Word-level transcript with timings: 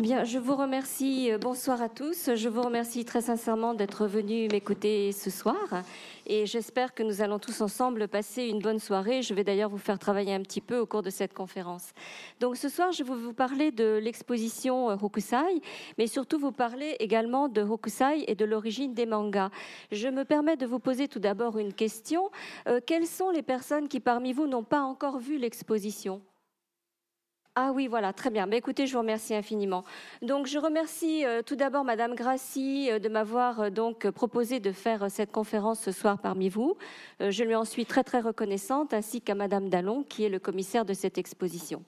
Bien, 0.00 0.24
je 0.24 0.40
vous 0.40 0.56
remercie. 0.56 1.30
Euh, 1.30 1.38
bonsoir 1.38 1.80
à 1.80 1.88
tous. 1.88 2.34
Je 2.34 2.48
vous 2.48 2.62
remercie 2.62 3.04
très 3.04 3.20
sincèrement 3.20 3.74
d'être 3.74 4.08
venus 4.08 4.50
m'écouter 4.50 5.12
ce 5.12 5.30
soir. 5.30 5.84
Et 6.26 6.46
j'espère 6.46 6.94
que 6.94 7.04
nous 7.04 7.22
allons 7.22 7.38
tous 7.38 7.60
ensemble 7.60 8.08
passer 8.08 8.48
une 8.48 8.58
bonne 8.58 8.80
soirée. 8.80 9.22
Je 9.22 9.34
vais 9.34 9.44
d'ailleurs 9.44 9.70
vous 9.70 9.78
faire 9.78 10.00
travailler 10.00 10.34
un 10.34 10.40
petit 10.40 10.60
peu 10.60 10.78
au 10.78 10.86
cours 10.86 11.02
de 11.02 11.10
cette 11.10 11.32
conférence. 11.32 11.92
Donc 12.40 12.56
ce 12.56 12.68
soir, 12.68 12.90
je 12.90 13.04
vais 13.04 13.14
vous 13.14 13.32
parler 13.32 13.70
de 13.70 14.00
l'exposition 14.02 14.90
euh, 14.90 14.96
Hokusai, 15.00 15.62
mais 15.96 16.08
surtout 16.08 16.40
vous 16.40 16.50
parler 16.50 16.96
également 16.98 17.48
de 17.48 17.62
Hokusai 17.62 18.24
et 18.26 18.34
de 18.34 18.44
l'origine 18.44 18.94
des 18.94 19.06
mangas. 19.06 19.50
Je 19.92 20.08
me 20.08 20.24
permets 20.24 20.56
de 20.56 20.66
vous 20.66 20.80
poser 20.80 21.06
tout 21.06 21.20
d'abord 21.20 21.56
une 21.56 21.72
question. 21.72 22.32
Euh, 22.66 22.80
quelles 22.84 23.06
sont 23.06 23.30
les 23.30 23.42
personnes 23.42 23.86
qui 23.86 24.00
parmi 24.00 24.32
vous 24.32 24.48
n'ont 24.48 24.64
pas 24.64 24.80
encore 24.80 25.20
vu 25.20 25.38
l'exposition? 25.38 26.20
Ah 27.56 27.70
oui, 27.72 27.86
voilà, 27.86 28.12
très 28.12 28.30
bien. 28.30 28.46
Mais 28.46 28.56
écoutez, 28.56 28.88
je 28.88 28.94
vous 28.94 28.98
remercie 28.98 29.32
infiniment. 29.32 29.84
Donc, 30.22 30.48
je 30.48 30.58
remercie 30.58 31.24
euh, 31.24 31.40
tout 31.40 31.54
d'abord 31.54 31.84
Madame 31.84 32.16
Grassi 32.16 32.90
euh, 32.90 32.98
de 32.98 33.08
m'avoir 33.08 33.60
euh, 33.60 33.70
donc 33.70 34.10
proposé 34.10 34.58
de 34.58 34.72
faire 34.72 35.08
cette 35.08 35.30
conférence 35.30 35.78
ce 35.78 35.92
soir 35.92 36.18
parmi 36.20 36.48
vous. 36.48 36.76
je 37.20 37.44
lui 37.44 37.54
en 37.54 37.64
suis 37.64 37.86
très 37.86 38.02
très 38.02 38.18
reconnaissante, 38.18 38.92
ainsi 38.92 39.20
qu'à 39.20 39.36
Madame 39.36 39.68
Dallon, 39.68 40.02
qui 40.02 40.24
est 40.24 40.28
le 40.28 40.40
commissaire 40.40 40.84
de 40.84 40.94
cette 40.94 41.16
exposition. 41.16 41.84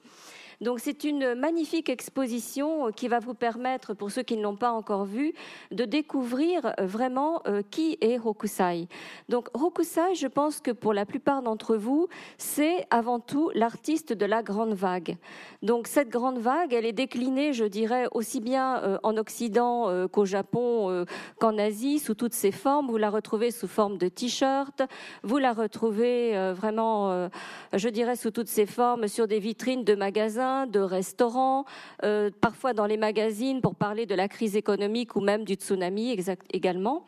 Donc 0.59 0.79
c'est 0.79 1.03
une 1.03 1.35
magnifique 1.35 1.87
exposition 1.87 2.91
qui 2.91 3.07
va 3.07 3.19
vous 3.19 3.35
permettre, 3.35 3.93
pour 3.93 4.09
ceux 4.09 4.23
qui 4.23 4.37
ne 4.37 4.41
l'ont 4.41 4.55
pas 4.55 4.71
encore 4.71 5.05
vue, 5.05 5.33
de 5.71 5.85
découvrir 5.85 6.73
vraiment 6.79 7.41
euh, 7.47 7.61
qui 7.69 7.97
est 8.01 8.19
Hokusai. 8.19 8.87
Donc 9.29 9.49
Hokusai, 9.53 10.15
je 10.15 10.25
pense 10.25 10.59
que 10.59 10.71
pour 10.71 10.93
la 10.93 11.05
plupart 11.05 11.43
d'entre 11.43 11.75
vous, 11.75 12.07
c'est 12.39 12.87
avant 12.89 13.19
tout 13.19 13.51
l'artiste 13.53 14.13
de 14.13 14.25
la 14.25 14.41
grande 14.41 14.73
vague. 14.73 15.17
Donc 15.61 15.85
cette 15.85 16.09
grande 16.09 16.39
vague, 16.39 16.73
elle 16.73 16.85
est 16.85 16.93
déclinée, 16.93 17.53
je 17.53 17.65
dirais, 17.65 18.07
aussi 18.11 18.41
bien 18.41 18.81
euh, 18.81 18.97
en 19.03 19.15
Occident 19.17 19.89
euh, 19.89 20.07
qu'au 20.07 20.25
Japon, 20.25 21.05
qu'en 21.39 21.57
Asie, 21.57 21.99
sous 21.99 22.15
toutes 22.15 22.33
ses 22.33 22.51
formes. 22.51 22.87
Vous 22.87 22.97
la 22.97 23.11
retrouvez 23.11 23.51
sous 23.51 23.67
forme 23.67 23.97
de 23.97 24.07
t-shirt, 24.07 24.81
vous 25.23 25.37
la 25.37 25.53
retrouvez 25.53 26.51
vraiment, 26.53 27.29
je 27.73 27.89
dirais, 27.89 28.15
sous 28.15 28.31
toutes 28.31 28.47
ses 28.47 28.65
formes 28.65 29.07
sur 29.07 29.27
des 29.27 29.39
vitrines 29.39 29.83
de 29.83 29.95
magasins 29.95 30.46
de 30.65 30.79
restaurants, 30.79 31.65
euh, 32.03 32.29
parfois 32.41 32.73
dans 32.73 32.85
les 32.85 32.97
magazines 32.97 33.61
pour 33.61 33.75
parler 33.75 34.05
de 34.05 34.15
la 34.15 34.27
crise 34.27 34.55
économique 34.55 35.15
ou 35.15 35.21
même 35.21 35.43
du 35.43 35.53
tsunami 35.53 36.17
également. 36.51 37.05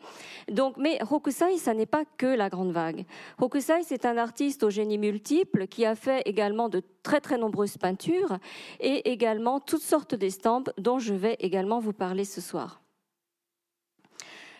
Donc, 0.50 0.76
mais 0.76 0.98
Hokusai, 1.10 1.56
ça 1.56 1.74
n'est 1.74 1.86
pas 1.86 2.04
que 2.16 2.26
la 2.26 2.48
grande 2.48 2.72
vague. 2.72 3.04
Hokusai, 3.40 3.82
c'est 3.82 4.04
un 4.04 4.16
artiste 4.16 4.62
au 4.62 4.70
génie 4.70 4.98
multiple 4.98 5.66
qui 5.66 5.84
a 5.84 5.94
fait 5.94 6.22
également 6.26 6.68
de 6.68 6.82
très 7.02 7.20
très 7.20 7.38
nombreuses 7.38 7.78
peintures 7.78 8.38
et 8.80 9.10
également 9.10 9.60
toutes 9.60 9.82
sortes 9.82 10.14
d'estampes 10.14 10.70
dont 10.78 10.98
je 10.98 11.14
vais 11.14 11.36
également 11.40 11.80
vous 11.80 11.92
parler 11.92 12.24
ce 12.24 12.40
soir. 12.40 12.79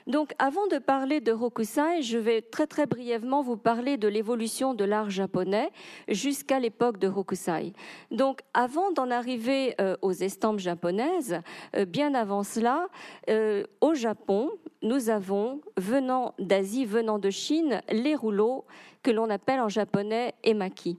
Donc, 0.06 0.32
avant 0.38 0.66
de 0.66 0.78
parler 0.78 1.20
de 1.20 1.32
Hokusai, 1.32 2.02
je 2.02 2.18
vais 2.18 2.42
très 2.42 2.66
très 2.66 2.86
brièvement 2.86 3.42
vous 3.42 3.56
parler 3.56 3.96
de 3.96 4.08
l'évolution 4.08 4.74
de 4.74 4.84
l'art 4.84 5.10
japonais 5.10 5.70
jusqu'à 6.08 6.58
l'époque 6.58 6.98
de 6.98 7.08
Hokusai. 7.08 7.72
Donc, 8.10 8.40
avant 8.54 8.92
d'en 8.92 9.10
arriver 9.10 9.74
euh, 9.80 9.96
aux 10.02 10.12
estampes 10.12 10.58
japonaises, 10.58 11.40
euh, 11.76 11.84
bien 11.84 12.14
avant 12.14 12.42
cela, 12.42 12.88
euh, 13.28 13.64
au 13.80 13.94
Japon, 13.94 14.50
nous 14.82 15.10
avons, 15.10 15.60
venant 15.76 16.34
d'Asie, 16.38 16.84
venant 16.84 17.18
de 17.18 17.30
Chine, 17.30 17.82
les 17.90 18.14
rouleaux 18.14 18.64
que 19.02 19.10
l'on 19.10 19.30
appelle 19.30 19.60
en 19.60 19.68
japonais 19.68 20.34
emaki. 20.42 20.98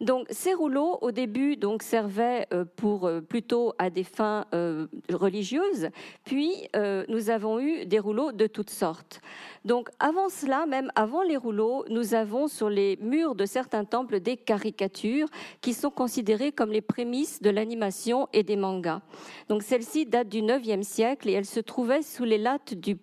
Donc 0.00 0.26
ces 0.30 0.54
rouleaux 0.54 0.98
au 1.02 1.10
début 1.10 1.56
donc 1.56 1.82
servaient 1.82 2.46
euh, 2.52 2.64
pour 2.76 3.06
euh, 3.06 3.20
plutôt 3.20 3.74
à 3.78 3.90
des 3.90 4.04
fins 4.04 4.46
euh, 4.54 4.86
religieuses, 5.12 5.90
puis 6.24 6.68
nous 7.08 7.30
avons 7.30 7.60
eu 7.60 7.84
des 7.86 7.98
rouleaux 7.98 8.32
de 8.32 8.46
toutes 8.46 8.70
sortes. 8.70 9.20
Donc 9.64 9.88
avant 9.98 10.28
cela, 10.28 10.66
même 10.66 10.90
avant 10.94 11.22
les 11.22 11.36
rouleaux, 11.36 11.84
nous 11.88 12.14
avons 12.14 12.48
sur 12.48 12.70
les 12.70 12.96
murs 13.00 13.34
de 13.34 13.44
certains 13.44 13.84
temples 13.84 14.20
des 14.20 14.36
caricatures 14.36 15.28
qui 15.60 15.74
sont 15.74 15.90
considérées 15.90 16.52
comme 16.52 16.70
les 16.70 16.80
prémices 16.80 17.42
de 17.42 17.50
l'animation 17.50 18.28
et 18.32 18.42
des 18.42 18.56
mangas. 18.56 19.02
Donc 19.48 19.62
celle-ci 19.62 20.06
date 20.06 20.28
du 20.28 20.42
9e 20.42 20.82
siècle 20.82 21.28
et 21.28 21.32
elle 21.32 21.44
se 21.44 21.60
trouvait 21.60 22.02
sous 22.02 22.24
les 22.24 22.38
lattes 22.38 22.74
du 22.74 22.96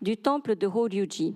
du 0.00 0.16
temple 0.16 0.56
de 0.56 0.66
Horyuji. 0.66 1.34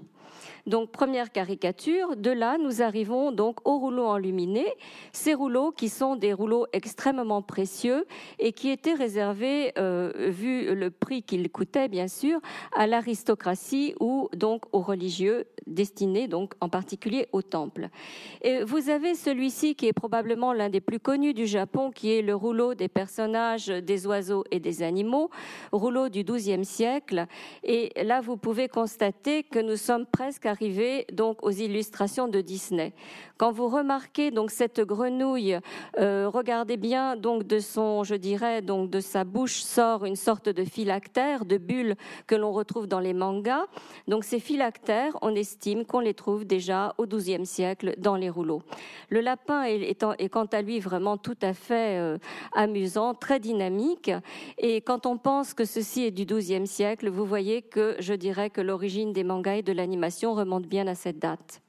Donc 0.67 0.91
première 0.91 1.33
caricature, 1.33 2.17
de 2.17 2.31
là 2.31 2.59
nous 2.59 2.83
arrivons 2.83 3.33
donc 3.33 3.67
aux 3.67 3.79
rouleaux 3.79 4.07
enluminés, 4.07 4.73
ces 5.13 5.35
rouleaux 5.35 5.73
qui 5.73 5.89
sont 5.89 6.17
des 6.17 6.33
rouleaux 6.33 6.67
extrêmement 6.73 7.43
précieux 7.43 8.07
et 8.39 8.53
qui 8.53 8.71
étaient 8.71 8.95
réservés, 8.95 9.73
euh, 9.79 10.13
vu 10.31 10.75
le 10.75 10.91
prix 10.91 11.23
qu'ils 11.23 11.51
coûtaient 11.51 11.89
bien 11.89 12.09
sûr, 12.09 12.41
à 12.75 12.87
l'aristocratie 12.87 13.95
ou 14.01 14.29
donc 14.35 14.65
aux 14.73 14.81
religieux 14.81 15.47
destinés 15.67 16.29
donc 16.29 16.55
en 16.61 16.69
particulier 16.69 17.29
au 17.33 17.43
temple. 17.43 17.89
Et 18.43 18.63
vous 18.65 18.91
avez 18.91 19.15
celui-ci 19.15 19.75
qui 19.75 19.87
est 19.87 19.93
probablement 19.93 20.53
l'un 20.53 20.69
des 20.69 20.81
plus 20.81 21.01
connus 21.01 21.35
du 21.35 21.47
Japon, 21.47 21.91
qui 21.91 22.13
est 22.13 22.23
le 22.23 22.35
rouleau 22.35 22.75
des 22.75 22.89
personnages 22.89 23.67
des 23.67 24.07
oiseaux 24.07 24.45
et 24.51 24.61
des 24.61 24.83
animaux, 24.83 25.31
rouleau 25.73 26.09
du 26.09 26.25
XIIe 26.25 26.65
siècle. 26.65 27.27
Et 27.63 27.93
là 28.03 28.21
vous 28.21 28.37
pouvez 28.37 28.69
constater 28.69 29.43
que 29.43 29.59
nous 29.59 29.77
sommes 29.77 30.07
presque 30.07 30.47
arriver 30.51 31.07
donc 31.13 31.43
aux 31.43 31.51
illustrations 31.51 32.29
de 32.29 32.41
Disney. 32.41 32.93
Quand 33.39 33.53
vous 33.53 33.69
remarquez 33.69 34.31
donc 34.31 34.51
cette 34.51 34.81
grenouille, 34.81 35.59
euh, 35.99 36.29
regardez 36.29 36.77
bien 36.77 37.17
donc 37.17 37.45
de 37.45 37.59
son, 37.59 38.05
je 38.05 38.15
dirais 38.15 38.61
donc 38.61 38.91
de 38.91 39.01
sa 39.01 39.25
bouche 39.25 39.63
sort 39.63 40.05
une 40.05 40.17
sorte 40.17 40.51
de 40.51 40.65
phylactère, 40.65 41.47
de 41.47 41.57
bulle 41.57 41.95
que 42.27 42.35
l'on 42.35 42.53
retrouve 42.53 42.87
dans 42.87 43.01
les 43.01 43.15
mangas. 43.15 43.65
Donc 44.09 44.25
ces 44.25 44.41
phylactères, 44.41 45.17
on 45.23 45.35
estime 45.35 45.87
qu'on 45.87 46.01
les 46.01 46.13
trouve 46.13 46.45
déjà 46.45 46.95
au 46.99 47.07
XIIe 47.07 47.47
siècle 47.47 47.95
dans 47.97 48.17
les 48.17 48.29
rouleaux. 48.29 48.63
Le 49.09 49.21
lapin 49.21 49.63
est, 49.63 49.97
est, 50.19 50.29
quant 50.29 50.45
à 50.45 50.61
lui 50.61 50.79
vraiment 50.81 51.17
tout 51.17 51.39
à 51.41 51.55
fait 51.55 51.99
euh, 51.99 52.19
amusant, 52.53 53.15
très 53.15 53.41
dynamique. 53.41 54.11
Et 54.59 54.83
quand 54.83 55.07
on 55.07 55.17
pense 55.17 55.55
que 55.55 55.65
ceci 55.65 56.05
est 56.05 56.11
du 56.11 56.27
XIIe 56.27 56.67
siècle, 56.67 57.09
vous 57.09 57.25
voyez 57.25 57.63
que 57.63 57.97
je 58.01 58.13
dirais 58.13 58.51
que 58.51 58.61
l'origine 58.61 59.13
des 59.13 59.25
mangas 59.25 59.57
et 59.57 59.63
de 59.63 59.73
l'animation 59.73 60.35
remonte 60.41 60.67
bien 60.67 60.87
à 60.87 60.95
cette 60.95 61.19
date. 61.19 61.63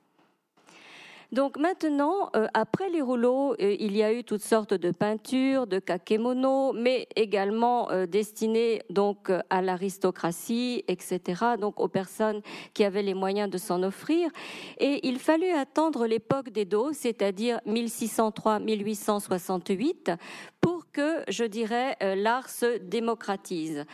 Donc 1.31 1.57
maintenant, 1.57 2.29
euh, 2.35 2.47
après 2.53 2.89
les 2.89 2.99
rouleaux, 2.99 3.53
euh, 3.53 3.77
il 3.79 3.95
y 3.95 4.03
a 4.03 4.11
eu 4.11 4.25
toutes 4.25 4.43
sortes 4.43 4.73
de 4.73 4.91
peintures, 4.91 5.65
de 5.65 5.79
kakemono, 5.79 6.73
mais 6.73 7.07
également 7.15 7.89
euh, 7.89 8.05
destinées 8.05 8.81
donc 8.89 9.31
à 9.49 9.61
l'aristocratie, 9.61 10.83
etc. 10.89 11.55
Donc 11.57 11.79
aux 11.79 11.87
personnes 11.87 12.41
qui 12.73 12.83
avaient 12.83 13.01
les 13.01 13.13
moyens 13.13 13.49
de 13.49 13.57
s'en 13.57 13.81
offrir. 13.81 14.29
Et 14.77 15.07
il 15.07 15.19
fallut 15.19 15.51
attendre 15.51 16.05
l'époque 16.05 16.49
d'Edo, 16.49 16.91
c'est-à-dire 16.91 17.61
1603-1868, 17.65 20.17
pour 20.59 20.80
que, 20.91 21.23
je 21.27 21.43
dirais, 21.43 21.97
l'art 22.15 22.49
se 22.49 22.77
démocratise. 22.77 23.85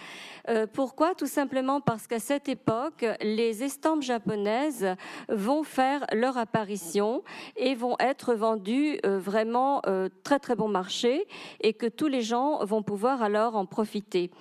pourquoi? 0.74 1.16
Tout 1.16 1.28
simplement 1.28 1.82
parce 1.82 2.08
qu'à 2.08 2.20
cette 2.20 2.50
époque, 2.50 3.06
les 3.22 3.64
estampes 3.64 4.02
japonaises 4.02 4.96
vont 5.30 5.64
faire 5.64 6.06
leur 6.14 6.38
apparition 6.38 7.24
et 7.56 7.76
vont 7.76 7.96
être 8.00 8.34
vendus 8.34 9.00
euh, 9.06 9.20
vraiment 9.20 9.82
euh, 9.88 10.10
très 10.24 10.40
très 10.40 10.56
bon 10.56 10.68
marché 10.68 11.28
et 11.62 11.74
que 11.74 11.86
tous 11.86 12.08
les 12.08 12.22
gens 12.22 12.64
vont 12.66 12.84
pouvoir 12.84 13.22
alors 13.22 13.56
en 13.56 13.66
profiter. 13.66 14.32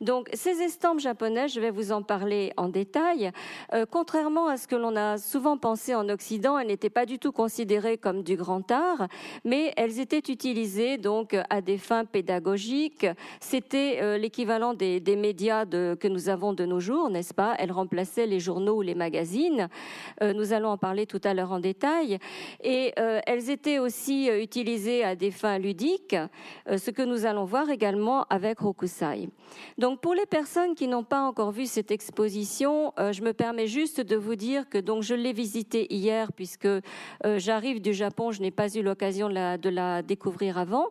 Donc 0.00 0.28
ces 0.32 0.62
estampes 0.62 1.00
japonaises, 1.00 1.52
je 1.52 1.60
vais 1.60 1.70
vous 1.70 1.92
en 1.92 2.02
parler 2.02 2.52
en 2.56 2.68
détail. 2.68 3.30
Euh, 3.72 3.86
contrairement 3.90 4.48
à 4.48 4.56
ce 4.56 4.66
que 4.66 4.76
l'on 4.76 4.96
a 4.96 5.18
souvent 5.18 5.58
pensé 5.58 5.94
en 5.94 6.08
Occident, 6.08 6.58
elles 6.58 6.68
n'étaient 6.68 6.90
pas 6.90 7.06
du 7.06 7.18
tout 7.18 7.32
considérées 7.32 7.98
comme 7.98 8.22
du 8.22 8.36
grand 8.36 8.70
art, 8.70 9.08
mais 9.44 9.72
elles 9.76 10.00
étaient 10.00 10.32
utilisées 10.32 10.98
donc 10.98 11.36
à 11.50 11.60
des 11.60 11.78
fins 11.78 12.04
pédagogiques. 12.06 13.06
C'était 13.40 14.18
l'équivalent 14.18 14.74
des, 14.74 15.00
médias 15.16 15.64
que 15.66 16.08
nous 16.08 16.28
avons 16.28 16.52
de 16.52 16.64
nos 16.64 16.80
jours, 16.80 17.10
n'est-ce 17.10 17.34
pas? 17.34 17.54
Elles 17.58 17.72
remplaçaient 17.72 18.26
les 18.26 18.40
journaux 18.40 18.76
ou 18.76 18.82
les 18.82 18.94
magazines. 18.94 19.68
nous 20.20 20.52
allons 20.52 20.70
en 20.70 20.78
parler 20.78 21.06
tout 21.06 21.20
à 21.24 21.34
l'heure 21.34 21.52
en 21.52 21.60
détail 21.60 22.18
et 22.62 22.92
euh, 22.98 23.20
elles 23.26 23.50
étaient 23.50 23.78
aussi 23.78 24.30
euh, 24.30 24.42
utilisées 24.42 25.04
à 25.04 25.14
des 25.14 25.30
fins 25.30 25.58
ludiques, 25.58 26.16
euh, 26.68 26.78
ce 26.78 26.90
que 26.90 27.02
nous 27.02 27.26
allons 27.26 27.44
voir 27.44 27.70
également 27.70 28.24
avec 28.30 28.62
Hokusai. 28.62 29.28
Donc 29.78 30.00
pour 30.00 30.14
les 30.14 30.26
personnes 30.26 30.74
qui 30.74 30.88
n'ont 30.88 31.04
pas 31.04 31.22
encore 31.22 31.52
vu 31.52 31.66
cette 31.66 31.90
exposition, 31.90 32.92
je 32.98 33.22
me 33.22 33.32
permets 33.32 33.68
juste 33.68 34.00
de 34.00 34.16
vous 34.16 34.34
dire 34.34 34.68
que 34.68 34.78
donc 34.78 35.02
je 35.02 35.14
l'ai 35.14 35.32
visitée 35.32 35.86
hier 35.94 36.32
puisque 36.32 36.68
j'arrive 37.24 37.80
du 37.80 37.94
Japon, 37.94 38.32
je 38.32 38.42
n'ai 38.42 38.50
pas 38.50 38.68
eu 38.74 38.82
l'occasion 38.82 39.28
de 39.28 39.68
la, 39.68 40.02
découvrir 40.02 40.58
avant 40.58 40.88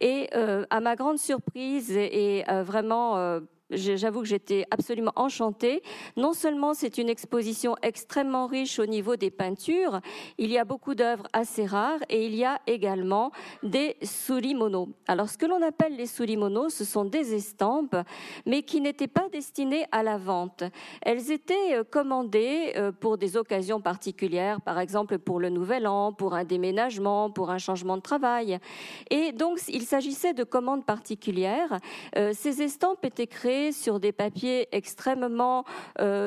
et 0.00 0.28
à 0.70 0.80
ma 0.80 0.96
grande 0.96 1.18
surprise 1.18 1.90
et, 1.90 2.38
et 2.38 2.44
vraiment 2.62 3.40
j'avoue 3.74 4.20
que 4.20 4.28
j'étais 4.28 4.66
absolument 4.70 5.12
enchantée. 5.16 5.82
Non 6.16 6.32
seulement 6.32 6.74
c'est 6.74 6.98
une 6.98 7.08
exposition 7.08 7.76
extrêmement 7.82 8.46
riche 8.46 8.78
au 8.78 8.86
niveau 8.86 9.16
des 9.16 9.30
peintures, 9.30 10.00
il 10.38 10.50
y 10.50 10.58
a 10.58 10.64
beaucoup 10.64 10.94
d'œuvres 10.94 11.26
assez 11.32 11.66
rares 11.66 12.00
et 12.08 12.26
il 12.26 12.34
y 12.34 12.44
a 12.44 12.60
également 12.66 13.30
des 13.62 13.96
surimono. 14.02 14.88
Alors 15.06 15.28
ce 15.28 15.38
que 15.38 15.46
l'on 15.46 15.62
appelle 15.62 15.96
les 15.96 16.06
surimono, 16.06 16.68
ce 16.68 16.84
sont 16.84 17.04
des 17.04 17.34
estampes, 17.34 17.96
mais 18.46 18.62
qui 18.62 18.80
n'étaient 18.80 19.08
pas 19.08 19.28
destinées 19.28 19.86
à 19.92 20.02
la 20.02 20.18
vente. 20.18 20.64
Elles 21.02 21.30
étaient 21.30 21.74
euh, 21.74 21.84
commandées 21.84 22.72
euh, 22.76 22.92
pour 22.92 23.18
des 23.18 23.36
occasions 23.36 23.80
particulières, 23.80 24.60
par 24.60 24.78
exemple 24.78 25.18
pour 25.18 25.40
le 25.40 25.48
Nouvel 25.48 25.86
An, 25.86 26.12
pour 26.12 26.34
un 26.34 26.44
déménagement, 26.44 27.30
pour 27.30 27.50
un 27.50 27.58
changement 27.58 27.96
de 27.96 28.02
travail. 28.02 28.58
Et 29.10 29.32
donc 29.32 29.58
il 29.68 29.82
s'agissait 29.82 30.34
de 30.34 30.44
commandes 30.44 30.84
particulières. 30.84 31.78
Euh, 32.16 32.32
ces 32.34 32.62
estampes 32.62 33.04
étaient 33.04 33.26
créées 33.26 33.63
sur 33.72 34.00
des 34.00 34.12
papiers 34.12 34.68
extrêmement 34.72 35.64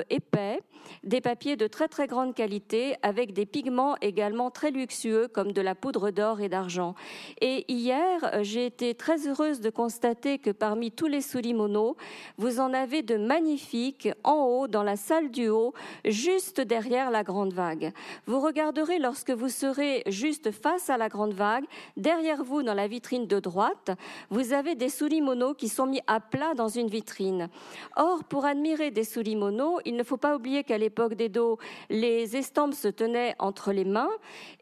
épais, 0.09 0.61
des 1.03 1.21
papiers 1.21 1.55
de 1.55 1.67
très 1.67 1.87
très 1.87 2.07
grande 2.07 2.33
qualité, 2.33 2.95
avec 3.01 3.33
des 3.33 3.45
pigments 3.45 3.95
également 4.01 4.51
très 4.51 4.71
luxueux 4.71 5.27
comme 5.27 5.51
de 5.51 5.61
la 5.61 5.75
poudre 5.75 6.11
d'or 6.11 6.41
et 6.41 6.49
d'argent. 6.49 6.95
Et 7.41 7.65
hier, 7.71 8.41
j'ai 8.41 8.65
été 8.65 8.95
très 8.95 9.27
heureuse 9.27 9.59
de 9.59 9.69
constater 9.69 10.37
que 10.37 10.51
parmi 10.51 10.91
tous 10.91 11.07
les 11.07 11.21
surimono, 11.21 11.97
vous 12.37 12.59
en 12.59 12.73
avez 12.73 13.01
de 13.01 13.17
magnifiques 13.17 14.09
en 14.23 14.45
haut, 14.45 14.67
dans 14.67 14.83
la 14.83 14.95
salle 14.95 15.31
du 15.31 15.49
haut, 15.49 15.73
juste 16.05 16.61
derrière 16.61 17.11
la 17.11 17.23
grande 17.23 17.53
vague. 17.53 17.93
Vous 18.25 18.39
regarderez 18.39 18.99
lorsque 18.99 19.31
vous 19.31 19.49
serez 19.49 20.03
juste 20.07 20.51
face 20.51 20.89
à 20.89 20.97
la 20.97 21.09
grande 21.09 21.33
vague, 21.33 21.65
derrière 21.97 22.43
vous, 22.43 22.63
dans 22.63 22.73
la 22.73 22.87
vitrine 22.87 23.27
de 23.27 23.39
droite, 23.39 23.91
vous 24.29 24.53
avez 24.53 24.75
des 24.75 24.89
surimono 24.89 25.53
qui 25.53 25.67
sont 25.67 25.85
mis 25.85 26.01
à 26.07 26.19
plat 26.19 26.53
dans 26.55 26.69
une 26.69 26.87
vitrine. 26.87 27.16
Or, 27.95 28.23
pour 28.23 28.45
admirer 28.45 28.91
des 28.91 29.03
surimono, 29.03 29.79
il 29.85 29.95
ne 29.95 30.03
faut 30.03 30.17
pas 30.17 30.35
oublier 30.35 30.63
qu'à 30.63 30.77
l'époque 30.77 31.15
d'Edo, 31.15 31.57
les 31.89 32.35
estampes 32.35 32.73
se 32.73 32.87
tenaient 32.87 33.35
entre 33.39 33.71
les 33.71 33.85
mains 33.85 34.09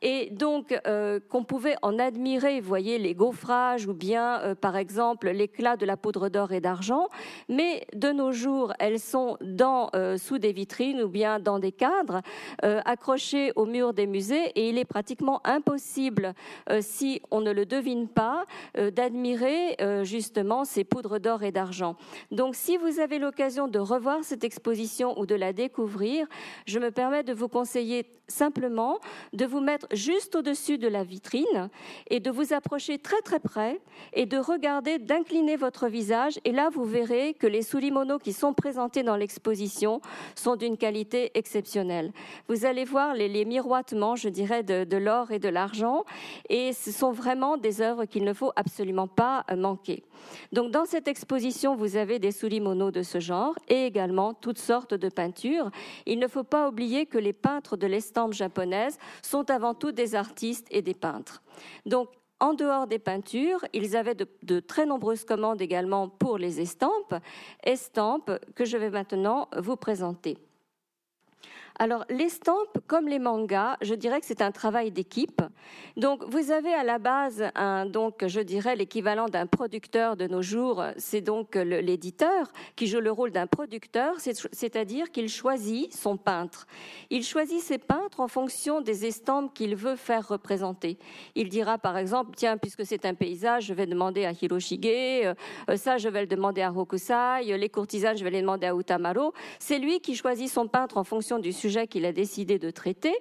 et 0.02 0.30
donc 0.32 0.80
euh, 0.88 1.20
qu'on 1.30 1.44
pouvait 1.44 1.76
en 1.82 2.00
admirer, 2.00 2.62
vous 2.62 2.68
voyez, 2.68 2.98
les 2.98 3.14
gaufrages 3.14 3.88
ou 3.88 3.94
bien, 3.94 4.40
euh, 4.42 4.56
par 4.56 4.78
exemple, 4.78 5.30
l'éclat 5.30 5.76
de 5.76 5.86
la 5.86 5.98
poudre 5.98 6.30
d'or 6.30 6.54
et 6.54 6.62
d'argent. 6.62 7.08
Mais 7.50 7.86
de 7.94 8.12
nos 8.12 8.32
jours, 8.32 8.74
elles 8.80 9.00
sont 9.00 9.38
dans, 9.42 9.90
euh, 9.96 10.18
sous 10.18 10.38
des 10.38 10.54
vitrines 10.54 11.02
ou 11.02 11.10
bien 11.10 11.40
dans 11.40 11.60
des 11.60 11.72
cadres, 11.72 12.22
accrochées 12.62 13.52
au 13.56 13.66
mur 13.66 13.94
des 13.94 14.08
musées 14.08 14.52
et 14.56 14.70
il 14.70 14.78
est 14.78 14.86
pratiquement 14.86 15.42
impossible, 15.46 16.34
si 16.80 17.22
on 17.32 17.42
ne 17.42 17.52
le 17.52 17.66
devine 17.66 18.08
pas, 18.08 18.46
d'admirer 18.76 19.78
justement 20.04 20.64
ces 20.66 20.84
poudres 20.84 21.20
d'or 21.20 21.44
et 21.44 21.52
d'argent. 21.52 21.96
Donc 22.32 22.45
si 22.54 22.78
vous 22.78 23.00
avez 23.00 23.18
l'occasion 23.18 23.68
de 23.68 23.80
revoir 23.80 24.24
cette 24.24 24.44
exposition 24.44 25.18
ou 25.20 25.26
de 25.26 25.36
la 25.36 25.54
découvrir, 25.54 26.28
je 26.66 26.80
me 26.80 26.92
permets 26.92 27.24
de 27.24 27.34
vous 27.34 27.48
conseiller 27.48 28.06
simplement 28.28 29.00
de 29.34 29.46
vous 29.46 29.60
mettre 29.60 29.88
juste 29.92 30.36
au-dessus 30.36 30.78
de 30.78 30.88
la 30.88 31.04
vitrine 31.04 31.70
et 32.10 32.20
de 32.20 32.32
vous 32.32 32.54
approcher 32.54 32.98
très 32.98 33.22
très 33.22 33.40
près 33.40 33.80
et 34.14 34.26
de 34.26 34.38
regarder, 34.38 35.00
d'incliner 35.00 35.56
votre 35.56 35.88
visage. 35.88 36.40
Et 36.44 36.52
là, 36.52 36.70
vous 36.72 36.86
verrez 36.86 37.34
que 37.34 37.48
les 37.48 37.62
soulimonos 37.62 38.20
qui 38.20 38.34
sont 38.34 38.54
présentés 38.54 39.04
dans 39.04 39.16
l'exposition 39.16 40.02
sont 40.36 40.56
d'une 40.56 40.78
qualité 40.78 41.32
exceptionnelle. 41.36 42.12
Vous 42.48 42.66
allez 42.66 42.86
voir 42.86 43.14
les, 43.14 43.46
miroitements, 43.46 44.16
je 44.16 44.30
dirais, 44.30 44.64
de, 44.64 44.98
l'or 44.98 45.32
et 45.32 45.40
de 45.40 45.50
l'argent. 45.50 46.04
Et 46.50 46.74
ce 46.74 46.92
sont 46.92 47.12
vraiment 47.12 47.58
des 47.58 47.82
œuvres 47.82 48.06
qu'il 48.06 48.24
ne 48.24 48.34
faut 48.34 48.52
absolument 48.56 49.08
pas 49.08 49.46
manquer. 49.56 50.04
Donc, 50.52 50.72
dans 50.72 50.86
cette 50.86 51.08
exposition, 51.08 51.76
vous 51.76 51.98
avez 51.98 52.18
des 52.20 52.32
soulimonos 52.36 52.92
de 52.92 53.02
ce 53.02 53.20
genre 53.20 53.56
et 53.68 53.86
également 53.86 54.34
toutes 54.34 54.60
sortes 54.60 54.94
de 54.94 55.10
peintures. 55.10 55.72
Il 56.06 56.20
ne 56.20 56.28
faut 56.28 56.44
pas 56.44 56.70
oublier 56.70 57.06
que 57.06 57.18
les 57.18 57.34
peintres 57.34 57.78
de 57.78 57.88
l'estampe 57.88 58.34
japonaise 58.34 58.98
sont 59.22 59.50
avant 59.50 59.74
tout 59.74 59.92
des 59.92 60.16
artistes 60.16 60.68
et 60.72 60.82
des 60.82 60.94
peintres. 60.94 61.42
Donc, 61.86 62.10
en 62.40 62.54
dehors 62.54 62.88
des 62.88 63.00
peintures, 63.00 63.64
ils 63.74 63.96
avaient 63.96 64.16
de, 64.16 64.60
très 64.60 64.86
nombreuses 64.86 65.24
commandes 65.24 65.62
également 65.62 66.10
pour 66.10 66.38
les 66.38 66.60
estampes, 66.60 67.16
estampes 67.64 68.32
que 68.56 68.66
je 68.66 68.78
vais 68.78 68.90
maintenant 68.90 69.48
vous 69.58 69.78
présenter. 69.78 70.38
Alors, 71.78 72.06
l'estampe, 72.10 72.78
comme 72.88 73.10
les 73.10 73.20
mangas, 73.20 73.76
je 73.82 73.96
dirais 73.96 74.22
que 74.22 74.26
c'est 74.26 74.42
un 74.42 74.52
travail 74.52 74.92
d'équipe. 74.92 75.42
Donc, 75.98 76.24
vous 76.24 76.52
avez 76.52 76.74
à 76.74 76.86
la 76.86 77.00
base 77.00 77.44
donc, 77.88 78.26
je 78.26 78.40
dirais, 78.40 78.78
l'équivalent 78.78 79.28
d'un 79.28 79.46
producteur 79.46 80.16
de 80.16 80.26
nos 80.28 80.42
jours. 80.42 80.84
C'est 80.98 81.20
donc 81.20 81.56
l'éditeur 81.56 82.52
qui 82.78 82.88
joue 82.88 83.02
le 83.02 83.12
rôle 83.12 83.32
d'un 83.32 83.48
producteur, 83.48 84.16
c'est-à-dire 84.20 85.12
qu'il 85.12 85.28
choisit 85.28 85.94
son 85.94 86.16
peintre. 86.16 86.66
Il 87.10 87.24
choisit 87.24 87.60
ses 87.60 87.78
peintres 87.78 88.22
en 88.22 88.30
fonction 88.30 88.80
des 88.80 89.06
estampes 89.06 89.54
qu'il 89.54 89.76
veut 89.76 89.98
faire 89.98 90.26
représenter. 90.26 90.98
Il 91.36 91.50
dira, 91.50 91.78
par 91.78 91.98
exemple, 91.98 92.32
tiens, 92.38 92.58
puisque 92.58 92.86
c'est 92.86 93.06
un 93.06 93.16
paysage, 93.16 93.66
je 93.66 93.74
vais 93.74 93.86
demander 93.86 94.24
à 94.24 94.32
Hiroshige, 94.32 94.80
euh, 94.86 95.34
ça, 95.76 95.98
je 95.98 96.08
vais 96.08 96.22
le 96.22 96.28
demander 96.28 96.62
à 96.62 96.72
Hokusai, 96.72 97.44
les 97.44 97.70
courtisanes, 97.70 98.18
je 98.18 98.24
vais 98.24 98.32
les 98.32 98.42
demander 98.42 98.68
à 98.68 98.74
Utamaro. 98.74 99.34
C'est 99.60 99.80
lui 99.80 100.00
qui 100.00 100.16
choisit 100.16 100.50
son 100.50 100.68
peintre 100.68 100.98
en 100.98 101.04
fonction 101.04 101.38
du 101.38 101.52
sujet 101.52 101.65
sujet 101.66 101.88
qu'il 101.88 102.06
a 102.06 102.12
décidé 102.12 102.60
de 102.60 102.70
traiter. 102.70 103.16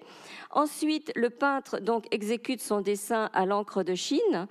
Ensuite, 0.50 1.12
le 1.16 1.30
peintre 1.30 1.78
donc 1.80 2.04
exécute 2.10 2.60
son 2.60 2.82
dessin 2.82 3.30
à 3.32 3.46
l'encre 3.46 3.82
de 3.82 3.94
Chine, 3.94 4.46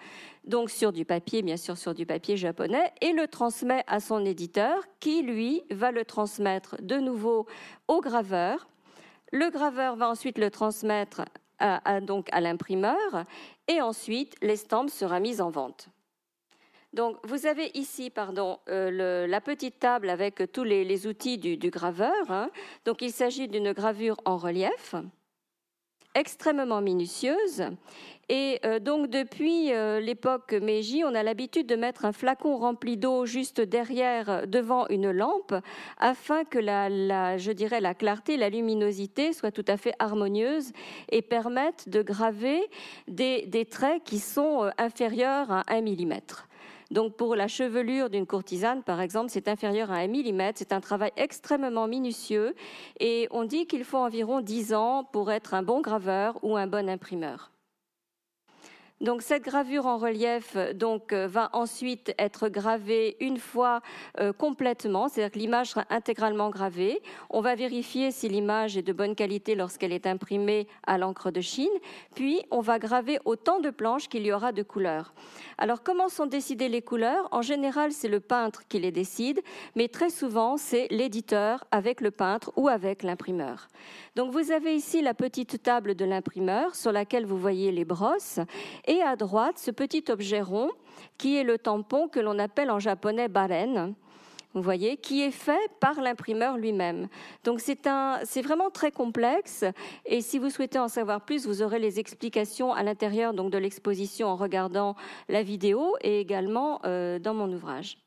donc 0.46 0.72
sur 0.72 0.92
du 0.92 1.06
papier, 1.06 1.44
bien 1.44 1.58
sûr 1.58 1.78
sur 1.78 1.94
du 1.94 2.08
papier 2.08 2.36
japonais, 2.36 2.92
et 3.02 3.12
le 3.12 3.28
transmet 3.28 3.84
à 3.86 4.00
son 4.00 4.26
éditeur, 4.26 4.84
qui 5.00 5.22
lui 5.22 5.62
va 5.70 5.92
le 5.92 6.06
transmettre 6.06 6.76
de 6.82 6.96
nouveau 6.96 7.46
au 7.88 8.02
graveur. 8.02 8.68
Le 9.32 9.52
graveur 9.52 9.96
va 9.96 10.10
ensuite 10.10 10.40
le 10.40 10.50
transmettre 10.50 11.22
à, 11.60 12.02
donc 12.02 12.28
à 12.32 12.42
l'imprimeur, 12.42 13.26
et 13.68 13.80
ensuite 13.80 14.36
l'estampe 14.42 14.90
sera 14.90 15.20
mise 15.20 15.40
en 15.40 15.52
vente. 15.52 15.90
Donc, 16.94 17.18
vous 17.24 17.48
avez 17.48 17.72
ici, 17.74 18.12
euh, 18.70 19.28
la 19.28 19.42
petite 19.42 19.80
table 19.80 20.10
avec 20.10 20.44
tous 20.52 20.64
les, 20.64 21.08
outils 21.08 21.40
du, 21.40 21.70
graveur. 21.72 22.30
Hein. 22.30 22.52
Donc, 22.86 23.02
il 23.02 23.12
s'agit 23.12 23.48
d'une 23.48 23.74
gravure 23.74 24.18
en 24.26 24.38
relief, 24.38 24.94
extrêmement 26.14 26.82
minutieuse. 26.82 27.64
Et 28.30 28.60
euh, 28.64 28.80
donc, 28.80 29.10
depuis 29.10 29.74
euh, 29.74 30.00
l'époque 30.00 30.54
Meiji, 30.54 31.04
on 31.04 31.16
a 31.16 31.24
l'habitude 31.24 31.66
de 31.68 31.76
mettre 31.76 32.06
un 32.06 32.14
flacon 32.14 32.58
rempli 32.58 32.96
d'eau 32.96 33.26
juste 33.26 33.60
derrière, 33.60 34.48
devant 34.48 34.88
une 34.90 35.10
lampe, 35.10 35.56
afin 35.98 36.46
que 36.46 36.60
la, 36.60 37.38
je 37.40 37.52
dirais, 37.52 37.82
la 37.82 37.96
clarté, 37.96 38.38
la 38.38 38.50
luminosité 38.50 39.34
soit 39.34 39.52
tout 39.52 39.66
à 39.68 39.78
fait 39.78 39.94
harmonieuse 39.98 40.72
et 41.10 41.24
permette 41.24 41.90
de 41.90 42.04
graver 42.04 42.62
des, 43.08 43.68
traits 43.70 44.04
qui 44.04 44.20
sont 44.20 44.70
inférieurs 44.78 45.52
à 45.52 45.64
1 45.70 45.82
mm. 45.82 46.20
Donc 46.92 47.16
pour 47.16 47.36
la 47.36 47.48
chevelure 47.48 48.10
d'une 48.10 48.26
courtisane, 48.26 48.84
par 48.84 49.02
exemple, 49.02 49.30
c'est 49.30 49.48
inférieur 49.48 49.92
à 49.92 49.96
un 49.96 50.08
millimètre. 50.08 50.60
C'est 50.60 50.74
un 50.74 50.82
travail 50.82 51.12
extrêmement 51.18 51.88
minutieux 51.88 52.56
et 53.00 53.28
on 53.32 53.46
dit 53.46 53.66
qu'il 53.68 53.84
faut 53.84 53.98
environ 53.98 54.42
10 54.42 54.74
ans 54.74 55.04
pour 55.04 55.32
être 55.32 55.54
un 55.54 55.64
bon 55.64 55.82
graveur 55.82 56.38
ou 56.44 56.58
un 56.58 56.68
bon 56.68 56.90
imprimeur. 56.90 57.53
Donc 59.02 59.22
cette 59.22 59.44
gravure 59.44 59.86
en 59.86 59.98
relief 59.98 60.56
donc 60.76 61.12
euh, 61.12 61.28
va 61.28 61.50
ensuite 61.54 62.14
être 62.18 62.48
gravée 62.48 63.18
une 63.20 63.38
fois 63.38 63.82
euh, 64.20 64.32
complètement, 64.32 65.10
c'est-à-dire 65.10 65.32
que 65.32 65.40
l'image 65.40 65.72
sera 65.72 65.86
intégralement 65.90 66.50
gravée. 66.50 67.02
On 67.30 67.42
va 67.42 67.56
vérifier 67.56 68.12
si 68.12 68.30
l'image 68.30 68.78
est 68.78 68.82
de 68.84 68.94
bonne 68.94 69.16
qualité 69.16 69.56
lorsqu'elle 69.56 69.92
est 69.92 70.08
imprimée 70.08 70.68
à 70.88 70.98
l'encre 70.98 71.32
de 71.32 71.42
Chine, 71.42 71.68
puis 72.16 72.42
on 72.52 72.62
va 72.62 72.80
graver 72.80 73.20
autant 73.26 73.60
de 73.60 73.72
planches 73.72 74.08
qu'il 74.08 74.26
y 74.26 74.32
aura 74.32 74.52
de 74.52 74.64
couleurs. 74.64 75.14
Alors 75.58 75.84
comment 75.84 76.08
sont 76.08 76.28
décidées 76.28 76.70
les 76.70 76.82
couleurs? 76.82 77.28
En 77.32 77.42
général, 77.42 77.92
c'est 77.92 78.08
le 78.08 78.20
peintre 78.20 78.64
qui 78.70 78.80
les 78.80 78.92
décide, 78.92 79.42
mais 79.76 79.88
très 79.88 80.10
souvent, 80.12 80.56
c'est 80.56 80.88
l'éditeur 80.92 81.66
avec 81.72 82.00
le 82.00 82.12
peintre 82.12 82.54
ou 82.56 82.70
avec 82.70 83.04
l'imprimeur. 83.04 83.68
Donc 84.16 84.32
vous 84.32 84.52
avez 84.52 84.76
ici 84.76 85.02
la 85.02 85.14
petite 85.14 85.62
table 85.62 85.96
de 85.96 86.06
l'imprimeur 86.06 86.76
sur 86.76 86.92
laquelle 86.92 87.26
vous 87.26 87.38
voyez 87.38 87.72
les 87.72 87.86
brosses 87.86 88.40
et 88.86 89.02
à 89.02 89.16
droite 89.16 89.58
ce 89.58 89.72
petit 89.72 90.04
objet 90.10 90.42
rond 90.42 90.70
qui 91.18 91.38
est 91.38 91.44
le 91.44 91.58
tampon 91.58 92.08
que 92.08 92.20
l'on 92.20 92.40
appelle 92.40 92.72
en 92.72 92.80
japonais 92.80 93.28
baren. 93.28 93.96
Vous 94.54 94.62
voyez, 94.62 94.98
qui 94.98 95.24
est 95.24 95.32
fait 95.32 95.72
par 95.80 96.00
l'imprimeur 96.00 96.58
lui-même. 96.58 97.08
Donc 97.44 97.60
c'est 97.60 97.88
un, 97.88 98.20
c'est 98.24 98.44
vraiment 98.44 98.70
très 98.70 98.92
complexe. 98.92 99.66
Et 100.06 100.22
si 100.22 100.38
vous 100.38 100.52
souhaitez 100.52 100.78
en 100.78 100.88
savoir 100.88 101.22
plus, 101.22 101.48
vous 101.48 101.64
aurez 101.64 101.80
les 101.80 102.00
explications 102.00 102.72
à 102.72 102.84
l'intérieur 102.84 103.34
donc 103.34 103.52
de 103.52 103.58
l'exposition 103.58 104.28
en 104.28 104.36
regardant 104.36 104.96
la 105.28 105.42
vidéo 105.42 105.96
et 106.02 106.20
également 106.20 106.82
euh, 106.86 107.18
dans 107.18 107.34
mon 107.34 107.52
ouvrage. 107.52 108.03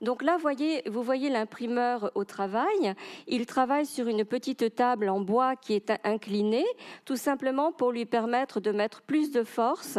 Donc 0.00 0.22
là, 0.22 0.36
vous 0.36 1.02
voyez 1.02 1.28
l'imprimeur 1.30 2.10
au 2.14 2.24
travail. 2.24 2.94
Il 3.26 3.46
travaille 3.46 3.86
sur 3.86 4.08
une 4.08 4.24
petite 4.24 4.74
table 4.74 5.08
en 5.08 5.20
bois 5.20 5.56
qui 5.56 5.74
est 5.74 5.92
inclinée, 6.04 6.66
tout 7.04 7.16
simplement 7.16 7.72
pour 7.72 7.92
lui 7.92 8.06
permettre 8.06 8.60
de 8.60 8.72
mettre 8.72 9.02
plus 9.02 9.30
de 9.30 9.42
force 9.42 9.98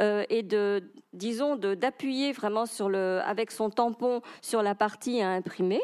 euh, 0.00 0.24
et 0.28 0.42
de, 0.42 0.92
disons, 1.12 1.56
d'appuyer 1.56 2.32
vraiment 2.32 2.64
avec 3.24 3.50
son 3.50 3.70
tampon 3.70 4.20
sur 4.40 4.62
la 4.62 4.74
partie 4.74 5.20
à 5.20 5.30
imprimer. 5.30 5.80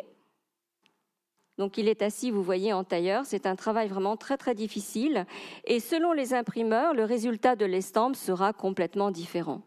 Donc 1.58 1.76
il 1.76 1.88
est 1.88 2.02
assis, 2.02 2.30
vous 2.30 2.42
voyez, 2.42 2.72
en 2.72 2.84
tailleur. 2.84 3.26
C'est 3.26 3.44
un 3.44 3.56
travail 3.56 3.88
vraiment 3.88 4.16
très 4.16 4.36
très 4.36 4.54
difficile. 4.54 5.26
Et 5.64 5.80
selon 5.80 6.12
les 6.12 6.32
imprimeurs, 6.32 6.94
le 6.94 7.04
résultat 7.04 7.56
de 7.56 7.66
l'estampe 7.66 8.14
sera 8.14 8.52
complètement 8.52 9.10
différent. 9.10 9.62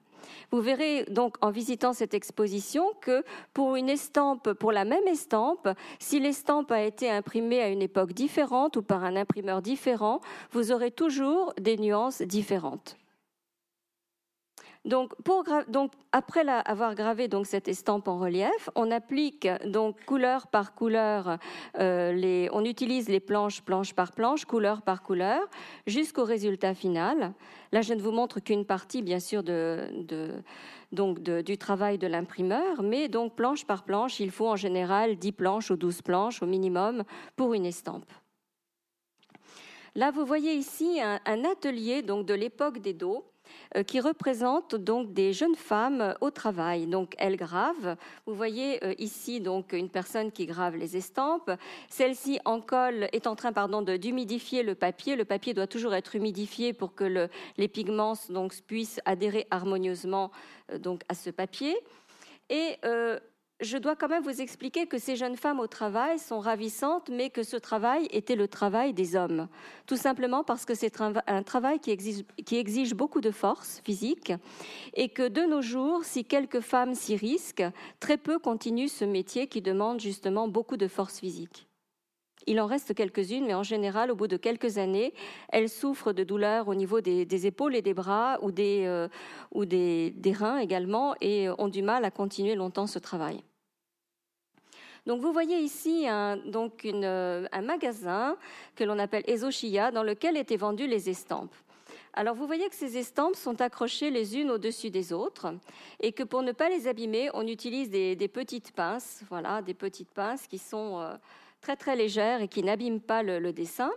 Vous 0.52 0.62
verrez 0.62 1.06
donc 1.10 1.36
en 1.42 1.52
visitant 1.52 1.94
cette 1.94 2.14
exposition 2.14 2.86
que 3.02 3.24
pour 3.54 3.76
une 3.76 3.90
estampe, 3.90 4.54
pour 4.54 4.72
la 4.72 4.86
même 4.86 5.08
estampe, 5.08 5.70
si 6.00 6.20
l'estampe 6.20 6.72
a 6.72 6.82
été 6.82 7.10
imprimée 7.10 7.62
à 7.62 7.70
une 7.70 7.82
époque 7.82 8.14
différente 8.14 8.78
ou 8.78 8.82
par 8.82 9.04
un 9.04 9.16
imprimeur 9.16 9.62
différent, 9.62 10.22
vous 10.52 10.72
aurez 10.72 10.92
toujours 10.92 11.54
des 11.60 11.78
nuances 11.78 12.22
différentes. 12.22 12.98
Donc, 14.84 15.14
après 16.12 16.48
avoir 16.48 16.96
gravé 16.96 17.28
cette 17.44 17.68
estampe 17.68 18.08
en 18.08 18.18
relief, 18.18 18.68
on 18.74 18.90
applique 18.90 19.48
couleur 20.08 20.48
par 20.48 20.74
couleur, 20.74 21.38
euh, 21.78 22.48
on 22.52 22.66
utilise 22.66 23.08
les 23.08 23.20
planches 23.20 23.62
planche 23.62 23.94
par 23.94 24.12
planche, 24.12 24.46
couleur 24.46 24.82
par 24.82 25.04
couleur, 25.04 25.40
jusqu'au 25.86 26.24
résultat 26.24 26.74
final. 26.74 27.34
Là, 27.72 27.82
je 27.82 27.94
ne 27.94 28.02
vous 28.02 28.12
montre 28.12 28.40
qu'une 28.40 28.66
partie, 28.66 29.04
bien 29.04 29.20
sûr, 29.20 29.44
du 29.44 31.58
travail 31.60 32.00
de 32.00 32.08
l'imprimeur, 32.08 32.82
mais 32.82 33.08
planche 33.36 33.66
par 33.66 33.84
planche, 33.84 34.20
il 34.20 34.32
faut 34.32 34.48
en 34.48 34.56
général 34.56 35.16
10 35.16 35.32
planches 35.34 35.70
ou 35.70 35.76
12 35.76 36.02
planches 36.02 36.42
au 36.42 36.48
minimum 36.48 37.04
pour 37.36 37.54
une 37.54 37.68
estampe. 37.68 38.12
Là, 39.94 40.10
vous 40.10 40.26
voyez 40.26 40.54
ici 40.54 41.02
un, 41.02 41.44
atelier 41.44 42.02
de 42.02 42.34
l'époque 42.34 42.80
des 42.80 42.94
dos 42.94 43.31
qui 43.88 44.00
représente 44.00 44.76
donc 44.76 45.14
des 45.14 45.34
jeunes 45.34 45.56
femmes 45.56 46.16
au 46.22 46.30
travail. 46.30 46.88
Donc 46.88 47.14
elles 47.18 47.38
gravent. 47.38 47.96
Vous 48.26 48.36
voyez 48.36 48.84
euh, 48.84 48.94
ici 48.98 49.40
donc 49.40 49.74
une 49.74 49.90
personne 49.90 50.32
qui 50.32 50.46
grave 50.46 50.76
les 50.76 50.98
estampes. 50.98 51.52
Celle-ci 51.90 52.40
en 52.46 52.62
colle 52.62 53.08
est 53.14 53.28
en 53.28 53.36
train 53.36 53.54
pardon 53.54 53.82
d'humidifier 53.82 54.64
le 54.64 54.76
papier. 54.76 55.16
Le 55.16 55.26
papier 55.26 55.54
doit 55.54 55.68
toujours 55.68 55.94
être 55.94 56.16
humidifié 56.16 56.74
pour 56.74 56.96
que 56.96 57.30
les 57.58 57.68
pigments 57.68 58.14
donc 58.30 58.54
puissent 58.68 59.00
adhérer 59.06 59.48
harmonieusement 59.52 60.32
euh, 60.72 60.78
donc 60.78 61.02
à 61.10 61.14
ce 61.14 61.30
papier. 61.30 61.76
Et 62.50 62.76
je 63.62 63.78
dois 63.78 63.96
quand 63.96 64.10
même 64.10 64.24
vous 64.24 64.42
expliquer 64.42 64.88
que 64.88 64.98
ces 64.98 65.16
jeunes 65.16 65.38
femmes 65.38 65.60
au 65.60 65.68
travail 65.68 66.18
sont 66.18 66.40
ravissantes, 66.40 67.10
mais 67.10 67.30
que 67.30 67.44
ce 67.44 67.58
travail 67.58 68.08
était 68.12 68.36
le 68.36 68.48
travail 68.48 68.94
des 68.94 69.16
hommes. 69.16 69.48
Tout 69.86 69.98
simplement 69.98 70.44
parce 70.44 70.66
que 70.66 70.74
c'est 70.74 71.00
un 71.00 71.44
travail 71.44 71.80
qui 71.80 71.92
exige, 71.92 72.94
beaucoup 72.96 73.22
de 73.22 73.32
force 73.32 73.82
physique 73.86 74.34
et 74.96 75.10
que 75.10 75.28
de 75.28 75.42
nos 75.42 75.62
jours, 75.62 76.04
si 76.04 76.26
quelques 76.26 76.62
femmes 76.62 76.96
s'y 76.96 77.16
risquent, 77.16 77.66
très 78.00 78.18
peu 78.18 78.40
continuent 78.40 78.88
ce 78.88 79.06
métier 79.06 79.48
qui 79.48 79.62
demande 79.62 80.00
justement 80.00 80.48
beaucoup 80.48 80.78
de 80.78 80.88
force 80.88 81.20
physique. 81.20 81.68
Il 82.48 82.60
en 82.60 82.66
reste 82.66 82.96
quelques-unes, 82.96 83.46
mais 83.46 83.54
en 83.54 83.62
général, 83.62 84.10
au 84.10 84.16
bout 84.16 84.28
de 84.28 84.38
quelques 84.38 84.80
années, 84.80 85.14
elles 85.50 85.70
souffrent 85.70 86.12
de 86.12 86.24
douleurs 86.24 86.68
au 86.68 86.74
niveau 86.74 87.00
des, 87.00 87.46
épaules 87.46 87.76
et 87.76 87.84
des 87.84 87.94
bras 87.94 88.40
ou, 88.42 88.52
euh, 88.58 89.08
des 89.54 90.34
reins 90.34 90.58
également 90.58 91.14
et 91.22 91.50
ont 91.60 91.68
du 91.68 91.84
mal 91.84 92.04
à 92.04 92.10
continuer 92.10 92.56
longtemps 92.56 92.88
ce 92.88 92.98
travail. 92.98 93.44
Donc 95.08 95.22
vous 95.22 95.34
voyez 95.34 95.58
ici 95.58 96.08
un, 96.08 96.38
donc 96.38 96.86
euh, 96.86 97.48
un 97.52 97.62
magasin 97.62 98.38
que 98.76 98.84
l'on 98.84 99.00
appelle 99.00 99.24
Ezoshiya 99.28 99.92
dans 99.92 100.04
lequel 100.04 100.38
étaient 100.38 100.58
vendues 100.58 100.88
les 100.88 101.10
estampes. 101.10 101.56
Alors 102.14 102.36
vous 102.36 102.46
voyez 102.46 102.70
que 102.70 102.76
ces 102.76 102.98
estampes 102.98 103.36
sont 103.36 103.62
accrochées 103.62 104.12
les 104.12 104.38
unes 104.38 104.52
au-dessus 104.52 104.90
des 104.90 105.12
autres 105.14 105.56
et 106.02 106.12
que 106.12 106.24
pour 106.24 106.44
ne 106.44 106.52
pas 106.52 106.70
les 106.70 106.88
abîmer, 106.88 107.30
on 107.34 107.48
utilise 107.48 107.90
des, 107.90 108.16
petites 108.28 108.74
pinces, 108.74 109.24
voilà, 109.30 109.62
des 109.62 109.74
petites 109.74 110.12
pinces 110.12 110.46
qui 110.46 110.58
sont 110.58 111.00
euh, 111.00 111.16
très 111.62 111.78
très 111.78 111.96
légères 111.96 112.42
et 112.42 112.48
qui 112.48 112.64
n'abîment 112.64 113.02
pas 113.02 113.24
le, 113.24 113.54
dessin. 113.54 113.92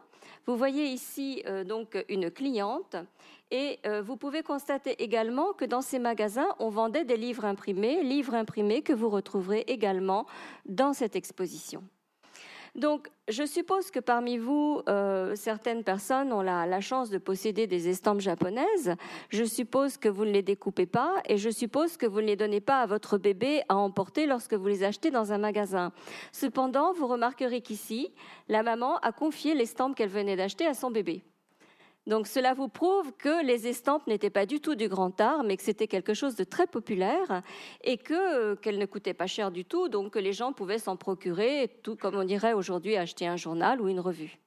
Vous 0.46 0.56
voyez 0.56 0.86
ici 0.86 1.42
euh, 1.46 1.64
donc 1.64 2.02
une 2.08 2.30
cliente 2.30 2.96
et 3.54 3.78
euh, 3.86 4.02
vous 4.02 4.16
pouvez 4.16 4.42
constater 4.42 5.00
également 5.00 5.52
que 5.52 5.64
dans 5.64 5.80
ces 5.80 6.00
magasins, 6.00 6.48
on 6.58 6.70
vendait 6.70 7.04
des 7.04 7.16
livres 7.16 7.44
imprimés, 7.44 8.02
livres 8.02 8.34
imprimés 8.34 8.82
que 8.82 8.92
vous 8.92 9.08
retrouverez 9.08 9.62
également 9.68 10.26
dans 10.66 10.92
cette 10.92 11.14
exposition. 11.14 11.84
Donc, 12.74 13.06
je 13.28 13.46
suppose 13.46 13.92
que 13.92 14.00
parmi 14.00 14.38
vous, 14.38 14.82
euh, 14.88 15.36
certaines 15.36 15.84
personnes 15.84 16.32
ont 16.32 16.42
la, 16.42 16.80
chance 16.80 17.10
de 17.10 17.18
posséder 17.18 17.68
des 17.68 17.88
estampes 17.88 18.18
japonaises. 18.18 18.96
Je 19.28 19.44
suppose 19.44 19.98
que 19.98 20.08
vous 20.08 20.24
ne 20.24 20.32
les 20.32 20.42
découpez 20.42 20.86
pas 20.86 21.22
et 21.28 21.36
je 21.36 21.50
suppose 21.50 21.96
que 21.96 22.06
vous 22.06 22.22
ne 22.22 22.26
les 22.26 22.34
donnez 22.34 22.60
pas 22.60 22.80
à 22.80 22.86
votre 22.86 23.18
bébé 23.18 23.62
à 23.68 23.76
emporter 23.76 24.26
lorsque 24.26 24.54
vous 24.54 24.66
les 24.66 24.82
achetez 24.82 25.12
dans 25.12 25.32
un 25.32 25.38
magasin. 25.38 25.92
Cependant, 26.32 26.92
vous 26.92 27.06
remarquerez 27.06 27.60
qu'ici, 27.60 28.12
la 28.48 28.64
maman 28.64 28.96
a 28.96 29.12
confié 29.12 29.54
l'estampe 29.54 29.94
qu'elle 29.94 30.08
venait 30.08 30.34
d'acheter 30.34 30.66
à 30.66 30.74
son 30.74 30.90
bébé. 30.90 31.22
Donc 32.06 32.26
cela 32.26 32.52
vous 32.52 32.68
prouve 32.68 33.12
que 33.12 33.44
les 33.44 33.66
estampes 33.66 34.06
n'étaient 34.06 34.30
pas 34.30 34.44
du 34.44 34.60
tout 34.60 34.74
du 34.74 34.88
grand 34.88 35.18
art, 35.20 35.42
mais 35.42 35.56
que 35.56 35.62
c'était 35.62 35.86
quelque 35.86 36.12
chose 36.12 36.36
de 36.36 36.44
très 36.44 36.66
populaire 36.66 37.42
et 37.82 37.96
que 37.96 38.14
euh, 38.14 38.56
qu'elles 38.56 38.78
ne 38.78 38.86
coûtaient 38.86 39.14
pas 39.14 39.26
cher 39.26 39.50
du 39.50 39.64
tout, 39.64 39.88
donc 39.88 40.12
que 40.12 40.18
les 40.18 40.34
gens 40.34 40.52
pouvaient 40.52 40.78
s'en 40.78 40.96
procurer, 40.96 41.70
tout 41.82 41.96
comme 41.96 42.16
on 42.16 42.24
dirait 42.24 42.52
aujourd'hui 42.52 42.96
acheter 42.96 43.26
un 43.26 43.36
journal 43.36 43.80
ou 43.80 43.88
une 43.88 44.00
revue. 44.00 44.38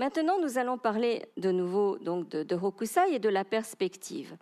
Maintenant, 0.00 0.40
nous 0.40 0.58
allons 0.58 0.76
parler 0.76 1.22
de 1.36 1.52
nouveau 1.52 1.98
donc 1.98 2.28
de, 2.28 2.56
Hokusai 2.56 3.14
et 3.14 3.18
de 3.20 3.28
la 3.28 3.44
perspective. 3.44 4.36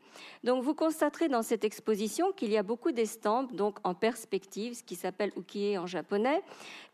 Donc, 0.45 0.63
vous 0.63 0.73
constaterez 0.73 1.29
dans 1.29 1.43
cette 1.43 1.63
exposition 1.63 2.33
qu'il 2.33 2.51
y 2.51 2.57
a 2.57 2.63
beaucoup 2.63 2.91
d'estampes 2.91 3.51
en 3.85 3.93
perspective, 3.93 4.73
ce 4.73 4.83
qui 4.83 4.95
s'appelle 4.95 5.31
ukie 5.37 5.77
en 5.77 5.87
japonais, 5.87 6.43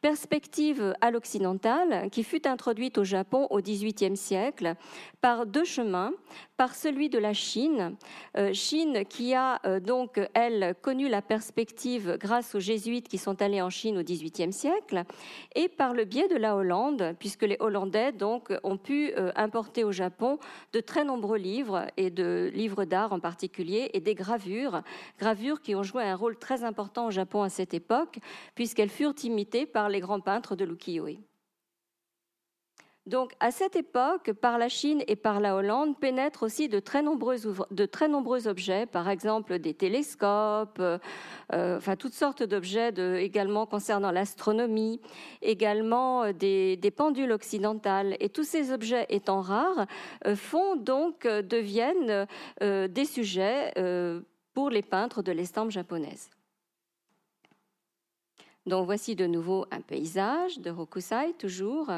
perspective 0.00 0.92
à 1.00 1.12
l'occidental, 1.12 2.10
qui 2.10 2.24
fut 2.24 2.48
introduite 2.48 2.98
au 2.98 3.04
Japon 3.04 3.46
au 3.50 3.60
XVIIIe 3.60 4.16
siècle 4.16 4.74
par 5.20 5.46
deux 5.46 5.64
chemins, 5.64 6.12
par 6.56 6.74
celui 6.74 7.08
de 7.08 7.18
la 7.18 7.34
Chine, 7.34 7.96
euh, 8.36 8.52
Chine 8.52 9.04
qui 9.08 9.34
a 9.34 9.60
euh, 9.66 9.78
donc 9.78 10.20
elle 10.34 10.74
connu 10.82 11.08
la 11.08 11.22
perspective 11.22 12.16
grâce 12.18 12.56
aux 12.56 12.60
jésuites 12.60 13.08
qui 13.08 13.18
sont 13.18 13.40
allés 13.40 13.62
en 13.62 13.70
Chine 13.70 13.98
au 13.98 14.02
XVIIIe 14.02 14.52
siècle, 14.52 15.04
et 15.54 15.68
par 15.68 15.94
le 15.94 16.04
biais 16.04 16.26
de 16.26 16.36
la 16.36 16.56
Hollande, 16.56 17.14
puisque 17.20 17.42
les 17.44 17.56
Hollandais 17.60 18.10
donc 18.10 18.47
ont 18.62 18.76
pu 18.76 19.12
euh, 19.16 19.30
importer 19.36 19.84
au 19.84 19.92
Japon 19.92 20.38
de 20.72 20.80
très 20.80 21.04
nombreux 21.04 21.38
livres, 21.38 21.86
et 21.96 22.10
de 22.10 22.50
livres 22.54 22.84
d'art 22.84 23.12
en 23.12 23.20
particulier, 23.20 23.90
et 23.94 24.00
des 24.00 24.14
gravures, 24.14 24.82
gravures 25.18 25.60
qui 25.60 25.74
ont 25.74 25.82
joué 25.82 26.04
un 26.04 26.16
rôle 26.16 26.36
très 26.38 26.64
important 26.64 27.06
au 27.06 27.10
Japon 27.10 27.42
à 27.42 27.48
cette 27.48 27.74
époque, 27.74 28.18
puisqu'elles 28.54 28.90
furent 28.90 29.14
imitées 29.22 29.66
par 29.66 29.88
les 29.88 30.00
grands 30.00 30.20
peintres 30.20 30.56
de 30.56 30.64
l'ukiyo-e. 30.64 31.27
Donc, 33.08 33.32
à 33.40 33.50
cette 33.50 33.74
époque, 33.74 34.32
par 34.34 34.58
la 34.58 34.68
Chine 34.68 35.02
et 35.08 35.16
par 35.16 35.40
la 35.40 35.56
Hollande 35.56 35.98
pénètrent 35.98 36.42
aussi 36.42 36.68
de 36.68 36.78
très 36.78 37.02
nombreux, 37.02 38.48
objets, 38.48 38.84
par 38.84 39.08
exemple 39.08 39.58
des 39.58 39.72
télescopes, 39.72 40.78
euh, 40.78 40.98
enfin 41.50 41.96
toutes 41.96 42.12
sortes 42.12 42.42
d'objets 42.42 42.90
également 43.22 43.64
concernant 43.64 44.10
l'astronomie, 44.10 45.00
également 45.40 46.24
euh, 46.24 46.32
des, 46.34 46.92
pendules 46.94 47.32
occidentales. 47.32 48.14
Et 48.20 48.28
tous 48.28 48.44
ces 48.44 48.72
objets 48.72 49.06
étant 49.08 49.40
rares, 49.40 49.86
euh, 50.26 50.36
font 50.36 50.76
donc, 50.76 51.26
deviennent 51.26 52.26
des 52.60 53.04
sujets 53.06 53.72
pour 54.52 54.68
les 54.68 54.82
peintres 54.82 55.22
de 55.22 55.32
l'estampe 55.32 55.70
japonaise. 55.70 56.28
Donc 58.68 58.84
voici 58.84 59.16
de 59.16 59.26
nouveau 59.26 59.64
un 59.70 59.80
paysage 59.80 60.58
de 60.58 60.70
Hokusai, 60.70 61.32
toujours. 61.38 61.90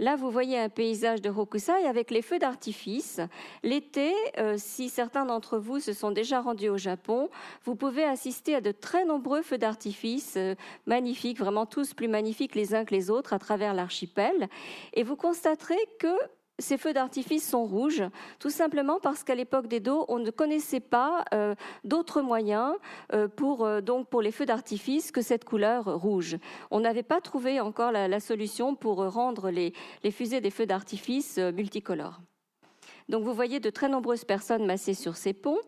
Là, 0.00 0.16
vous 0.16 0.30
voyez 0.30 0.58
un 0.58 0.70
paysage 0.70 1.20
de 1.20 1.28
Hokusai 1.28 1.86
avec 1.86 2.10
les 2.10 2.22
feux 2.22 2.38
d'artifice. 2.38 3.20
L'été, 3.62 4.14
euh, 4.38 4.54
si 4.56 4.88
certains 4.88 5.26
d'entre 5.26 5.58
vous 5.58 5.78
se 5.78 5.92
sont 5.92 6.10
déjà 6.10 6.40
rendus 6.40 6.70
au 6.70 6.78
Japon, 6.78 7.28
vous 7.64 7.76
pouvez 7.76 8.04
assister 8.04 8.54
à 8.54 8.62
de 8.62 8.72
très 8.72 9.04
nombreux 9.04 9.42
feux 9.42 9.58
d'artifice 9.58 10.36
euh, 10.38 10.54
magnifiques, 10.86 11.38
vraiment 11.38 11.66
tous 11.66 11.92
plus 11.92 12.08
magnifiques 12.08 12.54
les 12.54 12.74
uns 12.74 12.86
que 12.86 12.94
les 12.94 13.10
autres 13.10 13.34
à 13.34 13.38
travers 13.38 13.74
l'archipel. 13.74 14.48
Et 14.94 15.02
vous 15.02 15.16
constaterez 15.16 15.76
que 15.98 16.16
ces 16.60 16.78
feux 16.78 16.92
d'artifice 16.92 17.48
sont 17.48 17.64
rouges, 17.64 18.02
tout 18.38 18.50
simplement 18.50 19.00
parce 19.00 19.24
qu'à 19.24 19.34
l'époque 19.34 19.66
des 19.66 19.80
dos, 19.80 20.04
on 20.08 20.18
ne 20.18 20.30
connaissait 20.30 20.80
pas 20.80 21.24
euh, 21.32 21.54
d'autres 21.84 22.22
moyens 22.22 22.74
euh, 23.12 23.28
pour, 23.28 23.64
euh, 23.64 23.80
donc 23.80 24.08
pour 24.08 24.22
les 24.22 24.32
feux 24.32 24.46
d'artifice 24.46 25.10
que 25.10 25.22
cette 25.22 25.44
couleur 25.44 26.00
rouge. 26.00 26.36
On 26.70 26.80
n'avait 26.80 27.02
pas 27.02 27.20
trouvé 27.20 27.60
encore 27.60 27.92
la, 27.92 28.20
solution 28.20 28.74
pour 28.74 28.98
rendre 28.98 29.50
les, 29.50 29.72
fusées 30.10 30.40
des 30.40 30.50
feux 30.50 30.66
d'artifice 30.66 31.38
multicolores. 31.38 32.20
Donc 33.08 33.24
vous 33.24 33.32
voyez 33.32 33.60
de 33.60 33.70
très 33.70 33.88
nombreuses 33.88 34.24
personnes 34.24 34.66
massées 34.66 34.94
sur 34.94 35.16
ces 35.16 35.32
ponts. 35.32 35.58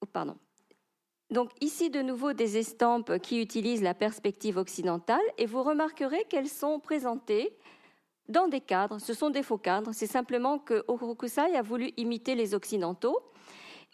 Oh, 0.00 0.06
pardon. 0.06 0.36
donc 1.30 1.50
ici 1.60 1.90
de 1.90 2.00
nouveau 2.00 2.32
des 2.32 2.56
estampes 2.56 3.18
qui 3.18 3.40
utilisent 3.40 3.82
la 3.82 3.94
perspective 3.94 4.56
occidentale 4.56 5.20
et 5.38 5.46
vous 5.46 5.62
remarquerez 5.62 6.24
qu'elles 6.28 6.48
sont 6.48 6.80
présentées 6.80 7.56
dans 8.32 8.48
des 8.48 8.60
cadres. 8.60 8.98
Ce 8.98 9.14
sont 9.14 9.30
des 9.30 9.44
faux 9.44 9.58
cadres. 9.58 9.90
C'est 9.92 10.06
simplement 10.06 10.58
que 10.58 10.84
Hokusai 10.88 11.54
a 11.54 11.62
voulu 11.62 11.92
imiter 11.96 12.34
les 12.34 12.54
occidentaux 12.54 13.20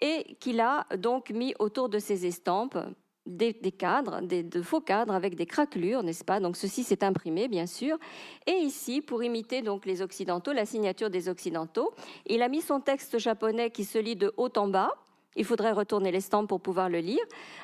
et 0.00 0.37
qu'il 0.40 0.61
a 0.61 0.87
donc 0.97 1.30
mis 1.30 1.54
autour 1.59 1.88
de 1.88 1.99
ces 1.99 2.25
estampes 2.25 2.78
des, 3.26 3.52
cadres, 3.73 4.23
des, 4.23 4.42
de 4.42 4.62
faux 4.62 4.80
cadres 4.80 5.12
avec 5.12 5.35
des 5.35 5.45
craquelures, 5.45 6.02
n'est-ce 6.02 6.25
pas? 6.25 6.40
Donc 6.40 6.57
ceci 6.57 6.83
s'est 6.83 7.04
imprimé, 7.04 7.49
bien 7.49 7.66
sûr. 7.66 7.99
Et 8.47 8.52
ici, 8.52 9.02
pour 9.02 9.23
imiter 9.23 9.61
donc 9.61 9.85
les 9.85 10.00
occidentaux, 10.00 10.52
la 10.52 10.64
signature 10.64 11.11
des 11.11 11.28
occidentaux, 11.28 11.92
il 12.26 12.40
a 12.42 12.49
mis 12.49 12.62
son 12.62 12.80
texte 12.80 13.18
japonais 13.18 13.71
qui 13.71 13.85
se 13.85 13.99
lit 13.99 14.16
de 14.16 14.33
haut 14.38 14.52
en 14.57 14.68
bas. 14.68 14.92
Il 15.37 15.45
faudrait 15.45 15.73
retourner 15.73 16.11
l'estampe 16.11 16.49
pour 16.49 16.61
pouvoir 16.61 16.88
le 16.88 16.99
lire, 16.99 17.23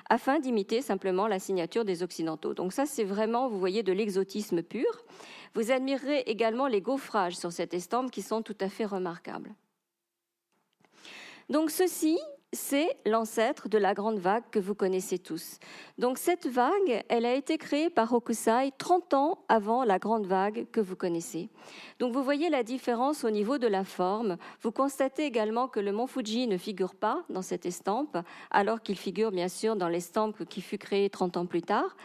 afin 0.09 0.39
d'imiter 0.39 0.81
simplement 0.81 1.27
la 1.27 1.39
signature 1.39 1.85
des 1.85 2.03
occidentaux. 2.03 2.55
Donc 2.55 2.73
ça, 2.73 2.87
c'est 2.87 3.05
vraiment, 3.05 3.49
vous 3.49 3.59
voyez, 3.59 3.83
de 3.83 3.93
l'exotisme 3.93 4.63
pur. 4.63 4.87
Vous 5.55 5.71
admirerez 5.71 6.21
également 6.27 6.67
les 6.67 6.81
gaufrages 6.81 7.37
sur 7.37 7.53
cette 7.53 7.75
estampe 7.75 8.11
qui 8.11 8.23
sont 8.23 8.43
tout 8.43 8.57
à 8.61 8.69
fait 8.69 8.85
remarquables. 8.85 9.55
Donc 11.49 11.71
ceci, 11.71 12.19
c'est 12.55 12.97
l'ancêtre 13.07 13.69
de 13.69 13.79
la 13.79 13.95
grande 13.95 14.19
vague 14.19 14.45
que 14.51 14.59
vous 14.59 14.75
connaissez 14.75 15.19
tous. 15.19 15.59
Donc 15.99 16.19
cette 16.19 16.47
vague, 16.47 17.05
elle 17.09 17.27
a 17.27 17.35
été 17.35 17.59
créée 17.59 17.91
par 17.91 18.13
Hokusai 18.13 18.73
30 18.79 19.15
ans 19.15 19.39
avant 19.49 19.85
la 19.85 19.99
grande 19.99 20.27
vague 20.27 20.67
que 20.73 20.81
vous 20.81 20.97
connaissez. 20.97 21.49
Donc 21.99 22.13
vous 22.13 22.23
voyez 22.23 22.51
la 22.51 22.63
différence 22.63 23.25
au 23.25 23.31
niveau 23.31 23.59
de 23.59 23.67
la 23.67 23.85
forme. 23.85 24.37
Vous 24.63 24.73
constatez 24.73 25.25
également 25.25 25.69
que 25.69 25.81
le 25.81 25.93
mont 25.93 26.07
Fuji 26.07 26.47
ne 26.47 26.57
figure 26.57 26.95
pas 26.95 27.25
dans 27.31 27.43
cette 27.43 27.67
estampe, 27.67 28.19
alors 28.51 28.83
qu'il 28.83 28.97
figure 28.97 29.31
bien 29.31 29.49
sûr 29.49 29.77
dans 29.77 29.89
l'estampe 29.89 30.45
qui 30.45 30.61
fut 30.61 30.79
créée 30.79 31.11
30 31.11 31.37
ans 31.37 31.47
plus 31.47 31.63
tard. 31.63 31.97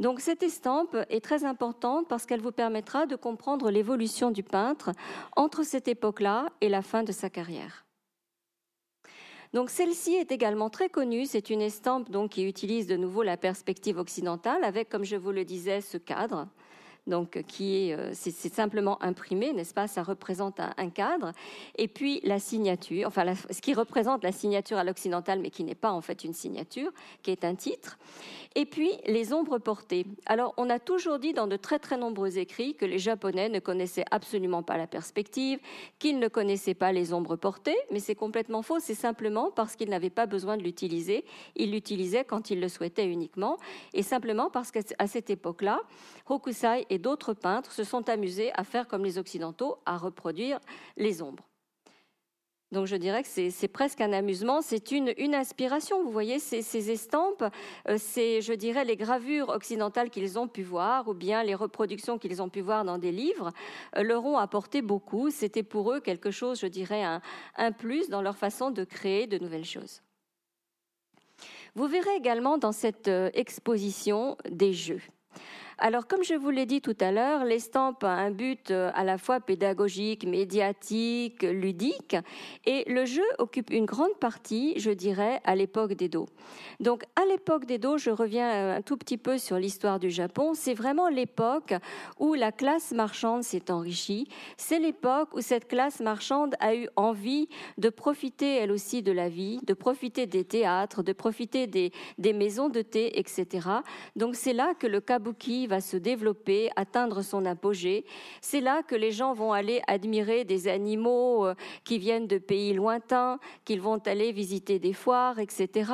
Donc 0.00 0.20
cette 0.20 0.42
estampe 0.42 0.96
est 1.08 1.24
très 1.24 1.44
importante 1.44 2.08
parce 2.08 2.26
qu'elle 2.26 2.40
vous 2.40 2.52
permettra 2.52 3.06
de 3.06 3.16
comprendre 3.16 3.70
l'évolution 3.70 4.30
du 4.30 4.42
peintre 4.42 4.90
entre 5.36 5.62
cette 5.64 5.88
époque-là 5.88 6.46
et 6.60 6.68
la 6.68 6.82
fin 6.82 7.02
de 7.02 7.12
sa 7.12 7.30
carrière. 7.30 7.87
Donc 9.54 9.70
celle-ci 9.70 10.14
est 10.14 10.30
également 10.32 10.70
très 10.70 10.88
connue. 10.88 11.26
C'est 11.26 11.50
une 11.50 11.62
estampe 11.62 12.10
donc 12.10 12.32
qui 12.32 12.44
utilise 12.44 12.86
de 12.86 12.96
nouveau 12.96 13.22
la 13.22 13.36
perspective 13.36 13.98
occidentale 13.98 14.64
avec, 14.64 14.88
comme 14.88 15.04
je 15.04 15.16
vous 15.16 15.32
le 15.32 15.44
disais, 15.44 15.80
ce 15.80 15.96
cadre 15.96 16.48
donc 17.08 17.42
qui 17.48 17.88
est, 17.88 17.94
euh, 17.94 18.10
c'est, 18.12 18.30
simplement 18.30 19.02
imprimé, 19.02 19.52
n'est-ce 19.52 19.74
pas? 19.74 19.88
Ça 19.88 20.02
représente 20.02 20.60
un, 20.60 20.90
cadre. 20.90 21.32
Et 21.76 21.88
puis 21.88 22.20
la 22.22 22.38
signature, 22.38 23.08
enfin 23.08 23.34
ce 23.34 23.60
qui 23.60 23.74
représente 23.74 24.22
la 24.22 24.32
signature 24.32 24.78
à 24.78 24.84
l'occidental, 24.84 25.40
mais 25.40 25.50
qui 25.50 25.64
n'est 25.64 25.74
pas 25.74 25.90
en 25.90 26.00
fait 26.00 26.24
une 26.24 26.34
signature, 26.34 26.90
qui 27.22 27.30
est 27.30 27.44
un 27.44 27.54
titre. 27.54 27.98
Et 28.54 28.66
puis 28.66 28.90
les 29.06 29.32
ombres 29.32 29.58
portées. 29.58 30.06
Alors 30.26 30.54
on 30.56 30.70
a 30.70 30.78
toujours 30.78 31.18
dit 31.18 31.32
dans 31.32 31.46
de 31.46 31.56
très 31.56 31.78
très 31.78 31.96
nombreux 31.96 32.38
écrits 32.38 32.74
que 32.74 32.84
les 32.84 32.98
Japonais 32.98 33.48
ne 33.48 33.58
connaissaient 33.60 34.04
absolument 34.10 34.62
pas 34.62 34.76
la 34.76 34.86
perspective, 34.86 35.60
qu'ils 35.98 36.18
ne 36.18 36.28
connaissaient 36.28 36.74
pas 36.74 36.92
les 36.92 37.12
ombres 37.12 37.36
portées, 37.36 37.76
mais 37.90 38.00
c'est 38.00 38.14
complètement 38.14 38.62
faux. 38.62 38.80
C'est 38.80 38.94
simplement 38.94 39.50
parce 39.50 39.76
qu'ils 39.76 39.90
n'avaient 39.90 40.10
pas 40.10 40.26
besoin 40.26 40.56
de 40.56 40.62
l'utiliser. 40.62 41.24
Ils 41.56 41.72
l'utilisaient 41.72 42.24
quand 42.24 42.50
ils 42.50 42.60
le 42.60 42.68
souhaitaient 42.68 43.06
uniquement, 43.06 43.58
et 43.94 44.02
simplement 44.02 44.50
parce 44.50 44.70
qu'à 44.70 45.06
cette 45.06 45.30
époque-là, 45.30 45.80
Hokusai 46.28 46.86
et 46.90 46.98
d'autres 46.98 47.34
peintres 47.34 47.72
se 47.72 47.84
sont 47.84 48.08
amusés 48.08 48.50
à 48.54 48.64
faire 48.64 48.88
comme 48.88 49.04
les 49.04 49.18
Occidentaux, 49.18 49.78
à 49.86 49.96
reproduire 49.96 50.58
les 50.96 51.22
ombres. 51.22 51.47
Donc 52.70 52.86
je 52.86 52.96
dirais 52.96 53.22
que 53.22 53.28
c'est 53.28 53.68
presque 53.68 54.02
un 54.02 54.12
amusement, 54.12 54.60
c'est 54.60 54.90
une, 54.90 55.34
inspiration. 55.34 56.04
Vous 56.04 56.10
voyez, 56.10 56.38
ces, 56.38 56.90
estampes, 56.90 57.44
euh, 57.88 57.96
c'est, 57.98 58.42
je 58.42 58.52
dirais, 58.52 58.84
les 58.84 58.96
gravures 58.96 59.48
occidentales 59.48 60.10
qu'ils 60.10 60.38
ont 60.38 60.48
pu 60.48 60.62
voir, 60.62 61.08
ou 61.08 61.14
bien 61.14 61.42
les 61.42 61.54
reproductions 61.54 62.18
qu'ils 62.18 62.42
ont 62.42 62.50
pu 62.50 62.60
voir 62.60 62.84
dans 62.84 62.98
des 62.98 63.12
livres, 63.12 63.52
euh, 63.96 64.02
leur 64.02 64.24
ont 64.26 64.36
apporté 64.36 64.82
beaucoup. 64.82 65.30
C'était 65.30 65.62
pour 65.62 65.92
eux 65.92 66.00
quelque 66.00 66.30
chose, 66.30 66.60
je 66.60 66.66
dirais, 66.66 67.02
un 67.56 67.72
plus 67.72 68.10
dans 68.10 68.20
leur 68.20 68.36
façon 68.36 68.70
de 68.70 68.84
créer 68.84 69.26
de 69.26 69.38
nouvelles 69.38 69.64
choses. 69.64 70.02
Vous 71.74 71.86
verrez 71.86 72.14
également 72.16 72.58
dans 72.58 72.72
cette 72.72 73.08
euh, 73.08 73.30
exposition 73.34 74.36
des 74.50 74.72
jeux. 74.72 75.00
Alors, 75.80 76.08
comme 76.08 76.24
je 76.24 76.34
vous 76.34 76.50
l'ai 76.50 76.66
dit 76.66 76.80
tout 76.80 76.96
à 76.98 77.12
l'heure, 77.12 77.44
l'estampe 77.44 78.02
a 78.02 78.10
un 78.10 78.32
but 78.32 78.72
euh, 78.72 78.90
à 78.94 79.04
la 79.04 79.16
fois 79.16 79.38
pédagogique, 79.38 80.26
médiatique, 80.26 81.44
ludique, 81.44 82.16
et 82.66 82.82
le 82.88 83.04
jeu 83.04 83.22
occupe 83.38 83.70
une 83.70 83.84
grande 83.84 84.18
partie, 84.18 84.74
je 84.80 84.90
dirais, 84.90 85.40
à 85.44 85.54
l'époque 85.54 85.92
d'Edo. 85.92 86.26
Donc, 86.80 87.04
à 87.14 87.24
l'époque 87.26 87.64
d'Edo, 87.64 87.96
je 87.96 88.10
reviens 88.10 88.50
euh, 88.50 88.78
un 88.78 88.82
tout 88.82 88.96
petit 88.96 89.18
peu 89.18 89.38
sur 89.38 89.56
l'histoire 89.56 90.00
du 90.00 90.10
Japon, 90.10 90.52
c'est 90.54 90.74
vraiment 90.74 91.08
l'époque 91.08 91.74
où 92.18 92.34
la 92.34 92.50
classe 92.50 92.90
marchande 92.90 93.44
s'est 93.44 93.70
enrichie, 93.70 94.26
c'est 94.56 94.80
l'époque 94.80 95.28
où 95.36 95.40
cette 95.40 95.68
classe 95.68 96.00
marchande 96.00 96.56
a 96.58 96.74
eu 96.74 96.88
envie 96.96 97.48
de 97.78 97.88
profiter 97.88 98.56
elle 98.56 98.72
aussi 98.72 99.04
de 99.04 99.12
la 99.12 99.28
vie, 99.28 99.60
de 99.64 99.74
profiter 99.74 100.26
des 100.26 100.42
théâtres, 100.42 101.04
de 101.04 101.12
profiter 101.12 101.68
des, 101.68 101.92
des 102.18 102.32
maisons 102.32 102.68
de 102.68 102.82
thé, 102.82 103.16
etc. 103.20 103.68
Donc, 104.16 104.34
c'est 104.34 104.52
là 104.52 104.74
que 104.74 104.88
le 104.88 105.00
kabuki 105.00 105.67
va 105.68 105.80
se 105.80 105.96
développer, 105.96 106.70
atteindre 106.74 107.22
son 107.22 107.44
apogée. 107.44 108.04
C'est 108.40 108.60
là 108.60 108.82
que 108.82 108.96
les 108.96 109.12
gens 109.12 109.32
vont 109.34 109.52
aller 109.52 109.80
admirer 109.86 110.44
des 110.44 110.66
animaux 110.66 111.46
euh, 111.46 111.54
qui 111.84 111.98
viennent 111.98 112.26
de 112.26 112.38
pays 112.38 112.72
lointains, 112.72 113.38
qu'ils 113.64 113.80
vont 113.80 113.98
aller 114.06 114.32
visiter 114.32 114.78
des 114.78 114.92
foires, 114.92 115.38
etc. 115.38 115.92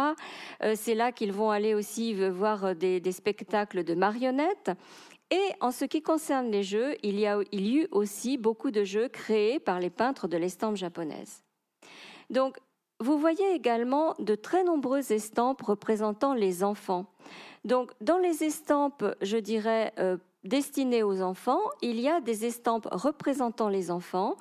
Euh, 0.62 0.74
c'est 0.76 0.94
là 0.94 1.12
qu'ils 1.12 1.32
vont 1.32 1.50
aller 1.50 1.74
aussi 1.74 2.14
voir 2.14 2.74
des, 2.74 3.12
spectacles 3.12 3.84
de 3.84 3.94
marionnettes. 3.94 4.70
Et 5.30 5.50
en 5.60 5.70
ce 5.70 5.84
qui 5.84 6.00
concerne 6.00 6.50
les 6.50 6.62
jeux, 6.62 6.96
il 7.02 7.18
y, 7.18 7.26
a, 7.26 7.38
il 7.52 7.66
y 7.66 7.78
a 7.78 7.82
eu 7.82 7.88
aussi 7.90 8.38
beaucoup 8.38 8.70
de 8.70 8.84
jeux 8.84 9.08
créés 9.08 9.58
par 9.58 9.80
les 9.80 9.90
peintres 9.90 10.28
de 10.28 10.36
l'estampe 10.36 10.76
japonaise. 10.76 11.42
Donc, 12.30 12.58
vous 13.04 13.18
voyez 13.18 13.54
également 13.54 14.14
de 14.18 14.34
très 14.34 14.64
nombreuses 14.64 15.10
estampes 15.10 15.60
représentant 15.60 16.32
les 16.32 16.64
enfants. 16.64 17.04
Donc, 17.66 17.90
dans 18.00 18.16
les 18.16 18.42
estampes, 18.44 19.04
je 19.20 19.36
dirais, 19.36 19.92
euh, 19.98 20.16
destinées 20.44 21.02
aux 21.02 21.20
enfants, 21.20 21.60
il 21.82 22.00
y 22.00 22.08
a 22.08 22.22
des 22.22 22.46
estampes 22.46 22.88
représentant 22.90 23.68
les 23.68 23.90
enfants. 23.90 24.36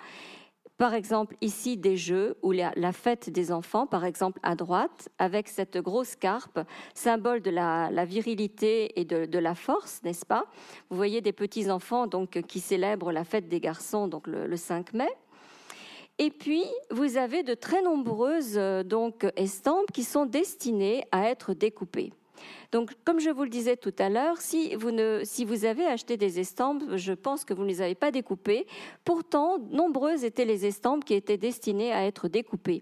Par 0.77 0.93
exemple, 0.93 1.35
ici, 1.41 1.75
des 1.75 1.97
jeux 1.97 2.37
ou 2.41 2.53
la, 2.53 2.91
fête 2.93 3.29
des 3.29 3.51
enfants, 3.51 3.85
par 3.85 4.05
exemple, 4.05 4.39
à 4.43 4.55
droite, 4.55 5.09
avec 5.19 5.49
cette 5.49 5.77
grosse 5.77 6.15
carpe, 6.15 6.61
symbole 6.93 7.41
de 7.41 7.51
la, 7.51 8.05
virilité 8.05 8.97
et 8.97 9.03
de, 9.03 9.39
la 9.39 9.55
force, 9.55 10.01
n'est-ce 10.03 10.25
pas? 10.25 10.45
Vous 10.89 10.95
voyez 10.95 11.19
des 11.19 11.33
petits 11.33 11.69
enfants 11.69 12.07
donc 12.07 12.41
qui 12.47 12.61
célèbrent 12.61 13.11
la 13.11 13.25
fête 13.25 13.49
des 13.49 13.59
garçons, 13.59 14.07
donc 14.07 14.25
le, 14.25 14.55
5 14.55 14.93
mai. 14.93 15.09
Et 16.19 16.29
puis, 16.29 16.63
vous 16.91 17.17
avez 17.17 17.43
de 17.43 17.53
très 17.53 17.81
nombreuses 17.81 18.57
euh, 18.57 18.83
donc 18.83 19.25
estampes 19.35 19.91
qui 19.91 20.03
sont 20.03 20.25
destinées 20.25 21.05
à 21.11 21.29
être 21.29 21.53
découpées. 21.53 22.13
Donc, 22.73 22.91
comme 23.05 23.19
je 23.19 23.29
vous 23.29 23.43
le 23.43 23.49
disais 23.49 23.77
tout 23.77 23.93
à 23.99 24.09
l'heure, 24.09 24.37
si 24.41 24.73
vous, 24.73 25.65
avez 25.65 25.85
acheté 25.85 26.17
des 26.17 26.39
estampes, 26.39 26.81
je 26.95 27.13
pense 27.13 27.45
que 27.45 27.53
vous 27.53 27.61
ne 27.61 27.67
les 27.67 27.83
avez 27.83 27.93
pas 27.93 28.09
découpées. 28.09 28.65
Pourtant, 29.05 29.59
nombreuses 29.69 30.23
étaient 30.23 30.43
les 30.43 30.65
estampes 30.65 31.05
qui 31.05 31.13
étaient 31.13 31.37
destinées 31.37 31.93
à 31.93 32.03
être 32.07 32.27
découpées. 32.27 32.81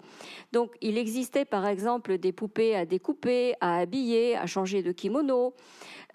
Donc, 0.54 0.71
il 0.80 0.97
existait 0.97 1.43
par 1.43 1.67
exemple 1.67 2.17
des 2.17 2.32
poupées 2.32 2.73
à 2.73 2.86
découper, 2.86 3.54
à 3.60 3.80
habiller, 3.80 4.38
à 4.38 4.45
changer 4.45 4.82
de 4.82 4.93
kimono. 4.93 5.54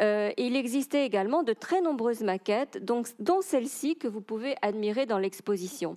Euh, 0.00 0.30
il 0.38 0.56
existait 0.56 1.04
également 1.04 1.42
de 1.42 1.52
très 1.52 1.82
nombreuses 1.82 2.22
maquettes, 2.22 2.82
dont 2.82 3.42
celle-ci 3.42 3.96
que 3.96 4.08
vous 4.08 4.20
pouvez 4.20 4.54
admirer 4.62 5.04
dans 5.04 5.18
l'exposition. 5.18 5.96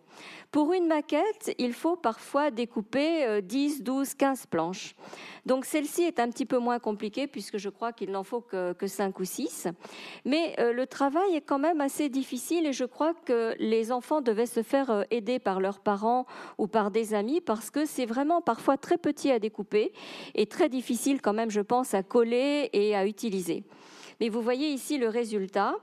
Pour 0.52 0.74
une 0.74 0.88
maquette, 0.88 1.54
il 1.58 1.74
faut 1.74 1.96
parfois 1.96 2.52
découper 2.52 3.42
10, 3.42 3.84
12, 3.84 4.14
15 4.16 4.46
planches. 4.48 4.96
Donc 5.46 5.66
celle-ci 5.66 6.04
est 6.04 6.20
un 6.20 6.30
petit 6.30 6.46
peu 6.46 6.60
moins 6.60 6.80
compliquée 6.80 7.28
puisque 7.28 7.58
je 7.58 7.69
crois 7.70 7.94
qu'il 7.94 8.12
n'en 8.12 8.24
faut 8.24 8.42
que, 8.42 8.74
que 8.74 8.88
5 8.88 9.20
ou 9.20 9.26
6. 9.26 9.68
Mais 10.26 10.56
euh, 10.60 10.74
le 10.74 10.88
travail 10.88 11.36
est 11.36 11.42
quand 11.42 11.60
même 11.60 11.82
assez 11.82 12.10
difficile 12.10 12.66
et 12.66 12.74
je 12.74 12.86
crois 12.86 13.14
que 13.14 13.56
les 13.60 13.92
enfants 13.92 14.22
devaient 14.22 14.46
se 14.46 14.64
faire 14.64 14.90
euh, 14.90 15.04
aider 15.12 15.40
par 15.40 15.60
leurs 15.60 15.80
parents 15.80 16.26
ou 16.58 16.68
par 16.68 16.92
des 16.92 17.14
amis 17.14 17.42
parce 17.42 17.70
que 17.70 17.86
c'est 17.86 18.06
vraiment 18.06 18.42
parfois 18.42 18.78
très 18.78 18.98
petit 18.98 19.32
à 19.32 19.40
découper 19.40 19.94
et 20.36 20.46
très 20.46 20.70
difficile 20.70 21.22
quand 21.22 21.34
même, 21.34 21.52
je 21.52 21.62
pense, 21.62 21.94
à 21.94 22.04
coller 22.04 22.70
et 22.74 22.96
à 22.96 23.06
utiliser. 23.06 23.64
Mais 24.20 24.30
vous 24.30 24.42
voyez 24.42 24.70
ici 24.70 24.98
le 24.98 25.08
résultat. 25.08 25.76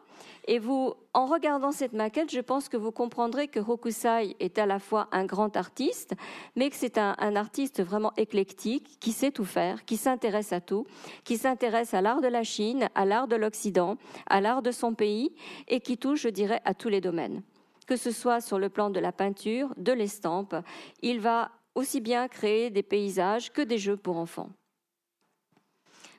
Et 0.46 0.58
vous, 0.58 0.94
en 1.12 1.26
regardant 1.26 1.72
cette 1.72 1.92
maquette, 1.92 2.30
je 2.30 2.40
pense 2.40 2.68
que 2.68 2.76
vous 2.76 2.92
comprendrez 2.92 3.48
que 3.48 3.58
Hokusai 3.58 4.36
est 4.38 4.58
à 4.58 4.66
la 4.66 4.78
fois 4.78 5.08
un 5.12 5.24
grand 5.24 5.56
artiste, 5.56 6.14
mais 6.54 6.70
que 6.70 6.76
c'est 6.76 6.98
un, 6.98 7.14
artiste 7.36 7.82
vraiment 7.82 8.12
éclectique, 8.16 8.98
qui 9.00 9.12
sait 9.12 9.32
tout 9.32 9.44
faire, 9.44 9.84
qui 9.84 9.96
s'intéresse 9.96 10.52
à 10.52 10.60
tout, 10.60 10.86
qui 11.24 11.36
s'intéresse 11.36 11.94
à 11.94 12.00
l'art 12.00 12.20
de 12.20 12.28
la 12.28 12.44
Chine, 12.44 12.88
à 12.94 13.04
l'art 13.04 13.28
de 13.28 13.36
l'Occident, 13.36 13.96
à 14.26 14.40
l'art 14.40 14.62
de 14.62 14.70
son 14.70 14.94
pays, 14.94 15.34
et 15.68 15.80
qui 15.80 15.98
touche, 15.98 16.22
je 16.22 16.28
dirais, 16.28 16.60
à 16.64 16.74
tous 16.74 16.88
les 16.88 17.00
domaines. 17.00 17.42
Que 17.86 17.96
ce 17.96 18.10
soit 18.10 18.40
sur 18.40 18.58
le 18.58 18.68
plan 18.68 18.90
de 18.90 19.00
la 19.00 19.12
peinture, 19.12 19.72
de 19.76 19.92
l'estampe, 19.92 20.54
il 21.02 21.20
va 21.20 21.50
aussi 21.74 22.00
bien 22.00 22.28
créer 22.28 22.70
des 22.70 22.82
paysages 22.82 23.52
que 23.52 23.62
des 23.62 23.78
jeux 23.78 23.96
pour 23.96 24.16
enfants. 24.16 24.50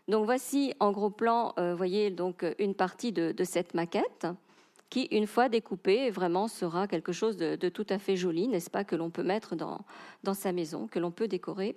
Donc 0.07 0.25
voici 0.25 0.73
en 0.79 0.91
gros 0.91 1.09
plan, 1.09 1.53
vous 1.57 1.75
voyez 1.75 2.09
donc 2.09 2.45
une 2.59 2.75
partie 2.75 3.11
de, 3.11 3.43
cette 3.43 3.73
maquette 3.73 4.27
qui, 4.89 5.03
une 5.11 5.27
fois 5.27 5.49
découpée, 5.49 6.09
vraiment 6.09 6.47
sera 6.47 6.87
quelque 6.87 7.11
chose 7.11 7.35
de, 7.35 7.69
tout 7.69 7.85
à 7.89 7.99
fait 7.99 8.15
joli, 8.15 8.47
n'est-ce 8.47 8.69
pas, 8.69 8.85
que 8.85 8.95
l'on 8.95 9.09
peut 9.09 9.23
mettre 9.23 9.55
dans, 9.55 9.81
dans 10.23 10.33
sa 10.33 10.53
maison, 10.53 10.87
que 10.87 10.99
l'on 10.99 11.11
peut 11.11 11.27
décorer. 11.27 11.75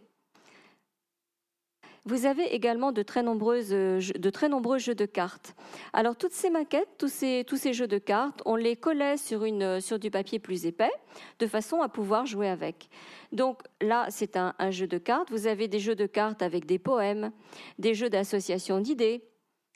Vous 2.06 2.26
avez 2.26 2.54
également 2.54 2.92
de 2.92 3.02
très, 3.02 3.22
nombreuses, 3.22 3.70
de 3.70 4.30
très 4.30 4.48
nombreux 4.48 4.78
jeux 4.78 4.94
de 4.94 5.06
cartes. 5.06 5.54
Alors 5.92 6.16
toutes 6.16 6.32
ces 6.32 6.50
maquettes, 6.50 6.88
tous 6.98 7.08
ces, 7.08 7.72
jeux 7.72 7.86
de 7.86 7.98
cartes, 7.98 8.42
on 8.46 8.56
les 8.56 8.76
collait 8.76 9.16
sur, 9.16 9.44
une, 9.44 9.80
sur 9.80 9.98
du 9.98 10.10
papier 10.10 10.38
plus 10.38 10.66
épais 10.66 10.90
de 11.38 11.46
façon 11.46 11.82
à 11.82 11.88
pouvoir 11.88 12.26
jouer 12.26 12.48
avec. 12.48 12.88
Donc 13.32 13.62
là, 13.80 14.06
c'est 14.08 14.36
un 14.36 14.70
jeu 14.70 14.86
de 14.86 14.98
cartes. 14.98 15.30
Vous 15.30 15.46
avez 15.46 15.68
des 15.68 15.78
jeux 15.78 15.94
de 15.94 16.06
cartes 16.06 16.42
avec 16.42 16.66
des 16.66 16.78
poèmes, 16.78 17.32
des 17.78 17.94
jeux 17.94 18.10
d'association 18.10 18.80
d'idées, 18.80 19.22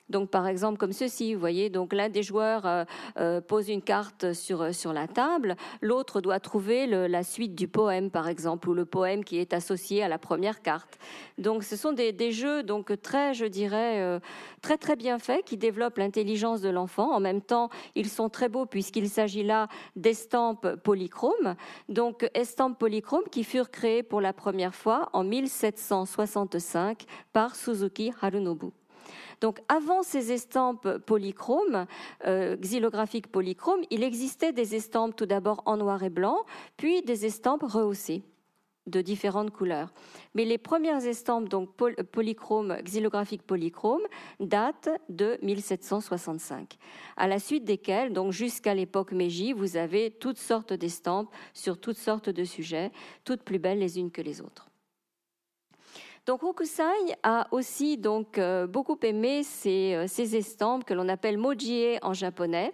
donc, 0.09 0.29
par 0.29 0.47
exemple, 0.47 0.77
comme 0.77 0.93
ceci, 0.93 1.33
vous 1.33 1.39
voyez, 1.39 1.69
donc 1.69 1.91
l'un 1.91 2.09
des 2.09 2.21
joueurs 2.21 2.65
euh, 2.65 2.83
euh, 3.17 3.41
pose 3.41 3.69
une 3.69 3.81
carte 3.81 4.33
sur, 4.33 4.61
euh, 4.61 4.71
sur 4.71 4.93
la 4.93 5.07
table, 5.07 5.55
l'autre 5.81 6.21
doit 6.21 6.39
trouver 6.39 6.85
la 6.85 7.23
suite 7.23 7.55
du 7.55 7.67
poème, 7.67 8.11
par 8.11 8.27
exemple, 8.27 8.69
ou 8.69 8.73
le 8.73 8.85
poème 8.85 9.23
qui 9.23 9.37
est 9.37 9.53
associé 9.53 10.03
à 10.03 10.07
la 10.07 10.19
première 10.19 10.61
carte. 10.61 10.99
Donc, 11.39 11.63
ce 11.63 11.75
sont 11.75 11.91
des, 11.91 12.31
jeux 12.31 12.63
donc 12.63 13.01
très, 13.01 13.33
je 13.33 13.45
dirais, 13.45 14.19
très 14.61 14.77
très 14.77 14.95
bien 14.95 15.19
faits 15.19 15.43
qui 15.45 15.57
développent 15.57 15.97
l'intelligence 15.97 16.61
de 16.61 16.69
l'enfant. 16.69 17.13
En 17.13 17.19
même 17.19 17.41
temps, 17.41 17.69
ils 17.95 18.09
sont 18.09 18.29
très 18.29 18.49
beaux 18.49 18.65
puisqu'il 18.65 19.09
s'agit 19.09 19.43
là 19.43 19.67
d'estampes 19.95 20.75
polychromes. 20.83 21.55
Donc, 21.89 22.29
estampes 22.33 22.77
polychromes 22.77 23.27
qui 23.31 23.43
furent 23.43 23.71
créées 23.71 24.03
pour 24.03 24.21
la 24.21 24.33
première 24.33 24.75
fois 24.75 25.09
en 25.13 25.23
1765 25.23 27.05
par 27.33 27.55
Suzuki 27.55 28.11
Harunobu. 28.21 28.71
Donc 29.41 29.59
avant 29.67 30.03
ces 30.03 30.31
estampes 30.31 30.97
polychromes, 31.05 31.85
euh, 32.25 32.55
xylographiques 32.57 33.27
polychromes, 33.27 33.81
il 33.89 34.03
existait 34.03 34.53
des 34.53 34.75
estampes 34.75 35.15
tout 35.15 35.25
d'abord 35.25 35.61
en 35.65 35.77
noir 35.77 36.03
et 36.03 36.09
blanc, 36.09 36.39
puis 36.77 37.01
des 37.01 37.25
estampes 37.25 37.63
rehaussées 37.63 38.23
de 38.87 39.01
différentes 39.01 39.51
couleurs. 39.51 39.91
Mais 40.35 40.45
les 40.45 40.57
premières 40.57 41.05
estampes, 41.05 41.49
donc 41.49 41.69
polychromes, 41.75 42.77
xylographiques 42.83 43.41
polychromes, 43.41 44.05
datent 44.39 44.89
de 45.09 45.39
1765. 45.41 46.77
À 47.17 47.27
la 47.27 47.39
suite 47.39 47.63
desquelles, 47.63 48.13
donc 48.13 48.31
jusqu'à 48.31 48.75
l'époque 48.75 49.11
Meiji, 49.11 49.53
vous 49.53 49.77
avez 49.77 50.11
toutes 50.11 50.37
sortes 50.37 50.73
d'estampes 50.73 51.29
sur 51.53 51.79
toutes 51.79 51.97
sortes 51.97 52.29
de 52.29 52.43
sujets, 52.43 52.91
toutes 53.23 53.41
plus 53.41 53.59
belles 53.59 53.79
les 53.79 53.97
unes 53.99 54.11
que 54.11 54.21
les 54.21 54.41
autres. 54.41 54.69
Donc 56.25 56.41
Hokusai 56.41 57.15
a 57.21 57.47
aussi 57.51 57.97
donc 57.97 58.39
euh, 58.39 58.65
beaucoup 58.65 58.97
aimé 59.03 59.43
euh, 59.67 60.05
ces, 60.07 60.35
estampes 60.35 60.83
que 60.83 60.95
l'on 60.95 61.07
appelle 61.07 61.37
mojie 61.37 61.99
en 62.01 62.13
japonais, 62.13 62.73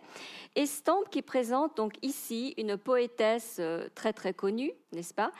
estampes 0.55 1.09
qui 1.09 1.21
présentent 1.21 1.75
donc 1.75 1.95
ici 2.01 2.53
une 2.57 2.77
poétesse 2.77 3.57
euh, 3.59 3.89
très 3.93 4.13
très 4.13 4.33
connue, 4.33 4.71
n'est-ce 4.93 5.13
pas? 5.13 5.31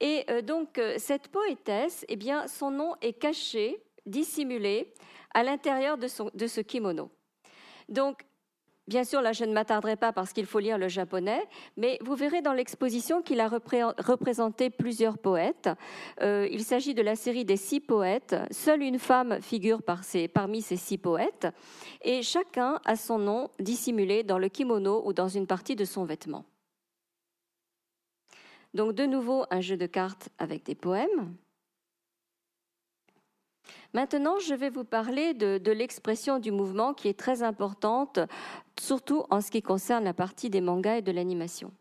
Et 0.00 0.26
donc 0.42 0.78
cette 0.98 1.28
poétesse, 1.28 2.04
eh 2.08 2.16
bien 2.16 2.46
son 2.48 2.70
nom 2.70 2.94
est 3.00 3.14
caché, 3.14 3.82
dissimulé 4.04 4.92
à 5.32 5.42
l'intérieur 5.42 5.96
de, 5.96 6.08
de 6.34 6.46
ce 6.46 6.60
kimono. 6.60 7.10
Donc 7.88 8.24
Bien 8.86 9.04
sûr, 9.04 9.22
là, 9.22 9.32
je 9.32 9.44
ne 9.44 9.52
m'attarderai 9.54 9.96
pas 9.96 10.12
parce 10.12 10.34
qu'il 10.34 10.44
faut 10.44 10.58
lire 10.58 10.76
le 10.76 10.88
japonais, 10.88 11.42
mais 11.78 11.98
vous 12.02 12.14
verrez 12.14 12.42
dans 12.42 12.52
l'exposition 12.52 13.22
qu'il 13.22 13.40
a 13.40 13.48
représenté 13.48 14.68
plusieurs 14.68 15.16
poètes. 15.16 15.70
Euh, 16.20 16.46
il 16.50 16.62
s'agit 16.62 16.92
de 16.92 17.00
la 17.00 17.16
série 17.16 17.46
des 17.46 17.56
six 17.56 17.80
poètes. 17.80 18.36
Seule 18.50 18.82
une 18.82 18.98
femme 18.98 19.40
figure 19.40 19.80
parmi 19.82 20.60
ces 20.60 20.76
six 20.76 20.98
poètes, 20.98 21.48
et 22.02 22.22
chacun 22.22 22.78
a 22.84 22.96
son 22.96 23.18
nom 23.18 23.50
dissimulé 23.58 24.22
dans 24.22 24.38
le 24.38 24.48
kimono 24.48 25.02
ou 25.06 25.14
dans 25.14 25.28
une 25.28 25.46
partie 25.46 25.76
de 25.76 25.86
son 25.86 26.04
vêtement. 26.04 26.44
Donc, 28.74 28.94
de 28.94 29.06
nouveau, 29.06 29.46
un 29.50 29.62
jeu 29.62 29.78
de 29.78 29.86
cartes 29.86 30.28
avec 30.38 30.64
des 30.64 30.74
poèmes. 30.74 31.34
Maintenant, 33.92 34.38
je 34.38 34.54
vais 34.54 34.70
vous 34.70 34.84
parler 34.84 35.34
de, 35.34 35.70
l'expression 35.70 36.38
du 36.38 36.50
mouvement 36.50 36.94
qui 36.94 37.08
est 37.08 37.18
très 37.18 37.42
importante, 37.42 38.18
surtout 38.78 39.24
en 39.30 39.40
ce 39.40 39.50
qui 39.50 39.62
concerne 39.62 40.04
la 40.04 40.14
partie 40.14 40.50
des 40.50 40.60
mangas 40.60 40.98
et 40.98 41.02
de 41.02 41.12
l'animation. 41.12 41.72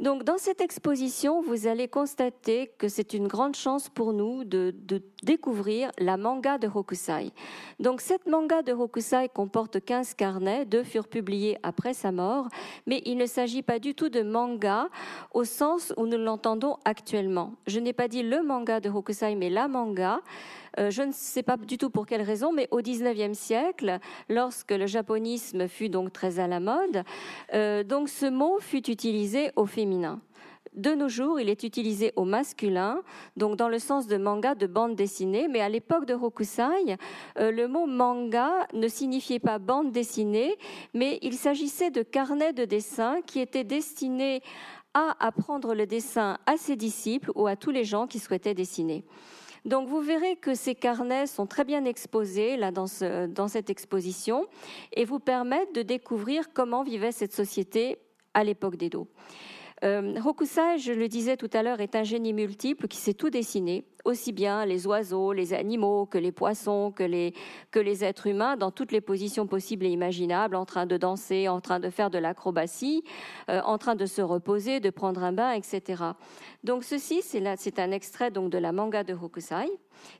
Donc, 0.00 0.22
dans 0.22 0.38
cette 0.38 0.60
exposition, 0.60 1.42
vous 1.42 1.66
allez 1.66 1.88
constater 1.88 2.70
que 2.78 2.86
c'est 2.86 3.14
une 3.14 3.26
grande 3.26 3.56
chance 3.56 3.88
pour 3.88 4.12
nous 4.12 4.44
de, 4.44 4.72
découvrir 5.24 5.90
la 5.98 6.16
manga 6.16 6.56
de 6.56 6.68
Hokusai. 6.72 7.32
Donc, 7.80 8.00
cette 8.00 8.28
manga 8.28 8.62
de 8.62 8.72
Hokusai 8.72 9.28
comporte 9.28 9.84
15 9.84 10.14
carnets, 10.14 10.64
deux 10.64 10.84
furent 10.84 11.08
publiés 11.08 11.58
après 11.64 11.94
sa 11.94 12.12
mort, 12.12 12.46
mais 12.86 13.02
il 13.06 13.16
ne 13.16 13.26
s'agit 13.26 13.62
pas 13.62 13.80
du 13.80 13.96
tout 13.96 14.08
de 14.08 14.22
manga 14.22 14.88
au 15.34 15.42
sens 15.42 15.92
où 15.96 16.06
nous 16.06 16.18
l'entendons 16.18 16.76
actuellement. 16.84 17.54
Je 17.66 17.80
n'ai 17.80 17.92
pas 17.92 18.06
dit 18.06 18.22
le 18.22 18.44
manga 18.44 18.78
de 18.78 18.88
Hokusai, 18.88 19.34
mais 19.34 19.50
la 19.50 19.66
manga. 19.66 20.20
Euh, 20.78 20.90
je 20.90 21.02
ne 21.02 21.12
sais 21.12 21.42
pas 21.42 21.56
du 21.56 21.76
tout 21.76 21.90
pour 21.90 22.06
quelle 22.06 22.22
raison, 22.22 22.52
mais 22.52 22.68
au 22.70 22.78
XIXe 22.78 23.36
siècle, 23.36 23.98
lorsque 24.28 24.70
le 24.70 24.86
japonisme 24.86 25.66
fut 25.68 25.88
donc 25.88 26.12
très 26.12 26.38
à 26.38 26.46
la 26.46 26.60
mode, 26.60 27.02
euh, 27.54 27.82
donc 27.82 28.08
ce 28.08 28.26
mot 28.26 28.58
fut 28.60 28.88
utilisé 28.90 29.50
au 29.56 29.66
féminin. 29.66 30.20
De 30.74 30.92
nos 30.92 31.08
jours, 31.08 31.40
il 31.40 31.48
est 31.48 31.64
utilisé 31.64 32.12
au 32.14 32.24
masculin, 32.24 33.02
donc 33.36 33.56
dans 33.56 33.68
le 33.68 33.78
sens 33.80 34.06
de 34.06 34.16
manga, 34.16 34.54
de 34.54 34.66
bande 34.66 34.94
dessinée, 34.94 35.48
mais 35.48 35.60
à 35.60 35.68
l'époque 35.68 36.04
de 36.04 36.14
Hokusai, 36.14 36.96
euh, 37.38 37.50
le 37.50 37.66
mot 37.66 37.86
manga 37.86 38.66
ne 38.74 38.86
signifiait 38.86 39.40
pas 39.40 39.58
bande 39.58 39.90
dessinée, 39.90 40.56
mais 40.94 41.18
il 41.22 41.34
s'agissait 41.34 41.90
de 41.90 42.02
carnets 42.02 42.52
de 42.52 42.64
dessin 42.64 43.20
qui 43.26 43.40
étaient 43.40 43.64
destinés 43.64 44.42
à 44.94 45.16
apprendre 45.26 45.74
le 45.74 45.86
dessin 45.86 46.38
à 46.46 46.56
ses 46.56 46.76
disciples 46.76 47.32
ou 47.34 47.46
à 47.46 47.56
tous 47.56 47.70
les 47.70 47.84
gens 47.84 48.06
qui 48.06 48.18
souhaitaient 48.18 48.54
dessiner. 48.54 49.04
Donc 49.68 49.86
vous 49.86 50.00
verrez 50.00 50.36
que 50.36 50.54
ces 50.54 50.74
carnets 50.74 51.26
sont 51.26 51.46
très 51.46 51.62
bien 51.62 51.84
exposés 51.84 52.56
dans 52.56 53.48
cette 53.48 53.68
exposition 53.68 54.46
et 54.94 55.04
vous 55.04 55.18
permettent 55.18 55.74
de 55.74 55.82
découvrir 55.82 56.54
comment 56.54 56.82
vivait 56.82 57.12
cette 57.12 57.34
société 57.34 57.98
à 58.32 58.44
l'époque 58.44 58.76
d'Edo. 58.76 59.08
Euh, 59.84 60.14
Hokusai, 60.24 60.78
je 60.78 60.92
le 60.92 61.08
disais 61.08 61.36
tout 61.36 61.50
à 61.52 61.62
l'heure, 61.62 61.80
est 61.80 61.94
un 61.94 62.02
génie 62.02 62.32
multiple 62.32 62.88
qui 62.88 62.98
sait 62.98 63.14
tout 63.14 63.30
dessiner, 63.30 63.84
aussi 64.04 64.32
bien 64.32 64.64
les 64.66 64.86
oiseaux, 64.86 65.32
les 65.32 65.54
animaux, 65.54 66.06
que 66.06 66.18
les 66.18 66.32
poissons, 66.32 66.90
que 66.90 67.04
les, 67.04 67.32
que 67.70 67.78
les 67.78 68.04
êtres 68.04 68.26
humains, 68.26 68.56
dans 68.56 68.72
toutes 68.72 68.90
les 68.90 69.00
positions 69.00 69.46
possibles 69.46 69.86
et 69.86 69.90
imaginables, 69.90 70.56
en 70.56 70.64
train 70.64 70.86
de 70.86 70.96
danser, 70.96 71.48
en 71.48 71.60
train 71.60 71.78
de 71.78 71.90
faire 71.90 72.10
de 72.10 72.18
l'acrobatie, 72.18 73.04
euh, 73.50 73.60
en 73.64 73.78
train 73.78 73.94
de 73.94 74.06
se 74.06 74.20
reposer, 74.20 74.80
de 74.80 74.90
prendre 74.90 75.22
un 75.22 75.32
bain, 75.32 75.52
etc. 75.52 76.02
Donc 76.64 76.82
ceci, 76.82 77.22
c'est 77.22 77.78
un 77.78 77.90
extrait 77.92 78.30
donc 78.30 78.50
de 78.50 78.58
la 78.58 78.72
manga 78.72 79.04
de 79.04 79.14
Hokusai, 79.14 79.68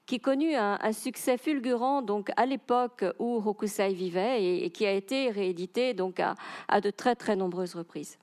qui 0.06 0.20
connut 0.20 0.54
un, 0.54 0.78
succès 0.92 1.36
fulgurant 1.36 2.02
donc 2.02 2.30
à 2.36 2.46
l'époque 2.46 3.04
où 3.18 3.42
Hokusai 3.44 3.92
vivait 3.92 4.64
et, 4.64 4.70
qui 4.70 4.86
a 4.86 4.92
été 4.92 5.30
réédité 5.30 5.94
donc 5.94 6.18
à, 6.20 6.34
à 6.68 6.80
de 6.80 6.90
très 6.90 7.14
très 7.14 7.36
nombreuses 7.36 7.74
reprises. 7.74 8.18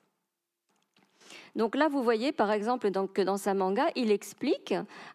Donc 1.55 1.75
là, 1.75 1.87
vous 1.87 2.03
voyez 2.03 2.31
par 2.31 2.51
exemple 2.51 2.91
que 3.13 3.21
dans 3.21 3.37
sa 3.37 3.53
manga, 3.53 3.87
il 3.95 4.11
explique 4.11 4.73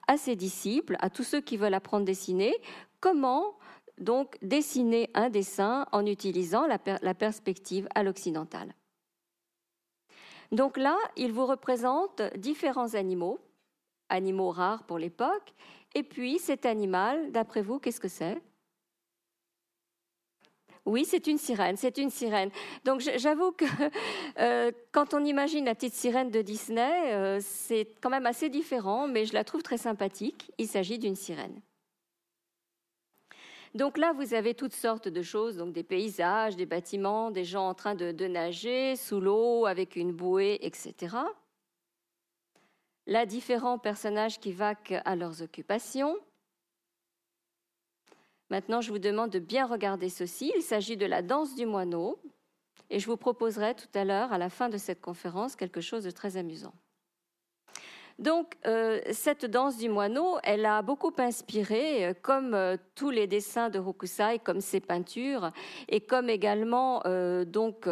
à 0.09 0.17
ses 0.17 0.37
disciples, 0.37 0.97
à 1.01 1.11
tous 1.11 1.25
ceux 1.25 1.41
qui 1.41 1.57
veulent 1.57 1.75
apprendre 1.75 2.03
à 2.03 2.07
dessiner, 2.07 2.55
comment 3.01 3.57
dessiner 4.41 5.11
un 5.13 5.29
dessin 5.29 5.87
en 5.93 6.07
utilisant 6.07 6.67
la, 6.67 6.79
la 7.03 7.15
perspective 7.15 7.87
à 7.95 8.03
l'occidental. 8.03 8.75
Donc 10.53 10.79
là, 10.79 10.97
il 11.17 11.33
vous 11.33 11.47
représente 11.47 12.23
différents 12.37 12.95
animaux, 12.95 13.39
animaux 14.09 14.51
rares 14.51 14.85
pour 14.85 14.99
l'époque, 14.99 15.55
et 15.95 16.03
puis 16.03 16.39
cet 16.39 16.67
animal, 16.67 17.31
d'après 17.31 17.63
vous, 17.63 17.79
qu'est-ce 17.79 18.01
que 18.01 18.09
c'est? 18.09 18.41
Oui, 20.91 21.05
c'est 21.05 21.27
une 21.29 21.39
sirène, 21.39 21.77
c'est 21.77 21.99
une 21.99 22.11
sirène. 22.11 22.51
Donc 22.85 23.01
j'avoue 23.01 23.53
que 23.53 23.65
euh, 24.39 24.73
quand 24.93 25.15
on 25.15 25.25
imagine 25.25 25.65
la 25.65 25.75
petite 25.75 25.95
sirène 25.95 26.31
de 26.31 26.43
Disney, 26.43 27.15
euh, 27.15 27.39
c'est 27.41 27.89
quand 28.01 28.11
même 28.11 28.27
assez 28.27 28.49
différent, 28.49 29.07
mais 29.07 29.25
je 29.25 29.33
la 29.33 29.45
trouve 29.45 29.63
très 29.63 29.79
sympathique. 29.79 30.51
Il 30.59 30.67
s'agit 30.67 30.99
d'une 30.99 31.17
sirène. 31.17 31.61
Donc 33.75 33.99
là, 33.99 34.13
vous 34.13 34.35
avez 34.35 34.55
toutes 34.55 34.75
sortes 34.75 35.07
de 35.07 35.23
choses, 35.23 35.57
donc 35.57 35.73
des 35.73 35.85
paysages, 35.85 36.57
des 36.57 36.67
bâtiments, 36.67 37.31
des 37.31 37.45
gens 37.45 37.69
en 37.69 37.75
train 37.75 37.95
de, 37.95 38.11
de 38.11 38.27
nager 38.27 38.97
sous 38.97 39.21
l'eau 39.21 39.67
avec 39.67 39.95
une 39.95 40.11
bouée, 40.11 40.59
etc. 40.63 41.17
Là, 43.07 43.27
différents 43.27 43.79
personnages 43.79 44.41
qui 44.41 44.53
vaquent 44.53 45.01
à 45.05 45.15
leurs 45.15 45.43
occupations. 45.43 46.17
Maintenant, 48.51 48.81
je 48.81 48.91
vous 48.91 48.99
demande 48.99 49.31
de 49.31 49.39
bien 49.39 49.67
regarder 49.67 50.09
ceci. 50.09 50.53
Il 50.57 50.63
s'agit 50.63 50.97
de 50.97 51.07
la 51.07 51.23
danse 51.23 51.55
du 51.55 51.67
moineau. 51.67 52.21
Et 52.91 52.99
je 52.99 53.07
vous 53.07 53.17
proposerai 53.17 53.77
tout 53.77 53.87
à 53.95 54.05
l'heure, 54.05 54.33
à 54.33 54.39
la 54.39 54.51
fin 54.51 54.69
de 54.69 54.77
cette 54.77 55.01
conférence, 55.01 55.55
quelque 55.55 55.81
chose 55.81 56.03
de 56.03 56.11
très 56.11 56.37
amusant. 56.37 56.75
Donc, 58.21 58.59
euh, 58.67 59.01
cette 59.13 59.47
danse 59.47 59.79
du 59.79 59.89
moineau, 59.89 60.37
elle 60.43 60.67
a 60.67 60.83
beaucoup 60.83 61.13
inspiré, 61.17 62.05
euh, 62.05 62.13
comme 62.21 62.53
euh, 62.53 62.77
tous 62.95 63.09
les 63.09 63.27
dessins 63.27 63.71
de 63.71 63.79
Hokusai, 63.79 64.41
comme 64.45 64.61
ses 64.61 64.81
peintures, 64.81 65.53
et 65.89 66.01
comme 66.01 66.29
également 66.29 67.03
donc 67.47 67.89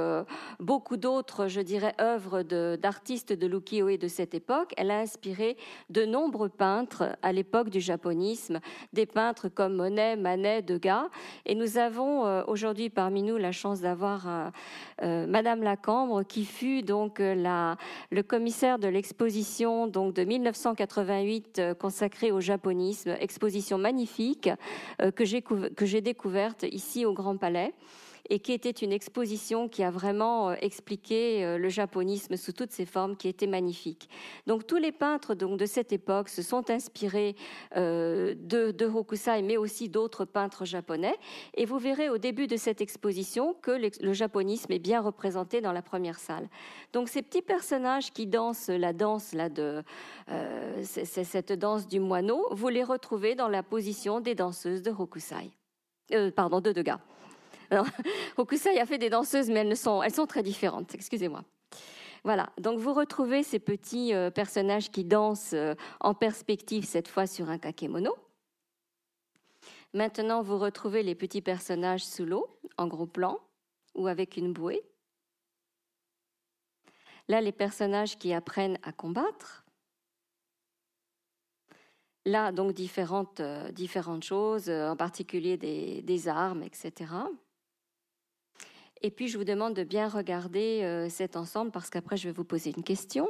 beaucoup 0.60 0.96
d'autres, 0.96 1.48
je 1.48 1.60
dirais, 1.60 1.94
œuvres 2.00 2.42
d'artistes 2.42 3.32
de, 3.32 3.46
l'ukiyo-e 3.46 3.96
de 3.96 4.08
cette 4.08 4.34
époque. 4.34 4.74
Elle 4.76 4.90
a 4.90 4.98
inspiré 4.98 5.56
de 5.88 6.04
nombreux 6.04 6.50
peintres 6.50 7.16
à 7.22 7.32
l'époque 7.32 7.70
du 7.70 7.80
japonisme, 7.80 8.60
des 8.92 9.06
peintres 9.06 9.48
comme 9.48 9.74
Monet, 9.74 10.16
Manet, 10.16 10.62
Degas. 10.62 11.08
Et 11.46 11.54
nous 11.54 11.78
avons 11.78 12.44
aujourd'hui 12.46 12.90
parmi 12.90 13.22
nous 13.22 13.38
la 13.38 13.52
chance 13.52 13.80
d'avoir 13.80 14.52
Madame 15.00 15.62
Lacambre, 15.62 16.26
qui 16.26 16.44
fut 16.44 16.82
donc 16.82 17.18
la, 17.18 17.76
le 18.10 18.22
commissaire 18.22 18.78
de 18.78 18.88
l'exposition 18.88 19.86
donc 19.86 20.17
de 20.18 20.24
1988 20.24 21.58
euh, 21.58 21.74
consacrée 21.74 22.32
au 22.32 22.40
japonisme, 22.40 23.16
exposition 23.20 23.78
magnifique 23.78 24.50
euh, 25.00 25.12
que 25.12 25.24
j'ai 25.86 26.00
découverte 26.00 26.64
ici 26.64 27.06
au 27.06 27.12
Grand 27.12 27.36
Palais 27.36 27.72
et 28.30 28.38
qui 28.40 28.52
était 28.52 28.70
une 28.70 28.92
exposition 28.92 29.68
qui 29.68 29.82
a 29.82 29.90
vraiment 29.90 30.50
euh, 30.50 30.54
expliqué 30.60 31.44
euh, 31.44 31.58
le 31.58 31.68
japonisme 31.68 32.36
sous 32.36 32.52
toutes 32.52 32.72
ses 32.72 32.84
formes, 32.84 33.16
qui 33.16 33.28
était 33.28 33.46
magnifique. 33.46 34.08
Donc 34.46 34.66
tous 34.66 34.76
les 34.76 34.92
peintres 34.92 35.34
donc, 35.34 35.58
de 35.58 35.66
cette 35.66 35.92
époque 35.92 36.28
se 36.28 36.42
sont 36.42 36.70
inspirés 36.70 37.36
euh, 37.76 38.34
de, 38.36 38.70
de, 38.70 38.86
Hokusai, 38.86 39.42
mais 39.42 39.56
aussi 39.56 39.88
d'autres 39.88 40.24
peintres 40.24 40.64
japonais. 40.64 41.14
Et 41.54 41.64
vous 41.64 41.78
verrez 41.78 42.08
au 42.08 42.18
début 42.18 42.46
de 42.46 42.56
cette 42.56 42.80
exposition 42.80 43.54
que 43.54 43.70
le, 43.70 44.12
japonisme 44.12 44.72
est 44.72 44.78
bien 44.78 45.00
représenté 45.00 45.60
dans 45.60 45.72
la 45.72 45.82
première 45.82 46.18
salle. 46.18 46.48
Donc 46.92 47.08
ces 47.08 47.22
petits 47.22 47.42
personnages 47.42 48.12
qui 48.12 48.26
dansent 48.26 48.68
la 48.68 48.92
danse 48.92 49.32
là 49.32 49.48
de 49.48 49.82
cette 50.82 51.52
danse 51.52 51.86
du 51.86 52.00
moineau, 52.00 52.46
vous 52.50 52.68
les 52.68 52.82
retrouvez 52.82 53.34
dans 53.34 53.48
la 53.48 53.62
position 53.62 54.20
des 54.20 54.34
danseuses 54.34 54.82
de 54.82 54.90
Hokusai. 54.90 55.50
pardon, 56.34 56.60
de 56.60 56.72
Degas. 56.72 56.98
Alors, 57.70 57.86
Hokusai 58.36 58.78
a 58.78 58.86
fait 58.86 58.98
des 58.98 59.10
danseuses, 59.10 59.50
mais 59.50 59.60
elles, 59.60 59.76
sont, 59.76 60.26
très 60.26 60.42
différentes, 60.42 60.94
excusez-moi. 60.94 61.44
Voilà, 62.24 62.50
donc 62.58 62.78
vous 62.78 62.92
retrouvez 62.92 63.42
ces 63.42 63.58
petits 63.58 64.12
euh, 64.12 64.30
personnages 64.30 64.90
qui 64.90 65.04
dansent 65.04 65.52
euh, 65.52 65.74
en 66.00 66.14
perspective, 66.14 66.84
cette 66.84 67.08
fois 67.08 67.26
sur 67.26 67.48
un 67.48 67.58
kakemono. 67.58 68.14
Maintenant, 69.94 70.42
vous 70.42 70.58
retrouvez 70.58 71.02
les 71.02 71.14
petits 71.14 71.40
personnages 71.40 72.04
sous 72.04 72.24
l'eau, 72.24 72.46
en 72.76 72.86
gros 72.86 73.06
plan, 73.06 73.38
ou 73.94 74.08
avec 74.08 74.36
une 74.36 74.52
bouée. 74.52 74.82
Là, 77.28 77.40
les 77.40 77.52
personnages 77.52 78.18
qui 78.18 78.32
apprennent 78.32 78.78
à 78.82 78.92
combattre. 78.92 79.64
Là, 82.24 82.52
donc, 82.52 82.72
différentes, 82.72 83.40
euh, 83.40 84.20
choses, 84.20 84.68
en 84.68 84.96
particulier 84.96 85.56
des 85.56 86.28
armes, 86.28 86.62
etc. 86.62 87.06
Et 89.02 89.10
puis, 89.10 89.28
je 89.28 89.38
vous 89.38 89.44
demande 89.44 89.74
de 89.74 89.84
bien 89.84 90.08
regarder 90.08 90.82
euh, 90.82 91.08
cet 91.08 91.36
ensemble 91.36 91.70
parce 91.70 91.90
qu'après, 91.90 92.16
je 92.16 92.28
vais 92.28 92.32
vous 92.32 92.44
poser 92.44 92.72
une 92.76 92.82
question. 92.82 93.28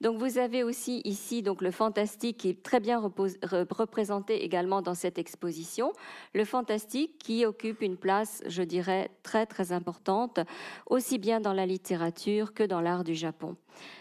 Donc, 0.00 0.18
vous 0.18 0.38
avez 0.38 0.62
aussi 0.62 1.00
ici 1.04 1.42
donc 1.42 1.62
le 1.62 1.70
fantastique 1.70 2.38
qui 2.38 2.50
est 2.50 2.62
très 2.62 2.80
bien 2.80 3.00
représenté 3.00 4.44
également 4.44 4.82
dans 4.82 4.94
cette 4.94 5.18
exposition. 5.18 5.92
Le 6.34 6.44
fantastique 6.44 7.18
qui 7.18 7.46
occupe 7.46 7.82
une 7.82 7.96
place, 7.96 8.42
je 8.46 8.62
dirais, 8.62 9.10
très 9.22 9.46
très 9.46 9.72
importante, 9.72 10.40
aussi 10.86 11.18
bien 11.18 11.40
dans 11.40 11.52
la 11.52 11.66
littérature 11.66 12.52
que 12.54 12.62
dans 12.62 12.80
l'art 12.80 13.04
du 13.04 13.14
Japon. 13.14 13.56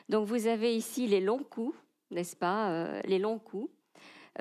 Donc, 0.09 0.27
vous 0.27 0.47
avez 0.47 0.75
ici 0.75 1.07
les 1.07 1.21
longs 1.21 1.43
coups, 1.43 1.75
n'est-ce 2.11 2.35
pas, 2.35 2.69
euh, 2.71 3.01
les 3.05 3.19
longs 3.19 3.39
coups 3.39 3.69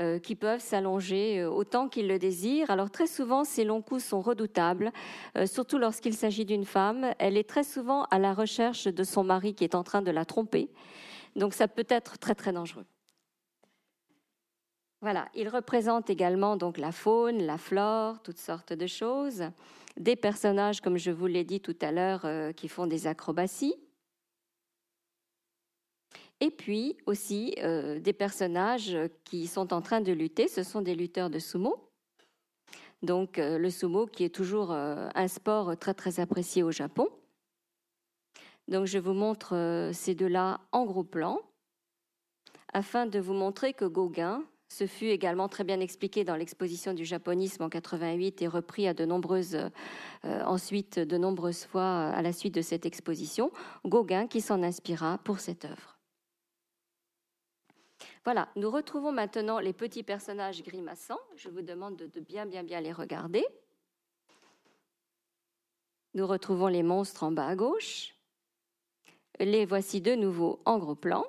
euh, 0.01 0.19
qui 0.19 0.35
peuvent 0.35 0.61
s'allonger 0.61 1.41
euh, 1.41 1.49
autant 1.49 1.89
qu'ils 1.89 2.09
le 2.09 2.19
désirent. 2.19 2.69
Alors 2.69 2.91
très 2.91 3.07
souvent, 3.07 3.45
ces 3.45 3.63
longs 3.63 3.81
coups 3.81 4.03
sont 4.03 4.21
redoutables, 4.21 4.91
euh, 5.39 5.47
surtout 5.47 5.79
lorsqu'il 5.79 6.15
s'agit 6.15 6.45
d'une 6.45 6.65
femme. 6.65 7.15
Elle 7.21 7.37
est 7.37 7.49
très 7.49 7.63
souvent 7.63 8.03
à 8.11 8.19
la 8.19 8.35
recherche 8.35 8.89
de 8.89 9.05
son 9.05 9.23
mari 9.23 9.55
qui 9.55 9.63
est 9.63 9.77
en 9.77 9.85
train 9.85 10.03
de 10.03 10.11
la 10.11 10.25
tromper. 10.25 10.69
Donc 11.37 11.55
ça 11.55 11.69
peut 11.69 11.87
être 11.89 12.19
très 12.19 12.35
très 12.35 12.53
dangereux. 12.53 12.87
Voilà, 15.01 15.29
il 15.37 15.49
représente 15.49 16.11
également 16.11 16.57
donc 16.57 16.77
la 16.77 16.91
faune, 16.91 17.45
la 17.47 17.59
flore, 17.59 18.21
toutes 18.21 18.39
sortes 18.39 18.73
de 18.73 18.89
choses, 18.89 19.45
des 19.97 20.17
personnages 20.17 20.81
comme 20.81 20.97
je 20.97 21.13
vous 21.13 21.27
l'ai 21.27 21.45
dit 21.45 21.61
tout 21.61 21.77
à 21.83 21.93
l'heure 21.93 22.27
qui 22.57 22.67
font 22.67 22.89
des 22.89 23.07
acrobaties. 23.07 23.77
Et 26.45 26.51
puis 26.51 26.99
aussi 27.07 27.55
euh, 27.61 27.99
des 27.99 28.13
personnages 28.13 28.99
qui 29.25 29.47
sont 29.47 29.73
en 29.73 29.81
train 29.81 30.03
de 30.03 30.13
lutter, 30.13 30.47
ce 30.47 30.63
sont 30.63 30.83
des 30.83 30.95
lutteurs 30.95 31.31
de 31.31 31.39
sumo. 31.39 31.89
Donc 33.01 33.39
euh, 33.39 33.57
le 33.57 33.71
sumo 33.71 34.05
qui 34.05 34.25
est 34.25 34.35
toujours 34.35 34.71
euh, 34.71 35.09
un 35.15 35.27
sport 35.27 35.75
très 35.79 35.95
très 35.95 36.21
apprécié 36.21 36.63
au 36.63 36.71
Japon. 36.71 37.09
Donc 38.69 38.85
je 38.85 38.99
vous 38.99 39.15
montre 39.15 39.91
ces 39.95 40.15
deux-là 40.15 40.61
en 40.73 40.85
gros 40.85 41.03
plan 41.03 41.41
afin 42.75 43.07
de 43.07 43.19
vous 43.19 43.33
montrer 43.33 43.73
que 43.73 43.87
Gauguin, 43.87 44.45
ce 44.69 44.87
fut 44.87 45.07
également 45.07 45.49
très 45.49 45.65
bien 45.65 45.81
expliqué 45.81 46.25
dans 46.25 46.37
l'exposition 46.37 46.93
du 46.93 47.07
japonisme 47.07 47.63
en 47.63 47.71
88 47.71 48.43
et 48.43 48.49
repris 48.49 48.87
à 48.87 48.93
de 48.93 49.07
nombreuses, 49.07 49.57
ensuite 50.25 50.99
de 50.99 51.17
nombreuses 51.17 51.65
fois 51.65 52.09
à 52.09 52.21
la 52.21 52.33
suite 52.33 52.55
de 52.55 52.63
cette 52.63 52.85
exposition. 52.85 53.51
Gauguin 53.87 54.27
qui 54.27 54.41
s'en 54.41 54.63
inspira 54.63 55.19
pour 55.25 55.41
cette 55.41 55.65
œuvre. 55.67 55.94
Voilà, 58.25 58.49
nous 58.57 58.71
retrouvons 58.71 59.13
maintenant 59.13 59.59
les 59.59 59.75
petits 59.75 60.03
personnages 60.03 60.63
grimaçants. 60.63 61.21
Je 61.37 61.51
vous 61.51 61.61
demande 61.61 61.97
de, 61.97 62.21
bien, 62.21 62.47
bien, 62.47 62.63
bien 62.63 62.81
les 62.81 62.93
regarder. 62.93 63.45
Nous 66.15 66.27
retrouvons 66.27 66.69
les 66.69 66.83
monstres 66.83 67.25
en 67.25 67.33
bas 67.33 67.47
à 67.47 67.55
gauche. 67.55 68.15
Les 69.41 69.67
voici 69.67 70.01
de 70.01 70.15
nouveau 70.15 70.63
en 70.65 70.79
gros 70.79 70.95
plan. 70.95 71.25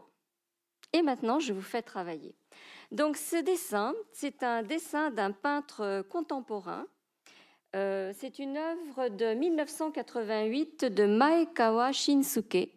Et 0.94 1.02
maintenant, 1.02 1.40
je 1.40 1.52
vous 1.52 1.62
fais 1.62 1.82
travailler. 1.82 2.34
Donc, 2.92 3.18
ce 3.18 3.44
dessin, 3.44 3.94
c'est 4.14 4.44
un 4.44 4.64
dessin 4.64 5.12
d'un 5.12 5.32
peintre 5.32 6.06
contemporain. 6.10 6.88
Euh, 7.76 8.14
c'est 8.16 8.40
une 8.40 8.56
œuvre 8.56 9.10
de 9.10 9.34
1988 9.34 10.86
de 10.86 11.06
Maekawa 11.06 11.92
Shinsuke. 11.92 12.75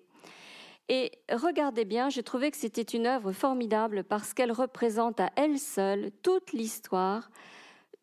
Et 0.89 1.13
regardez 1.31 1.85
bien, 1.85 2.09
j'ai 2.09 2.23
trouvé 2.23 2.51
que 2.51 2.57
c'était 2.57 2.83
une 2.83 3.07
œuvre 3.07 3.33
formidable 3.33 4.05
parce 4.05 4.33
qu'elle 4.33 4.53
représente 4.53 5.21
à 5.21 5.31
elle 5.37 5.59
seule 5.59 6.11
toute 6.23 6.53
l'histoire 6.53 7.31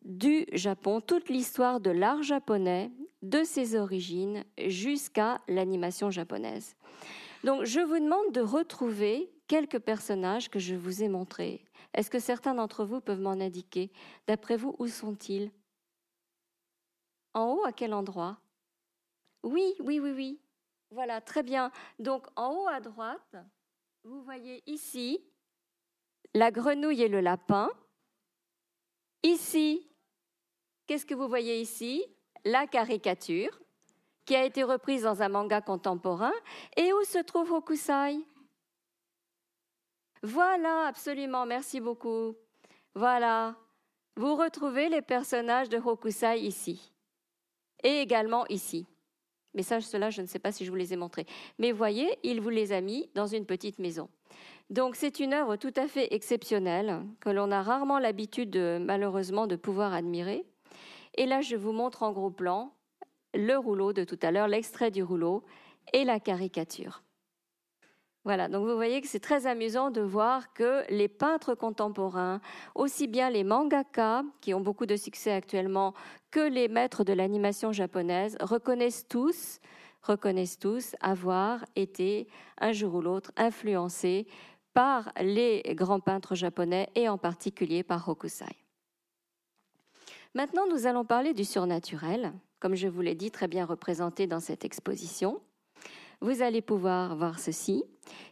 du 0.04 0.46
Japon, 0.52 1.00
toute 1.00 1.28
l'histoire 1.28 1.80
de 1.80 1.90
l'art 1.90 2.22
japonais, 2.22 2.92
de 3.22 3.42
ses 3.42 3.74
origines 3.76 4.44
jusqu'à 4.66 5.40
l'animation 5.48 6.10
japonaise. 6.12 6.76
Donc 7.42 7.64
je 7.64 7.80
vous 7.80 7.98
demande 7.98 8.32
de 8.32 8.40
retrouver 8.40 9.32
quelques 9.48 9.80
personnages 9.80 10.48
que 10.48 10.60
je 10.60 10.76
vous 10.76 11.02
ai 11.02 11.08
montrés. 11.08 11.64
Est-ce 11.92 12.10
que 12.10 12.20
certains 12.20 12.54
d'entre 12.54 12.84
vous 12.84 13.00
peuvent 13.00 13.20
m'en 13.20 13.32
indiquer? 13.32 13.90
D'après 14.28 14.56
vous, 14.56 14.76
où 14.78 14.86
sont-ils? 14.86 15.50
En 17.34 17.52
haut, 17.52 17.64
à 17.64 17.72
quel 17.72 17.92
endroit? 17.92 18.38
Oui, 19.42 19.74
oui, 19.80 19.98
oui, 19.98 20.12
oui. 20.14 20.40
Voilà, 20.90 21.20
très 21.20 21.42
bien. 21.42 21.70
Donc 21.98 22.26
en 22.36 22.54
haut 22.54 22.68
à 22.68 22.80
droite, 22.80 23.36
vous 24.04 24.22
voyez 24.22 24.62
ici 24.66 25.24
la 26.34 26.50
grenouille 26.50 27.02
et 27.02 27.08
le 27.08 27.20
lapin. 27.20 27.70
Ici, 29.22 29.90
qu'est-ce 30.86 31.06
que 31.06 31.14
vous 31.14 31.28
voyez 31.28 31.60
ici? 31.60 32.04
La 32.44 32.66
caricature 32.66 33.58
qui 34.26 34.36
a 34.36 34.44
été 34.44 34.62
reprise 34.62 35.04
dans 35.04 35.22
un 35.22 35.28
manga 35.28 35.60
contemporain. 35.60 36.32
Et 36.76 36.92
où 36.92 37.04
se 37.04 37.18
trouve 37.18 37.52
Hokusai? 37.52 38.18
Voilà, 40.22 40.88
absolument, 40.88 41.46
merci 41.46 41.80
beaucoup. 41.80 42.34
Voilà, 42.94 43.56
vous 44.16 44.34
retrouvez 44.34 44.88
les 44.88 45.02
personnages 45.02 45.68
de 45.68 45.78
Hokusai 45.78 46.40
ici. 46.40 46.92
Et 47.82 48.00
également 48.00 48.46
ici. 48.48 48.86
Mais 49.56 49.62
ça, 49.62 49.80
cela, 49.80 50.10
je 50.10 50.22
ne 50.22 50.26
sais 50.26 50.38
pas 50.38 50.52
si 50.52 50.64
je 50.64 50.70
vous 50.70 50.76
les 50.76 50.92
ai 50.92 50.96
montrés. 50.96 51.26
Mais 51.58 51.72
voyez, 51.72 52.18
il 52.22 52.40
vous 52.40 52.50
les 52.50 52.72
a 52.72 52.80
mis 52.80 53.10
dans 53.14 53.26
une 53.26 53.46
petite 53.46 53.80
maison. 53.80 54.08
Donc 54.70 54.96
c'est 54.96 55.18
une 55.18 55.32
œuvre 55.32 55.56
tout 55.56 55.72
à 55.76 55.88
fait 55.88 56.14
exceptionnelle 56.14 57.02
que 57.20 57.30
l'on 57.30 57.50
a 57.50 57.62
rarement 57.62 57.98
l'habitude, 57.98 58.56
malheureusement, 58.80 59.46
de 59.46 59.56
pouvoir 59.56 59.94
admirer. 59.94 60.44
Et 61.16 61.26
là, 61.26 61.40
je 61.40 61.56
vous 61.56 61.72
montre 61.72 62.02
en 62.02 62.12
gros 62.12 62.30
plan 62.30 62.72
le 63.34 63.56
rouleau 63.56 63.92
de 63.92 64.04
tout 64.04 64.18
à 64.22 64.30
l'heure, 64.30 64.48
l'extrait 64.48 64.90
du 64.90 65.02
rouleau 65.02 65.44
et 65.92 66.04
la 66.04 66.20
caricature. 66.20 67.02
Voilà, 68.26 68.48
donc 68.48 68.66
vous 68.66 68.74
voyez 68.74 69.00
que 69.00 69.06
c'est 69.06 69.20
très 69.20 69.46
amusant 69.46 69.92
de 69.92 70.00
voir 70.00 70.52
que 70.52 70.82
les 70.90 71.06
peintres 71.06 71.54
contemporains, 71.54 72.40
aussi 72.74 73.06
bien 73.06 73.30
les 73.30 73.44
mangaka, 73.44 74.24
qui 74.40 74.52
ont 74.52 74.60
beaucoup 74.60 74.84
de 74.84 74.96
succès 74.96 75.30
actuellement, 75.30 75.94
que 76.32 76.40
les 76.40 76.66
maîtres 76.66 77.04
de 77.04 77.12
l'animation 77.12 77.70
japonaise, 77.70 78.36
reconnaissent 78.40 79.06
tous, 79.08 79.60
reconnaissent 80.02 80.58
tous 80.58 80.96
avoir 81.00 81.64
été 81.76 82.26
un 82.58 82.72
jour 82.72 82.96
ou 82.96 83.00
l'autre 83.00 83.30
influencés 83.36 84.26
par 84.74 85.12
les 85.20 85.62
grands 85.76 86.00
peintres 86.00 86.34
japonais 86.34 86.88
et 86.96 87.08
en 87.08 87.18
particulier 87.18 87.84
par 87.84 88.08
Hokusai. 88.08 88.56
Maintenant, 90.34 90.66
nous 90.68 90.88
allons 90.88 91.04
parler 91.04 91.32
du 91.32 91.44
surnaturel, 91.44 92.32
comme 92.58 92.74
je 92.74 92.88
vous 92.88 93.02
l'ai 93.02 93.14
dit, 93.14 93.30
très 93.30 93.46
bien 93.46 93.64
représenté 93.64 94.26
dans 94.26 94.40
cette 94.40 94.64
exposition. 94.64 95.40
Vous 96.20 96.42
allez 96.42 96.62
pouvoir 96.62 97.16
voir 97.16 97.38
ceci, 97.38 97.84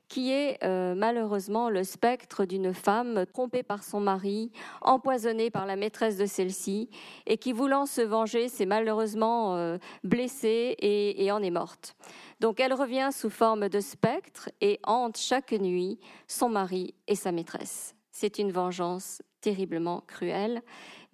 qui 0.09 0.33
est 0.33 0.63
euh, 0.65 0.95
malheureusement 0.95 1.71
le 1.71 1.85
spectre 1.85 2.45
d'une 2.45 2.73
femme 2.73 3.25
trompée 3.27 3.63
par 3.63 3.85
son 3.85 4.01
mari, 4.01 4.53
empoisonnée 4.81 5.51
par 5.51 5.67
la 5.67 5.77
maîtresse 5.77 6.17
de 6.17 6.27
celle-ci, 6.27 6.89
et 7.27 7.37
qui, 7.37 7.53
voulant 7.53 7.87
se 7.87 8.01
venger, 8.01 8.49
s'est 8.49 8.67
malheureusement 8.67 9.57
euh, 9.57 9.79
blessée 10.03 10.77
et, 10.79 11.25
et 11.25 11.33
en 11.33 11.43
est 11.43 11.51
morte. 11.51 11.97
Donc 12.41 12.61
elle 12.61 12.75
revient 12.75 13.11
sous 13.13 13.31
forme 13.31 13.69
de 13.69 13.81
spectre 13.81 14.51
et 14.61 14.81
hante 14.85 15.17
chaque 15.17 15.53
nuit 15.53 15.99
son 16.29 16.49
mari 16.49 16.95
et 17.07 17.15
sa 17.15 17.33
maîtresse. 17.33 17.95
C'est 18.11 18.39
une 18.39 18.53
vengeance 18.53 19.23
terriblement 19.41 20.03
cruelle 20.07 20.63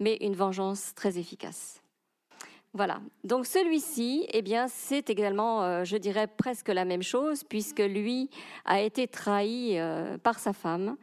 mais 0.01 0.17
une 0.21 0.35
vengeance 0.35 0.93
très 0.95 1.17
efficace. 1.19 1.80
Voilà. 2.73 3.01
Donc 3.23 3.45
celui-ci, 3.45 4.25
eh 4.31 4.41
bien, 4.41 4.67
c'est 4.69 5.09
également, 5.09 5.63
euh, 5.63 5.83
je 5.83 5.97
dirais, 5.97 6.27
presque 6.27 6.69
la 6.69 6.85
même 6.85 7.03
chose, 7.03 7.43
puisque 7.43 7.79
lui 7.79 8.29
a 8.63 8.81
été 8.81 9.07
trahi 9.07 9.77
euh, 9.77 10.17
par 10.17 10.39
sa 10.39 10.53
femme. 10.53 10.95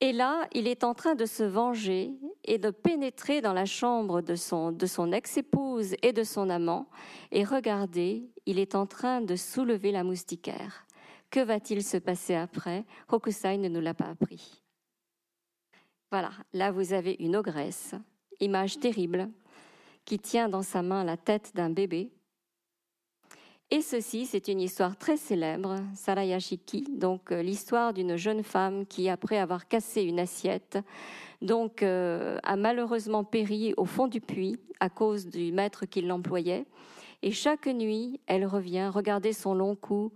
Et 0.00 0.12
là, 0.12 0.48
il 0.52 0.66
est 0.66 0.82
en 0.82 0.94
train 0.94 1.14
de 1.14 1.26
se 1.26 1.42
venger 1.44 2.10
et 2.44 2.58
de 2.58 2.70
pénétrer 2.70 3.40
dans 3.40 3.52
la 3.52 3.66
chambre 3.66 4.22
de 4.22 4.34
son, 4.34 4.72
de 4.72 4.86
son 4.86 5.12
ex-épouse 5.12 5.94
et 6.02 6.12
de 6.12 6.24
son 6.24 6.48
amant. 6.48 6.88
Et 7.30 7.44
regardez, 7.44 8.24
il 8.46 8.58
est 8.58 8.74
en 8.74 8.86
train 8.86 9.20
de 9.20 9.36
soulever 9.36 9.92
la 9.92 10.02
moustiquaire. 10.02 10.86
Que 11.30 11.40
va-t-il 11.40 11.84
se 11.84 11.98
passer 11.98 12.34
après? 12.34 12.84
Hokusai 13.08 13.58
ne 13.58 13.68
nous 13.68 13.80
l'a 13.80 13.94
pas 13.94 14.06
appris. 14.06 14.62
Voilà, 16.10 16.32
là 16.52 16.72
vous 16.72 16.92
avez 16.92 17.16
une 17.20 17.36
ogresse 17.36 17.94
image 18.40 18.80
terrible, 18.80 19.28
qui 20.10 20.18
tient 20.18 20.48
dans 20.48 20.62
sa 20.62 20.82
main 20.82 21.04
la 21.04 21.16
tête 21.16 21.52
d'un 21.54 21.70
bébé. 21.70 22.10
Et 23.70 23.80
ceci, 23.80 24.26
c'est 24.26 24.48
une 24.48 24.60
histoire 24.60 24.96
très 24.96 25.16
célèbre, 25.16 25.76
Sarayashiki, 25.94 26.98
donc 26.98 27.30
euh, 27.30 27.42
l'histoire 27.42 27.92
d'une 27.92 28.16
jeune 28.16 28.42
femme 28.42 28.86
qui, 28.86 29.08
après 29.08 29.38
avoir 29.38 29.68
cassé 29.68 30.02
une 30.02 30.18
assiette, 30.18 30.78
donc 31.42 31.84
euh, 31.84 32.40
a 32.42 32.56
malheureusement 32.56 33.22
péri 33.22 33.72
au 33.76 33.84
fond 33.84 34.08
du 34.08 34.20
puits 34.20 34.58
à 34.80 34.88
cause 34.88 35.28
du 35.28 35.52
maître 35.52 35.86
qui 35.86 36.02
l'employait. 36.02 36.66
Et 37.22 37.30
chaque 37.30 37.68
nuit, 37.68 38.18
elle 38.26 38.46
revient 38.46 38.90
regarder 38.92 39.32
son 39.32 39.54
long 39.54 39.76
cou 39.76 40.10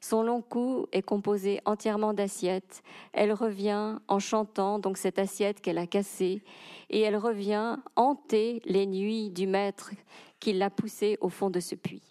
son 0.00 0.22
long 0.22 0.42
cou 0.42 0.86
est 0.92 1.02
composé 1.02 1.60
entièrement 1.64 2.14
d'assiettes. 2.14 2.82
Elle 3.12 3.32
revient 3.32 3.96
en 4.08 4.18
chantant 4.18 4.78
donc 4.78 4.96
cette 4.96 5.18
assiette 5.18 5.60
qu'elle 5.60 5.78
a 5.78 5.86
cassée 5.86 6.42
et 6.90 7.00
elle 7.00 7.16
revient 7.16 7.76
hanter 7.96 8.62
les 8.64 8.86
nuits 8.86 9.30
du 9.30 9.46
maître 9.46 9.92
qui 10.40 10.52
l'a 10.52 10.70
poussée 10.70 11.18
au 11.20 11.28
fond 11.28 11.50
de 11.50 11.60
ce 11.60 11.74
puits. 11.74 12.07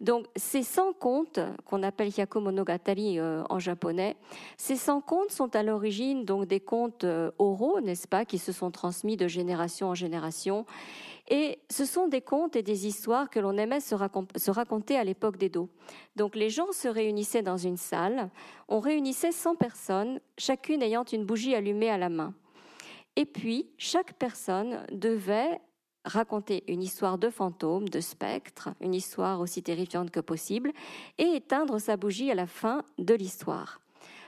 Donc 0.00 0.26
ces 0.36 0.62
100 0.62 0.92
contes 0.94 1.40
qu'on 1.64 1.82
appelle 1.82 2.08
Hyakumonogatari 2.08 3.18
euh, 3.18 3.42
en 3.50 3.58
japonais, 3.58 4.16
ces 4.56 4.76
100 4.76 5.00
contes 5.00 5.32
sont 5.32 5.54
à 5.56 5.62
l'origine 5.62 6.24
donc 6.24 6.46
des 6.46 6.60
contes 6.60 7.04
euh, 7.04 7.32
oraux, 7.38 7.80
n'est-ce 7.80 8.06
pas, 8.06 8.24
qui 8.24 8.38
se 8.38 8.52
sont 8.52 8.70
transmis 8.70 9.16
de 9.16 9.26
génération 9.26 9.88
en 9.88 9.94
génération 9.94 10.66
et 11.30 11.58
ce 11.70 11.84
sont 11.84 12.08
des 12.08 12.22
contes 12.22 12.56
et 12.56 12.62
des 12.62 12.86
histoires 12.86 13.28
que 13.28 13.38
l'on 13.38 13.58
aimait 13.58 13.80
se, 13.80 13.94
raconter 14.50 14.96
à 14.96 15.04
l'époque 15.04 15.36
d'Edo. 15.36 15.68
Donc 16.16 16.34
les 16.34 16.48
gens 16.48 16.72
se 16.72 16.88
réunissaient 16.88 17.42
dans 17.42 17.58
une 17.58 17.76
salle, 17.76 18.30
on 18.68 18.80
réunissait 18.80 19.32
100 19.32 19.56
personnes, 19.56 20.20
chacune 20.38 20.82
ayant 20.82 21.04
une 21.04 21.26
bougie 21.26 21.54
allumée 21.54 21.90
à 21.90 21.98
la 21.98 22.08
main. 22.08 22.32
Et 23.16 23.26
puis, 23.26 23.68
chaque 23.76 24.14
personne 24.14 24.86
devait 24.92 25.60
raconter 26.08 26.64
une 26.66 26.82
histoire 26.82 27.18
de 27.18 27.30
fantôme, 27.30 27.88
de 27.88 28.00
spectre, 28.00 28.70
une 28.80 28.94
histoire 28.94 29.40
aussi 29.40 29.62
terrifiante 29.62 30.10
que 30.10 30.20
possible, 30.20 30.72
et 31.18 31.36
éteindre 31.36 31.78
sa 31.78 31.96
bougie 31.96 32.30
à 32.30 32.34
la 32.34 32.46
fin 32.46 32.82
de 32.98 33.14
l'histoire. 33.14 33.80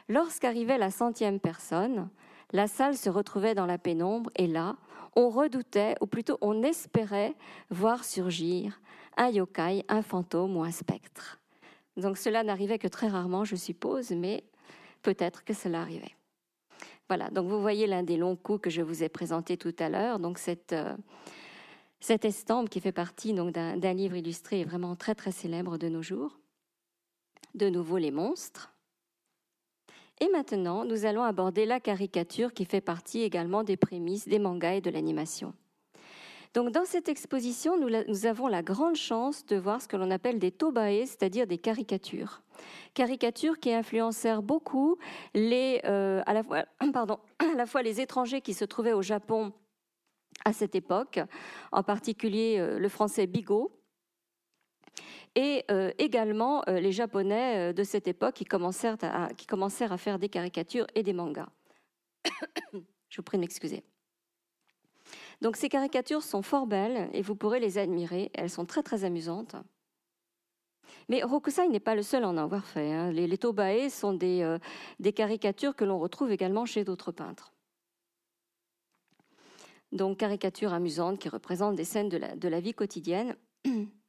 Lorsqu'arrivait 0.08 0.78
la 0.78 0.90
centième 0.90 1.40
personne, 1.40 2.08
la 2.52 2.66
salle 2.66 2.96
se 2.96 3.10
retrouvait 3.10 3.54
dans 3.54 3.66
la 3.66 3.78
pénombre, 3.78 4.30
et 4.36 4.46
là, 4.46 4.76
on 5.16 5.28
redoutait, 5.28 5.96
ou 6.00 6.06
plutôt 6.06 6.38
on 6.40 6.62
espérait 6.62 7.34
voir 7.70 8.04
surgir 8.04 8.80
un 9.16 9.30
yokai, 9.30 9.84
un 9.88 10.02
fantôme 10.02 10.56
ou 10.56 10.62
un 10.62 10.70
spectre. 10.70 11.40
Donc 11.96 12.16
cela 12.16 12.42
n'arrivait 12.42 12.78
que 12.78 12.88
très 12.88 13.08
rarement, 13.08 13.44
je 13.44 13.56
suppose, 13.56 14.10
mais 14.12 14.44
peut-être 15.02 15.44
que 15.44 15.54
cela 15.54 15.80
arrivait. 15.80 16.14
Voilà, 17.08 17.28
donc 17.30 17.48
vous 17.48 17.60
voyez 17.60 17.88
l'un 17.88 18.04
des 18.04 18.16
longs 18.16 18.36
coups 18.36 18.60
que 18.62 18.70
je 18.70 18.82
vous 18.82 19.02
ai 19.02 19.08
présenté 19.08 19.56
tout 19.56 19.74
à 19.80 19.88
l'heure, 19.88 20.20
donc 20.20 20.38
cette, 20.38 20.72
euh, 20.72 20.96
cette 22.00 22.24
estampe 22.24 22.68
qui 22.68 22.80
fait 22.80 22.92
partie 22.92 23.32
donc 23.34 23.52
d'un 23.52 23.92
livre 23.92 24.16
illustré 24.16 24.64
vraiment 24.64 24.96
très 24.96 25.14
très 25.14 25.32
célèbre 25.32 25.78
de 25.78 25.88
nos 25.88 26.02
jours. 26.02 26.38
De 27.54 27.68
nouveau 27.68 27.98
les 27.98 28.10
monstres. 28.10 28.72
Et 30.20 30.28
maintenant, 30.28 30.84
nous 30.84 31.06
allons 31.06 31.22
aborder 31.22 31.64
la 31.64 31.80
caricature 31.80 32.52
qui 32.52 32.64
fait 32.64 32.80
partie 32.80 33.22
également 33.22 33.64
des 33.64 33.76
prémices 33.76 34.28
des 34.28 34.38
mangas 34.38 34.74
et 34.74 34.80
de 34.80 34.90
l'animation. 34.90 35.54
Donc, 36.52 36.72
dans 36.72 36.84
cette 36.84 37.08
exposition, 37.08 37.78
nous, 37.78 38.26
avons 38.26 38.48
la 38.48 38.62
grande 38.62 38.96
chance 38.96 39.46
de 39.46 39.56
voir 39.56 39.80
ce 39.80 39.86
que 39.86 39.96
l'on 39.96 40.10
appelle 40.10 40.40
des 40.40 40.50
tobae, 40.50 41.06
c'est-à-dire 41.06 41.46
des 41.46 41.58
caricatures. 41.58 42.42
Caricatures 42.92 43.60
qui 43.60 43.72
influencèrent 43.72 44.42
beaucoup 44.42 44.98
les, 45.32 45.80
euh, 45.84 46.22
à 46.26 46.34
la 46.34 46.42
fois 46.42 47.82
les 47.84 48.00
étrangers 48.00 48.40
qui 48.40 48.52
se 48.52 48.64
trouvaient 48.64 48.92
au 48.92 49.02
Japon 49.02 49.52
à 50.44 50.52
cette 50.52 50.74
époque, 50.74 51.20
en 51.72 51.82
particulier 51.82 52.56
euh, 52.58 52.78
le 52.78 52.88
français 52.88 53.26
Bigot, 53.26 53.70
et 55.34 55.64
euh, 55.70 55.92
également 55.98 56.62
euh, 56.68 56.80
les 56.80 56.92
Japonais 56.92 57.72
de 57.72 57.84
cette 57.84 58.08
époque 58.08 58.34
qui 58.34 58.44
commencèrent, 58.44 58.96
à, 59.02 59.96
faire 59.96 60.18
des 60.18 60.28
caricatures 60.28 60.86
et 60.94 61.02
des 61.02 61.12
mangas. 61.12 61.48
Je 62.72 63.16
vous 63.16 63.22
prie 63.22 63.38
de 63.38 63.42
m'excuser. 63.42 63.84
Donc 65.40 65.56
ces 65.56 65.68
caricatures 65.68 66.22
sont 66.22 66.42
fort 66.42 66.66
belles 66.66 67.08
et 67.12 67.22
vous 67.22 67.34
pourrez 67.34 67.60
les 67.60 67.78
admirer. 67.78 68.30
Elles 68.34 68.50
sont 68.50 68.66
très 68.66 68.82
très 68.82 69.04
amusantes. 69.04 69.56
Mais 71.08 71.22
Rokusai 71.22 71.68
n'est 71.68 71.80
pas 71.80 71.94
le 71.94 72.02
seul 72.02 72.24
à 72.24 72.28
en 72.28 72.36
avoir 72.36 72.66
fait. 72.66 72.92
Hein. 72.92 73.10
Les, 73.10 73.26
les, 73.26 73.38
Tobae 73.38 73.88
sont 73.88 74.12
des 74.12 75.12
caricatures 75.14 75.74
que 75.74 75.84
l'on 75.84 75.98
retrouve 75.98 76.30
également 76.30 76.66
chez 76.66 76.84
d'autres 76.84 77.12
peintres. 77.12 77.52
Donc 79.92 80.18
caricatures 80.18 80.72
amusantes 80.72 81.18
qui 81.18 81.28
représentent 81.28 81.76
des 81.76 81.84
scènes 81.84 82.08
de 82.08 82.16
la, 82.16 82.36
de 82.36 82.48
la 82.48 82.60
vie 82.60 82.74
quotidienne. 82.74 83.36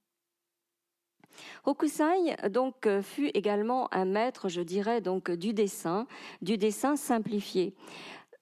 Hokusai 1.65 2.36
donc 2.50 2.86
euh, 2.88 3.02
fut 3.02 3.30
également 3.34 3.94
un 3.94 4.06
maître, 4.06 4.50
je 4.50 4.62
dirais 4.62 5.02
donc 5.02 5.32
du 5.32 5.54
dessin, 5.54 6.08
du 6.41 6.58
dessin 6.58 6.96
simplifié. 6.96 7.74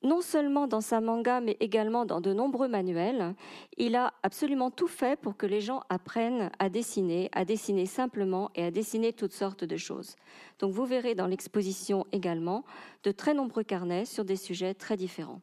Non 0.01 0.21
seulement 0.21 0.65
dans 0.65 0.79
sa 0.79 1.01
manga, 1.01 1.41
mais 1.41 1.57
également 1.59 2.05
dans 2.05 2.21
de 2.21 2.31
nombreux 2.31 2.69
manuels, 2.69 3.35
il 3.75 3.97
a 3.97 4.13
absolument 4.23 4.71
tout 4.71 4.87
fait 4.87 5.19
pour 5.19 5.35
que 5.35 5.45
les 5.45 5.59
gens 5.59 5.81
apprennent 5.89 6.51
à 6.57 6.69
dessiner, 6.69 7.29
à 7.33 7.43
dessiner 7.43 7.85
simplement 7.85 8.49
et 8.55 8.63
à 8.63 8.71
dessiner 8.71 9.11
toutes 9.11 9.33
sortes 9.33 9.65
de 9.65 9.75
choses. 9.75 10.15
Donc 10.59 10.71
vous 10.71 10.85
verrez 10.85 11.15
dans 11.15 11.27
l'exposition 11.27 12.05
également 12.13 12.63
de 13.03 13.11
très 13.11 13.33
nombreux 13.33 13.63
carnets 13.63 14.05
sur 14.05 14.23
des 14.23 14.37
sujets 14.37 14.73
très 14.73 14.95
différents. 14.95 15.41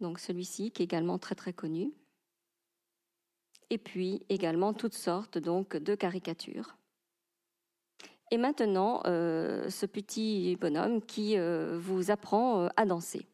Donc 0.00 0.18
celui-ci 0.18 0.70
qui 0.70 0.82
est 0.82 0.84
également 0.84 1.18
très 1.18 1.34
très 1.34 1.52
connu 1.52 1.92
et 3.70 3.78
puis 3.78 4.24
également 4.28 4.72
toutes 4.72 4.94
sortes 4.94 5.38
donc 5.38 5.76
de 5.76 5.94
caricatures. 5.94 6.76
Et 8.30 8.36
maintenant, 8.36 9.02
euh, 9.06 9.70
ce 9.70 9.86
petit 9.86 10.56
bonhomme 10.56 11.00
qui 11.00 11.38
euh, 11.38 11.78
vous 11.80 12.10
apprend 12.10 12.60
euh, 12.60 12.68
à 12.76 12.84
danser. 12.84 13.26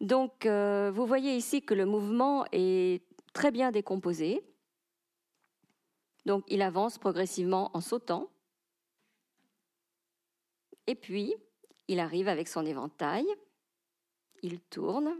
Donc, 0.00 0.46
vous 0.46 1.06
voyez 1.06 1.34
ici 1.34 1.60
que 1.60 1.74
le 1.74 1.84
mouvement 1.84 2.44
est 2.52 3.02
très 3.32 3.50
bien 3.50 3.72
décomposé. 3.72 4.44
Donc, 6.24 6.44
il 6.46 6.62
avance 6.62 6.98
progressivement 6.98 7.72
en 7.74 7.80
sautant. 7.80 8.30
Et 10.86 10.94
puis, 10.94 11.34
il 11.88 11.98
arrive 11.98 12.28
avec 12.28 12.46
son 12.46 12.64
éventail. 12.64 13.26
Il 14.42 14.60
tourne. 14.60 15.12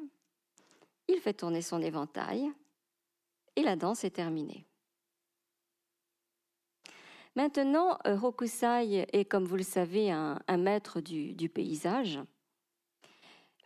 Il 1.09 1.18
fait 1.21 1.35
tourner 1.35 1.62
son 1.62 1.81
éventail 1.81 2.51
et 3.57 3.62
la 3.62 3.77
danse 3.77 4.05
est 4.05 4.11
terminée. 4.11 4.68
Maintenant, 7.38 7.99
euh, 8.07 8.18
Hokusai 8.21 9.07
est, 9.12 9.25
comme 9.25 9.45
vous 9.45 9.57
le 9.57 9.62
savez, 9.62 10.11
un, 10.11 10.39
maître 10.57 11.01
du, 11.01 11.49
paysage. 11.49 12.20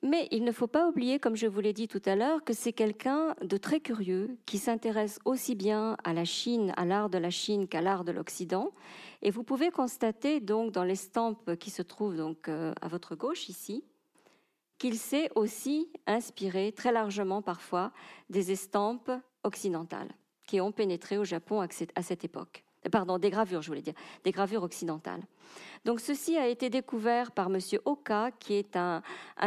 Mais 0.03 0.29
il 0.31 0.45
ne 0.45 0.53
faut 0.53 0.67
pas 0.67 0.89
oublier, 0.89 1.19
comme 1.19 1.37
je 1.37 1.47
vous 1.47 1.61
l'ai 1.61 1.73
dit 1.73 1.89
tout 1.89 2.03
à 2.05 2.15
l'heure, 2.15 2.45
que 2.45 2.53
c'est 2.53 2.73
quelqu'un 2.73 3.35
de 3.41 3.57
très 3.57 3.81
curieux 3.81 4.37
qui 4.47 4.59
s'intéresse 4.59 5.21
aussi 5.25 5.55
bien 5.55 5.97
à 6.05 6.13
la 6.13 6.25
Chine, 6.25 6.75
à 6.77 6.85
l'art 6.85 7.09
de 7.09 7.19
la 7.19 7.31
Chine 7.31 7.67
qu'à 7.67 7.81
l'art 7.81 8.05
de 8.05 8.13
l'Occident. 8.13 8.73
Et 9.23 9.31
vous 9.31 9.43
pouvez 9.43 9.71
constater 9.71 10.41
donc 10.41 10.73
dans 10.73 10.85
l'estampe 10.85 11.57
qui 11.57 11.71
se 11.71 11.83
trouve 11.83 12.17
donc 12.17 12.49
euh, 12.49 12.75
à 12.83 12.89
votre 12.89 13.15
gauche 13.15 13.49
ici, 13.49 13.85
qu'il 14.83 14.99
s'est 14.99 15.31
aussi 15.37 15.89
inspiré 16.09 16.73
très 16.73 16.91
largement 16.91 17.41
parfois 17.41 17.93
des 18.31 18.51
estampes 18.51 19.13
occidentales 19.45 20.11
qui 20.49 20.61
ont 20.61 20.73
pénétré 20.73 21.19
au 21.19 21.23
Japon 21.23 21.61
à 21.61 22.03
cette 22.03 22.25
époque. 22.25 22.65
Pardon, 22.91 23.17
des 23.17 23.31
gravures, 23.31 23.63
je 23.63 23.69
voulais 23.69 23.81
dire, 23.81 23.95
des 24.25 24.33
gravures 24.33 24.65
occidentales. 24.65 25.23
Donc 25.85 26.01
ceci 26.01 26.37
a 26.37 26.49
été 26.49 26.69
découvert 26.69 27.31
par 27.31 27.47
M. 27.47 27.61
Oka, 27.85 28.33
qui 28.41 28.55
est 28.55 28.75
un, 28.75 29.03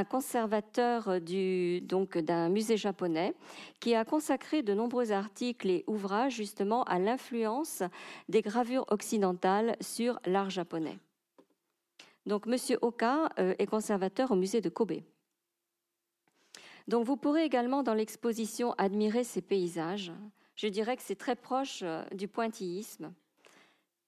conservateur 0.10 1.20
d'un 1.20 2.48
musée 2.48 2.78
japonais, 2.78 3.36
qui 3.82 3.94
a 3.94 4.06
consacré 4.06 4.64
de 4.64 4.74
nombreux 4.74 5.12
articles 5.12 5.70
et 5.70 5.84
ouvrages 5.88 6.36
justement 6.36 6.84
à 6.84 6.98
l'influence 6.98 7.84
des 8.30 8.42
gravures 8.42 8.86
occidentales 8.88 9.76
sur 9.82 10.18
l'art 10.26 10.50
japonais. 10.50 10.98
Donc 12.26 12.48
M. 12.48 12.56
Oka 12.82 13.28
euh, 13.38 13.54
est 13.60 13.68
conservateur 13.68 14.32
au 14.32 14.36
musée 14.36 14.62
de 14.62 14.70
Kobe. 14.70 15.02
Donc 16.88 17.06
vous 17.06 17.18
pourrez 17.18 17.44
également 17.44 17.84
dans 17.84 17.94
l'exposition 17.94 18.74
admirer 18.78 19.24
ces 19.24 19.42
paysages. 19.42 20.12
Je 20.56 20.68
dirais 20.68 20.96
que 20.96 21.04
c'est 21.04 21.16
très 21.16 21.36
proche 21.36 21.82
euh, 21.84 22.04
du 22.14 22.28
pointillisme 22.28 23.14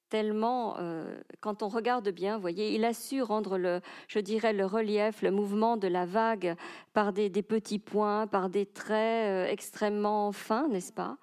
tellement, 0.10 0.78
euh, 0.80 1.20
quand 1.42 1.64
on 1.64 1.68
regarde 1.68 2.10
bien, 2.10 2.36
vous 2.36 2.42
voyez, 2.42 2.74
il 2.74 2.86
a 2.86 2.94
su 2.94 3.22
rendre 3.22 3.58
le, 3.58 3.82
je 4.08 4.20
dirais, 4.20 4.54
le 4.54 4.66
relief, 4.66 5.22
le 5.22 5.32
mouvement 5.32 5.78
de 5.78 5.88
la 5.88 6.06
vague 6.06 6.56
par 6.94 7.14
des, 7.14 7.30
petits 7.30 7.80
points, 7.80 8.28
par 8.28 8.50
des 8.50 8.66
traits 8.66 9.28
euh, 9.28 9.52
extrêmement 9.52 10.32
fins, 10.32 10.68
n'est-ce 10.68 10.94
pas? 10.94 11.18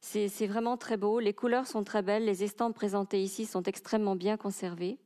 C'est 0.00 0.46
vraiment 0.46 0.76
très 0.76 0.96
beau. 0.96 1.18
Les 1.18 1.32
couleurs 1.32 1.66
sont 1.66 1.82
très 1.82 2.00
belles. 2.00 2.24
Les 2.24 2.44
estampes 2.44 2.76
présentées 2.76 3.20
ici 3.20 3.44
sont 3.44 3.62
extrêmement 3.64 4.14
bien 4.14 4.36
conservées. 4.36 4.98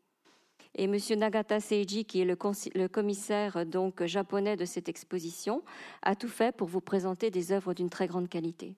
Et 0.77 0.85
M. 0.85 0.97
Nagata 1.17 1.61
Seiji, 1.61 2.05
qui 2.05 2.21
est 2.21 2.25
le, 2.25 2.89
commissaire 2.89 3.67
donc 3.67 4.05
japonais 4.05 4.57
de 4.57 4.65
cette 4.65 4.89
exposition, 4.89 5.63
a 6.03 6.15
tout 6.15 6.29
fait 6.29 6.55
pour 6.57 6.69
vous 6.69 6.81
présenter 6.81 7.31
des 7.31 7.53
œuvres 7.53 7.75
d'une 7.75 7.91
très 7.91 8.07
grande 8.07 8.29
qualité. 8.29 8.77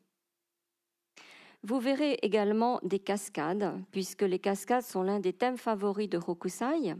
Vous 1.62 1.78
verrez 1.78 2.18
également 2.22 2.80
des 2.82 2.98
cascades, 2.98 3.74
puisque 3.92 4.22
les 4.22 4.38
cascades 4.38 4.82
sont 4.82 5.02
l'un 5.02 5.20
des 5.20 5.32
thèmes 5.32 5.58
favoris 5.58 6.08
de 6.08 6.18
Hokusai. 6.18 6.96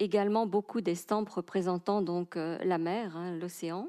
Également 0.00 0.46
beaucoup 0.46 0.80
d'estampes 0.80 1.28
représentant 1.28 2.02
donc 2.02 2.36
euh, 2.36 2.58
la 2.64 2.78
mer, 2.78 3.16
hein, 3.16 3.36
l'océan. 3.36 3.88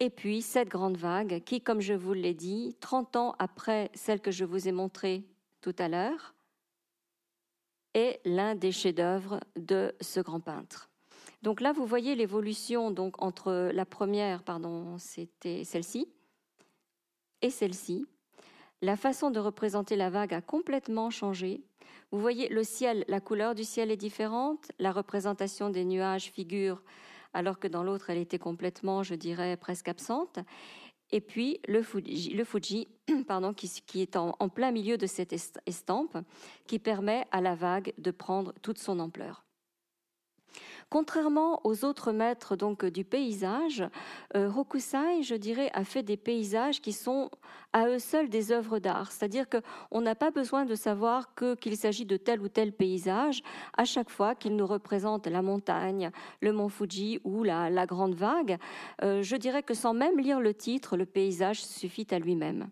Et 0.00 0.10
puis 0.10 0.42
cette 0.42 0.68
grande 0.68 0.98
vague 0.98 1.42
qui, 1.44 1.62
comme 1.62 1.80
je 1.80 1.94
vous 1.94 2.12
l'ai 2.12 2.34
dit, 2.34 2.76
30 2.80 3.16
ans 3.16 3.34
après 3.38 3.90
celle 3.94 4.20
que 4.20 4.30
je 4.30 4.44
vous 4.44 4.68
ai 4.68 4.72
montrée 4.72 5.24
tout 5.62 5.74
à 5.78 5.88
l'heure, 5.88 6.33
est 7.94 8.20
l'un 8.24 8.54
des 8.54 8.72
chefs-d'œuvre 8.72 9.40
de 9.56 9.94
ce 10.00 10.20
grand 10.20 10.40
peintre. 10.40 10.90
Donc 11.42 11.60
là, 11.60 11.72
vous 11.72 11.86
voyez 11.86 12.14
l'évolution 12.14 12.90
donc 12.90 13.22
entre 13.22 13.70
la 13.72 13.84
première, 13.84 14.42
pardon, 14.42 14.98
c'était 14.98 15.64
celle-ci, 15.64 16.08
et 17.42 17.50
celle-ci. 17.50 18.06
La 18.82 18.96
façon 18.96 19.30
de 19.30 19.40
représenter 19.40 19.96
la 19.96 20.10
vague 20.10 20.34
a 20.34 20.40
complètement 20.40 21.10
changé. 21.10 21.62
Vous 22.10 22.18
voyez, 22.18 22.48
le 22.48 22.64
ciel, 22.64 23.04
la 23.08 23.20
couleur 23.20 23.54
du 23.54 23.64
ciel 23.64 23.90
est 23.90 23.96
différente, 23.96 24.72
la 24.78 24.92
représentation 24.92 25.70
des 25.70 25.84
nuages 25.84 26.30
figure 26.30 26.82
alors 27.34 27.58
que 27.58 27.68
dans 27.68 27.82
l'autre, 27.82 28.10
elle 28.10 28.18
était 28.18 28.38
complètement, 28.38 29.02
je 29.02 29.14
dirais, 29.14 29.56
presque 29.56 29.88
absente. 29.88 30.38
Et 31.10 31.20
puis 31.20 31.60
le 31.68 31.82
Fuji, 31.82 32.88
qui, 33.86 34.02
est 34.02 34.16
en, 34.16 34.48
plein 34.48 34.72
milieu 34.72 34.96
de 34.96 35.06
cette 35.06 35.34
estampe, 35.66 36.18
qui 36.66 36.78
permet 36.78 37.26
à 37.30 37.40
la 37.40 37.54
vague 37.54 37.92
de 37.98 38.10
prendre 38.10 38.52
toute 38.62 38.78
son 38.78 38.98
ampleur. 38.98 39.43
Contrairement 40.94 41.60
aux 41.64 41.84
autres 41.84 42.12
maîtres 42.12 42.54
donc 42.54 42.84
du 42.84 43.02
paysage, 43.02 43.82
euh, 44.36 44.48
Hokusai, 44.48 45.24
je 45.24 45.34
dirais, 45.34 45.68
a 45.74 45.82
fait 45.82 46.04
des 46.04 46.16
paysages 46.16 46.80
qui 46.80 46.92
sont 46.92 47.32
à 47.72 47.88
eux 47.88 47.98
seuls 47.98 48.28
des 48.28 48.52
œuvres 48.52 48.78
d'art. 48.78 49.10
C'est-à-dire 49.10 49.46
qu'on 49.48 50.00
n'a 50.00 50.14
pas 50.14 50.30
besoin 50.30 50.64
de 50.64 50.76
savoir 50.76 51.34
qu'il 51.34 51.76
s'agit 51.76 52.04
de 52.04 52.16
tel 52.16 52.40
ou 52.40 52.48
tel 52.48 52.72
paysage 52.72 53.42
à 53.76 53.84
chaque 53.84 54.08
fois 54.08 54.36
qu'il 54.36 54.54
nous 54.54 54.68
représente 54.68 55.26
la 55.26 55.42
montagne, 55.42 56.12
le 56.40 56.52
mont 56.52 56.68
Fuji 56.68 57.18
ou 57.24 57.42
la, 57.42 57.86
grande 57.86 58.14
vague. 58.14 58.56
Euh, 59.02 59.20
je 59.20 59.34
dirais 59.34 59.64
que 59.64 59.74
sans 59.74 59.94
même 59.94 60.20
lire 60.20 60.38
le 60.38 60.54
titre, 60.54 60.96
le 60.96 61.06
paysage 61.06 61.60
suffit 61.60 62.06
à 62.12 62.20
lui-même. 62.20 62.68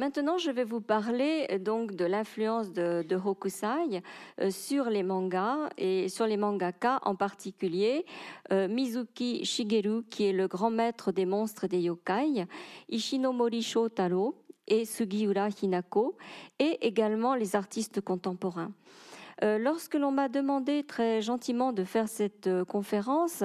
Maintenant, 0.00 0.38
je 0.38 0.50
vais 0.50 0.64
vous 0.64 0.80
parler 0.80 1.46
euh, 1.52 1.58
donc 1.58 1.94
de 1.94 2.04
l'influence 2.04 2.72
de, 2.72 3.14
Hokusai 3.14 4.02
euh, 4.40 4.50
sur 4.50 4.86
les 4.86 5.04
mangas 5.04 5.68
et 5.78 6.08
sur 6.08 6.26
les 6.26 6.36
mangaka 6.36 6.98
en 7.04 7.14
particulier 7.14 8.04
euh, 8.50 8.66
Mizuki 8.66 9.44
Shigeru, 9.44 10.02
qui 10.10 10.24
est 10.24 10.32
le 10.32 10.48
grand 10.48 10.70
maître 10.70 11.12
des 11.12 11.26
monstres 11.26 11.68
des 11.68 11.80
yokai, 11.82 12.44
Ishinomori 12.88 13.62
Shotaro 13.62 14.34
et 14.66 14.84
Sugiura 14.84 15.48
Hinako, 15.62 16.16
et 16.58 16.84
également 16.84 17.36
les 17.36 17.54
artistes 17.54 18.00
contemporains. 18.00 18.72
Euh, 19.42 19.58
lorsque 19.58 19.94
l'on 19.94 20.10
m'a 20.10 20.28
demandé 20.28 20.84
très 20.84 21.20
gentiment 21.20 21.72
de 21.72 21.84
faire 21.84 22.08
cette 22.08 22.46
euh, 22.46 22.64
conférence, 22.64 23.42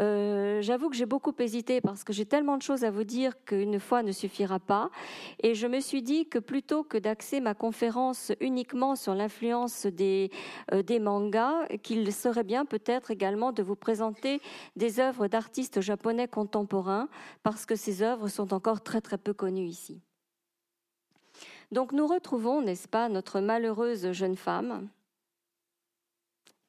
euh, 0.00 0.60
j'avoue 0.62 0.90
que 0.90 0.96
j'ai 0.96 1.06
beaucoup 1.06 1.32
hésité 1.38 1.80
parce 1.80 2.04
que 2.04 2.12
j'ai 2.12 2.26
tellement 2.26 2.56
de 2.56 2.62
choses 2.62 2.84
à 2.84 2.90
vous 2.90 3.04
dire 3.04 3.44
qu'une 3.44 3.78
fois 3.78 4.02
ne 4.02 4.12
suffira 4.12 4.58
pas. 4.58 4.90
Et 5.42 5.54
je 5.54 5.66
me 5.66 5.80
suis 5.80 6.02
dit 6.02 6.28
que 6.28 6.38
plutôt 6.38 6.82
que 6.82 6.98
d'axer 6.98 7.40
ma 7.40 7.54
conférence 7.54 8.32
uniquement 8.40 8.96
sur 8.96 9.14
l'influence 9.14 9.86
des, 9.86 10.30
des 10.72 10.98
mangas, 10.98 11.66
qu'il 11.82 12.12
serait 12.12 12.44
bien 12.44 12.64
peut-être 12.64 13.10
également 13.10 13.52
de 13.52 13.62
vous 13.62 13.76
présenter 13.76 14.40
des 14.76 15.00
œuvres 15.00 15.28
d'artistes 15.28 15.80
japonais 15.80 16.28
contemporains 16.28 17.08
parce 17.42 17.66
que 17.66 17.76
ces 17.76 18.02
œuvres 18.02 18.28
sont 18.28 18.52
encore 18.52 18.82
très 18.82 19.00
très 19.00 19.18
peu 19.18 19.32
connues 19.32 19.66
ici. 19.66 20.00
Donc 21.70 21.92
nous 21.92 22.06
retrouvons, 22.06 22.62
n'est-ce 22.62 22.88
pas, 22.88 23.08
notre 23.08 23.40
malheureuse 23.40 24.12
jeune 24.12 24.36
femme 24.36 24.88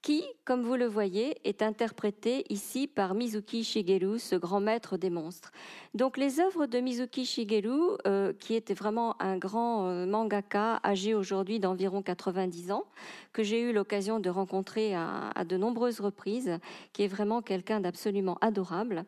qui, 0.02 0.24
comme 0.46 0.64
vous 0.64 0.76
le 0.76 0.86
voyez, 0.86 1.38
est 1.44 1.62
interprété 1.62 2.46
ici 2.50 2.88
par 2.88 3.14
Mizuki 3.14 3.64
Shigeru, 3.64 4.18
ce 4.18 4.36
grand 4.36 4.62
maître 4.62 4.98
des 4.98 5.10
monstres. 5.10 5.52
Donc 5.94 6.18
les 6.18 6.40
œuvres 6.40 6.68
de 6.68 6.80
Mizuki 6.80 7.26
Shigeru, 7.26 7.98
euh, 8.08 8.32
qui 8.32 8.56
était 8.56 8.74
vraiment 8.74 9.22
un 9.22 9.38
grand 9.38 9.88
euh, 9.88 10.06
mangaka 10.06 10.80
âgé 10.86 11.14
aujourd'hui 11.14 11.60
d'environ 11.60 12.02
90 12.02 12.72
ans, 12.72 12.86
que 13.34 13.44
j'ai 13.44 13.62
eu 13.62 13.74
l'occasion 13.74 14.20
de 14.20 14.30
rencontrer 14.30 14.96
à, 14.96 15.34
de 15.48 15.58
nombreuses 15.58 16.00
reprises, 16.00 16.58
qui 16.94 17.04
est 17.04 17.08
vraiment 17.08 17.42
quelqu'un 17.42 17.82
d'absolument 17.82 18.38
adorable. 18.40 19.04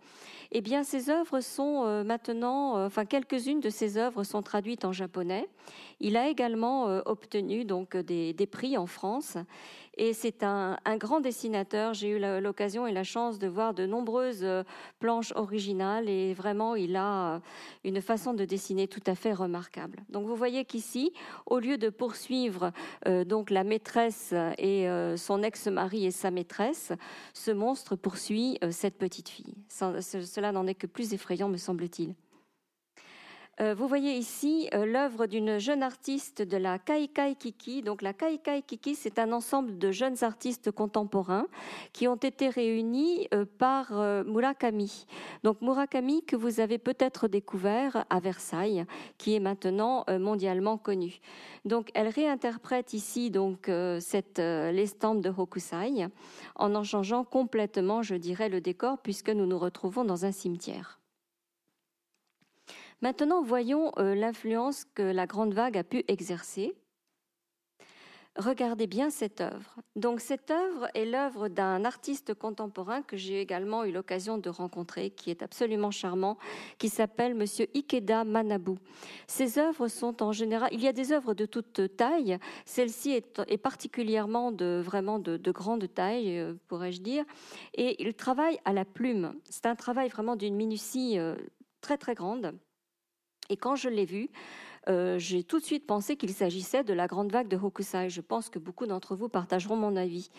Eh 0.52 0.60
bien, 0.60 0.84
ces 0.84 1.10
œuvres 1.10 1.40
sont 1.40 1.84
euh, 1.86 2.04
maintenant, 2.04 2.86
enfin 2.86 3.06
quelques-unes 3.06 3.62
de 3.62 3.70
ces 3.70 3.98
œuvres 3.98 4.26
sont 4.26 4.42
traduites 4.42 4.84
en 4.84 4.92
japonais. 4.92 5.48
Il 6.02 6.18
a 6.18 6.28
également 6.28 6.86
obtenu 7.06 7.64
donc 7.64 7.96
des 7.96 8.48
prix 8.52 8.76
en 8.76 8.88
France 8.88 9.38
et 9.98 10.14
c'est 10.14 10.44
un, 10.44 10.78
grand 10.98 11.20
dessinateur. 11.20 11.94
J'ai 11.94 12.10
eu 12.10 12.20
l'occasion 12.42 12.88
et 12.88 12.92
la 12.92 13.04
chance 13.04 13.40
de 13.40 13.48
voir 13.48 13.74
de 13.74 13.86
nombreuses 13.86 14.44
euh, 14.44 14.64
planches 15.00 15.34
originales 15.36 16.08
et 16.08 16.34
vraiment, 16.34 16.76
il 16.76 16.96
a 16.96 17.36
euh, 17.36 17.40
une 17.84 18.02
façon 18.02 18.34
de 18.34 18.46
dessiner 18.46 18.88
tout 18.88 19.04
à 19.06 19.16
fait 19.16 19.34
remarquable. 19.34 20.00
Donc, 20.10 20.28
vous 20.28 20.36
voyez 20.36 20.66
qu'ici, 20.66 21.12
au 21.46 21.60
lieu 21.60 21.78
de 21.78 21.90
poursuivre 21.90 22.72
euh, 23.08 23.26
donc 23.26 23.50
la 23.50 23.64
maîtresse 23.64 24.34
et 24.58 24.88
son 25.18 25.44
ex-mari 25.44 26.06
et 26.06 26.12
sa 26.12 26.32
maîtresse, 26.32 26.92
ce 27.34 27.52
monstre 27.52 27.96
poursuit 27.96 28.60
cette 28.72 28.98
petite 28.98 29.30
fille. 29.30 29.56
cela 29.70 30.52
n'en 30.52 30.68
est 30.68 30.76
que 30.76 30.88
plus 30.88 31.14
effrayant, 31.14 31.50
me 31.50 31.58
semble-t-il. 31.58 32.16
Euh, 33.62 33.76
vous 33.76 33.88
voyez 33.88 34.14
ici 34.14 34.68
euh, 34.74 34.86
l'œuvre 34.88 35.28
d'une 35.28 35.60
jeune 35.60 35.84
artiste 35.84 36.42
de 36.42 36.58
la 36.58 36.80
Kaikai 36.80 37.36
Kiki. 37.36 37.84
Donc 37.84 38.02
la 38.02 38.12
Kaikai 38.12 38.64
Kiki, 38.64 38.96
c'est 38.96 39.20
un 39.20 39.32
ensemble 39.32 39.78
de 39.78 39.92
jeunes 39.92 40.24
artistes 40.24 40.72
contemporains 40.72 41.46
qui 41.94 42.08
ont 42.08 42.16
été 42.16 42.50
réunis 42.50 43.28
euh, 43.34 43.46
par 43.60 43.92
Murakami. 44.26 45.06
Donc 45.44 45.62
Murakami 45.62 46.24
que 46.24 46.36
vous 46.36 46.60
avez 46.60 46.80
peut-être 46.80 47.28
découvert 47.28 48.06
à 48.10 48.20
Versailles, 48.20 48.86
qui 49.18 49.36
est 49.36 49.40
maintenant 49.40 50.06
mondialement 50.20 50.78
connu. 50.78 51.20
Donc 51.66 51.90
elle 51.94 52.08
réinterprète 52.08 52.94
ici 52.94 53.30
donc 53.30 53.70
cette 54.00 54.40
l'estampe 54.40 55.22
de 55.22 55.30
Hokusai 55.30 56.08
en 56.56 56.76
en 56.76 56.84
changeant 56.84 57.24
complètement, 57.24 58.02
je 58.02 58.16
dirais, 58.16 58.50
le 58.50 58.62
décor 58.62 58.98
puisque 59.00 59.30
nous 59.30 59.46
nous 59.46 59.60
retrouvons 59.60 60.04
dans 60.04 60.26
un 60.26 60.32
cimetière. 60.32 61.01
Maintenant, 63.02 63.42
voyons 63.42 63.92
euh, 63.98 64.14
l'influence 64.14 64.86
que 64.94 65.02
la 65.02 65.26
grande 65.26 65.56
vague 65.56 65.76
a 65.76 65.84
pu 65.84 66.04
exercer. 66.08 66.76
regardez 68.38 68.86
bien 68.86 69.10
cette 69.10 69.42
œuvre. 69.42 69.76
Donc 69.96 70.22
cette 70.22 70.52
œuvre 70.52 70.88
est 70.94 71.06
l'œuvre 71.06 71.48
d'un 71.48 71.84
artiste 71.84 72.36
contemporain 72.36 73.02
que 73.02 73.18
j'ai 73.18 73.42
également 73.42 73.84
eu 73.86 73.92
l'occasion 73.92 74.38
de 74.38 74.50
rencontrer, 74.50 75.10
qui 75.10 75.32
est 75.32 75.42
absolument 75.42 75.90
charmant, 75.90 76.38
qui 76.78 76.90
s'appelle 76.90 77.34
Monsieur 77.34 77.68
Ikeda 77.76 78.24
Manabu. 78.24 78.78
Ces 79.26 79.58
œuvres 79.58 79.88
sont 79.88 80.22
en 80.22 80.32
général, 80.32 80.70
il 80.72 80.82
y 80.82 80.88
a 80.88 80.94
des 80.94 81.12
œuvres 81.12 81.34
de 81.34 81.48
toute 81.48 81.98
taille. 81.98 82.38
Celle-ci 82.66 83.12
est, 83.12 83.58
particulièrement 83.58 84.52
de 84.52 84.80
vraiment 84.86 85.18
de, 85.18 85.52
grande 85.52 85.92
taille, 85.92 86.38
euh, 86.38 86.54
pourrais-je 86.68 87.02
dire, 87.02 87.26
et 87.74 88.02
il 88.02 88.14
travaille 88.14 88.60
à 88.64 88.74
la 88.74 88.86
plume. 88.86 89.34
C'est 89.50 89.66
un 89.66 89.76
travail 89.76 90.08
vraiment 90.10 90.36
d'une 90.36 90.56
minutie 90.56 91.18
euh, 91.18 91.36
très 91.82 91.98
très 91.98 92.14
grande. 92.14 92.54
Et 93.52 93.58
quand 93.58 93.76
je 93.76 93.90
l'ai 93.90 94.06
vu, 94.06 94.30
euh, 94.90 95.20
j'ai 95.20 95.44
tout 95.44 95.60
de 95.60 95.64
suite 95.64 95.86
pensé 95.86 96.16
qu'il 96.16 96.32
s'agissait 96.32 96.86
de 96.86 96.94
la 96.94 97.06
grande 97.06 97.32
vague 97.32 97.50
de 97.50 97.58
Hokusai. 97.58 98.10
Je 98.10 98.22
pense 98.22 98.50
que 98.50 98.60
beaucoup 98.60 98.88
d'entre 98.88 99.14
vous 99.14 99.28
partageront 99.28 99.76
mon 99.76 99.96
avis. 99.98 100.30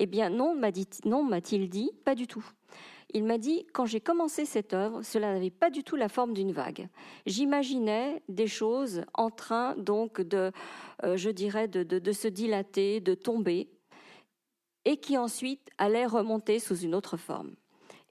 Eh 0.00 0.06
bien, 0.06 0.28
non, 0.28 0.54
m'a-t-il 0.54 1.68
dit, 1.68 1.90
pas 2.04 2.16
du 2.16 2.26
tout. 2.26 2.44
Il 3.14 3.22
m'a 3.22 3.38
dit, 3.38 3.64
quand 3.72 3.86
j'ai 3.86 4.00
commencé 4.00 4.44
cette 4.44 4.74
œuvre, 4.74 5.02
cela 5.02 5.32
n'avait 5.32 5.50
pas 5.50 5.70
du 5.70 5.84
tout 5.84 5.94
la 5.94 6.08
forme 6.08 6.34
d'une 6.34 6.50
vague. 6.50 6.88
J'imaginais 7.24 8.20
des 8.28 8.48
choses 8.48 9.04
en 9.14 9.30
train, 9.30 9.76
donc, 9.76 10.20
de, 10.20 10.50
euh, 11.04 11.16
je 11.16 11.30
dirais, 11.30 11.68
de, 11.68 11.84
de, 11.84 12.12
se 12.12 12.26
dilater, 12.26 13.00
de 13.00 13.14
tomber, 13.14 13.70
et 14.84 14.96
qui 14.96 15.16
ensuite 15.16 15.70
allaient 15.78 16.04
remonter 16.04 16.58
sous 16.58 16.78
une 16.78 16.96
autre 16.96 17.16
forme. 17.16 17.54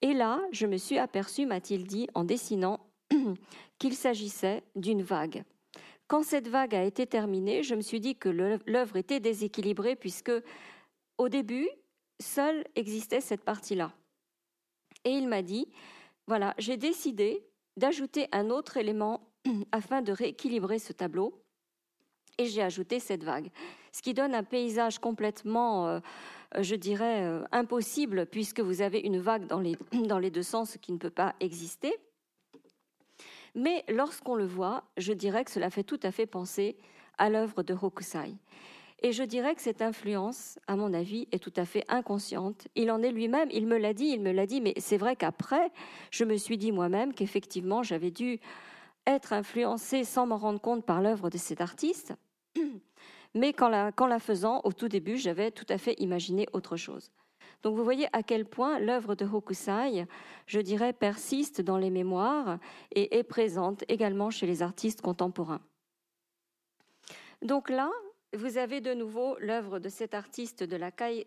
Et 0.02 0.14
là, 0.14 0.40
je 0.52 0.66
me 0.66 0.78
suis 0.78 0.98
aperçu, 0.98 1.46
m'a-t-il 1.46 1.86
dit, 1.86 2.08
en 2.14 2.24
dessinant, 2.24 2.80
qu'il 3.80 3.96
s'agissait 3.96 4.64
d'une 4.76 5.04
vague. 5.04 5.44
Quand 6.08 6.24
cette 6.24 6.48
vague 6.48 6.76
a 6.76 6.84
été 6.84 7.08
terminée, 7.08 7.64
je 7.64 7.76
me 7.76 7.82
suis 7.82 8.00
dit 8.00 8.16
que 8.16 8.30
l'œuvre 8.30 8.98
était 8.98 9.20
déséquilibrée 9.20 9.96
puisque 9.96 10.32
au 11.18 11.30
début, 11.30 11.68
seule 12.22 12.64
existait 12.76 13.22
cette 13.22 13.44
partie-là. 13.44 13.94
Et 15.04 15.12
il 15.12 15.28
m'a 15.28 15.42
dit, 15.42 15.68
voilà, 16.28 16.54
j'ai 16.58 16.78
décidé 16.78 17.46
d'ajouter 17.78 18.28
un 18.32 18.50
autre 18.50 18.78
élément 18.78 19.30
afin 19.72 20.02
de 20.02 20.12
rééquilibrer 20.12 20.80
ce 20.80 20.94
tableau. 20.94 21.42
Et 22.38 22.48
j'ai 22.48 22.62
ajouté 22.62 23.00
cette 23.00 23.24
vague, 23.24 23.50
ce 23.94 24.02
qui 24.02 24.14
donne 24.14 24.36
un 24.36 24.44
paysage 24.44 25.00
complètement, 25.00 25.88
euh, 25.88 26.00
je 26.60 26.76
dirais, 26.76 27.24
euh, 27.24 27.46
impossible, 27.54 28.26
puisque 28.26 28.60
vous 28.60 28.82
avez 28.82 29.00
une 29.00 29.20
vague 29.20 29.48
dans 29.48 29.62
les, 29.62 29.78
dans 30.08 30.20
les 30.20 30.32
deux 30.32 30.44
sens 30.44 30.78
qui 30.82 30.92
ne 30.92 30.98
peut 30.98 31.10
pas 31.10 31.34
exister. 31.40 31.96
Mais 33.56 33.86
lorsqu'on 33.88 34.36
le 34.36 34.46
voit, 34.46 34.84
je 34.98 35.14
dirais 35.14 35.46
que 35.46 35.52
cela 35.52 35.70
fait 35.70 35.84
tout 35.84 36.00
à 36.04 36.12
fait 36.12 36.26
penser 36.26 36.78
à 37.18 37.30
l'œuvre 37.30 37.64
de 37.64 37.74
Hokusai. 37.74 38.36
Et 39.02 39.12
je 39.12 39.24
dirais 39.24 39.56
que 39.56 39.62
cette 39.62 39.82
influence, 39.82 40.60
à 40.68 40.76
mon 40.76 40.94
avis, 40.94 41.28
est 41.32 41.40
tout 41.40 41.54
à 41.56 41.66
fait 41.66 41.84
inconsciente. 41.88 42.68
Il 42.76 42.92
en 42.92 43.02
est 43.02 43.12
lui-même, 43.12 43.50
il 43.52 43.68
me 43.68 43.78
l'a 43.78 43.94
dit, 43.94 44.08
il 44.08 44.22
me 44.22 44.32
l'a 44.32 44.46
dit, 44.46 44.62
mais 44.62 44.74
c'est 44.78 44.98
vrai 44.98 45.16
qu'après, 45.16 45.72
je 46.12 46.26
me 46.26 46.36
suis 46.38 46.58
dit 46.58 46.72
moi-même 46.72 47.14
qu'effectivement, 47.14 47.84
j'avais 47.84 48.12
dû 48.12 48.40
être 49.08 49.34
influencée 49.34 50.04
sans 50.04 50.26
m'en 50.26 50.38
rendre 50.38 50.60
compte 50.60 50.86
par 50.86 51.02
l'œuvre 51.02 51.30
de 51.30 51.38
cet 51.38 51.62
artiste. 51.62 52.14
Mais 53.36 53.52
qu'en 53.52 53.68
la, 53.68 53.92
la 54.08 54.20
faisant, 54.20 54.62
au 54.64 54.72
tout 54.72 54.88
début, 54.88 55.18
j'avais 55.18 55.52
tout 55.52 55.66
à 55.70 55.78
fait 55.78 55.94
imaginé 56.00 56.48
autre 56.54 56.78
chose. 56.78 57.12
Donc 57.64 57.76
vous 57.76 57.84
voyez 57.84 58.08
à 58.14 58.24
quel 58.24 58.46
point 58.46 58.80
l'œuvre 58.80 59.16
de 59.16 59.26
Hokusai, 59.26 60.06
je 60.48 60.60
dirais, 60.60 60.94
persiste 60.94 61.62
dans 61.62 61.78
les 61.78 61.90
mémoires 61.90 62.60
et 62.92 63.18
est 63.18 63.24
présente 63.24 63.84
également 63.88 64.30
chez 64.30 64.46
les 64.46 64.62
artistes 64.62 65.02
contemporains. 65.02 65.62
Donc 67.42 67.70
là, 67.70 67.92
vous 68.34 68.58
avez 68.58 68.82
de 68.82 68.94
nouveau 68.94 69.38
l'œuvre 69.40 69.80
de 69.80 69.90
cet 69.90 70.14
artiste 70.14 70.64
de 70.64 70.76
la, 70.76 70.92
Kai, 70.92 71.26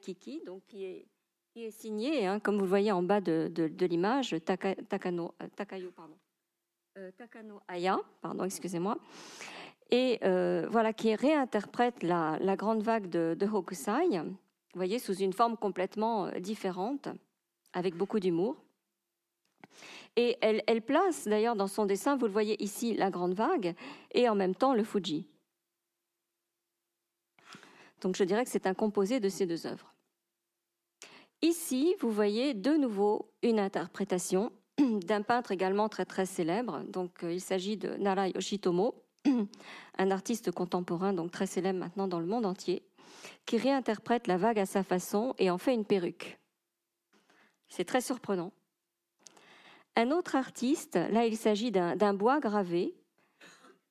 Kiki, 0.00 0.42
donc 0.44 0.62
qui 0.66 0.84
est, 0.84 1.06
qui 1.52 2.26
hein, 2.26 2.40
comme 2.40 2.56
vous 2.56 2.64
le 2.64 2.68
voyez 2.68 2.92
en 2.92 3.02
bas 3.02 3.20
de, 3.20 3.50
l'image, 3.84 4.36
Takano, 4.44 5.34
euh. 5.42 5.48
Euh, 6.98 7.10
Takano 7.16 7.60
Aya, 7.68 7.98
et 9.92 10.18
euh, 10.22 10.66
voilà, 10.70 10.92
qui 10.92 11.14
réinterprète 11.14 12.02
la, 12.02 12.38
grande 12.56 12.82
vague 12.82 13.08
de 13.08 13.46
Hokusai, 13.46 14.20
vous 14.72 14.78
voyez, 14.78 14.98
sous 14.98 15.14
une 15.14 15.32
forme 15.32 15.56
complètement 15.56 16.26
euh, 16.26 16.38
différente, 16.38 17.08
avec 17.72 17.96
beaucoup 17.96 18.20
d'humour. 18.20 18.56
Et 20.16 20.36
elle, 20.40 20.82
place 20.82 21.26
d'ailleurs 21.26 21.56
dans 21.56 21.68
son 21.68 21.86
dessin, 21.86 22.16
vous 22.16 22.26
le 22.26 22.32
voyez 22.32 22.60
ici, 22.62 22.94
la 22.94 23.10
grande 23.10 23.34
vague 23.34 23.74
et 24.12 24.28
en 24.28 24.34
même 24.34 24.54
temps 24.54 24.74
le 24.74 24.82
Fuji. 24.82 25.26
Donc 28.00 28.16
je 28.16 28.24
dirais 28.24 28.44
que 28.44 28.50
c'est 28.50 28.66
un 28.66 28.74
composé 28.74 29.20
de 29.20 29.28
ces 29.28 29.46
deux 29.46 29.66
œuvres. 29.66 29.94
Ici, 31.42 31.94
vous 32.00 32.10
voyez 32.10 32.54
de 32.54 32.72
nouveau 32.72 33.30
une 33.42 33.60
interprétation 33.60 34.52
d'un 34.78 35.22
peintre 35.22 35.52
également 35.52 35.88
très 35.88 36.04
très 36.04 36.26
célèbre. 36.26 36.82
Donc 36.88 37.22
euh, 37.22 37.32
il 37.32 37.40
s'agit 37.40 37.76
de 37.76 37.94
Nara 37.96 38.28
Yoshitomo, 38.28 38.94
un 39.98 40.10
artiste 40.10 40.50
contemporain 40.50 41.12
donc 41.12 41.30
très 41.30 41.46
célèbre 41.46 41.78
maintenant 41.78 42.08
dans 42.08 42.20
le 42.20 42.26
monde 42.26 42.46
entier 42.46 42.82
qui 43.46 43.56
réinterprète 43.56 44.26
la 44.26 44.36
vague 44.36 44.58
à 44.58 44.66
sa 44.66 44.82
façon 44.82 45.34
et 45.38 45.50
en 45.50 45.58
fait 45.58 45.74
une 45.74 45.84
perruque. 45.84 46.38
C'est 47.68 47.84
très 47.84 48.00
surprenant. 48.00 48.52
Un 49.96 50.10
autre 50.10 50.36
artiste, 50.36 50.96
là 50.96 51.26
il 51.26 51.36
s'agit 51.36 51.70
d'un 51.70 52.14
bois 52.14 52.40
gravé, 52.40 52.94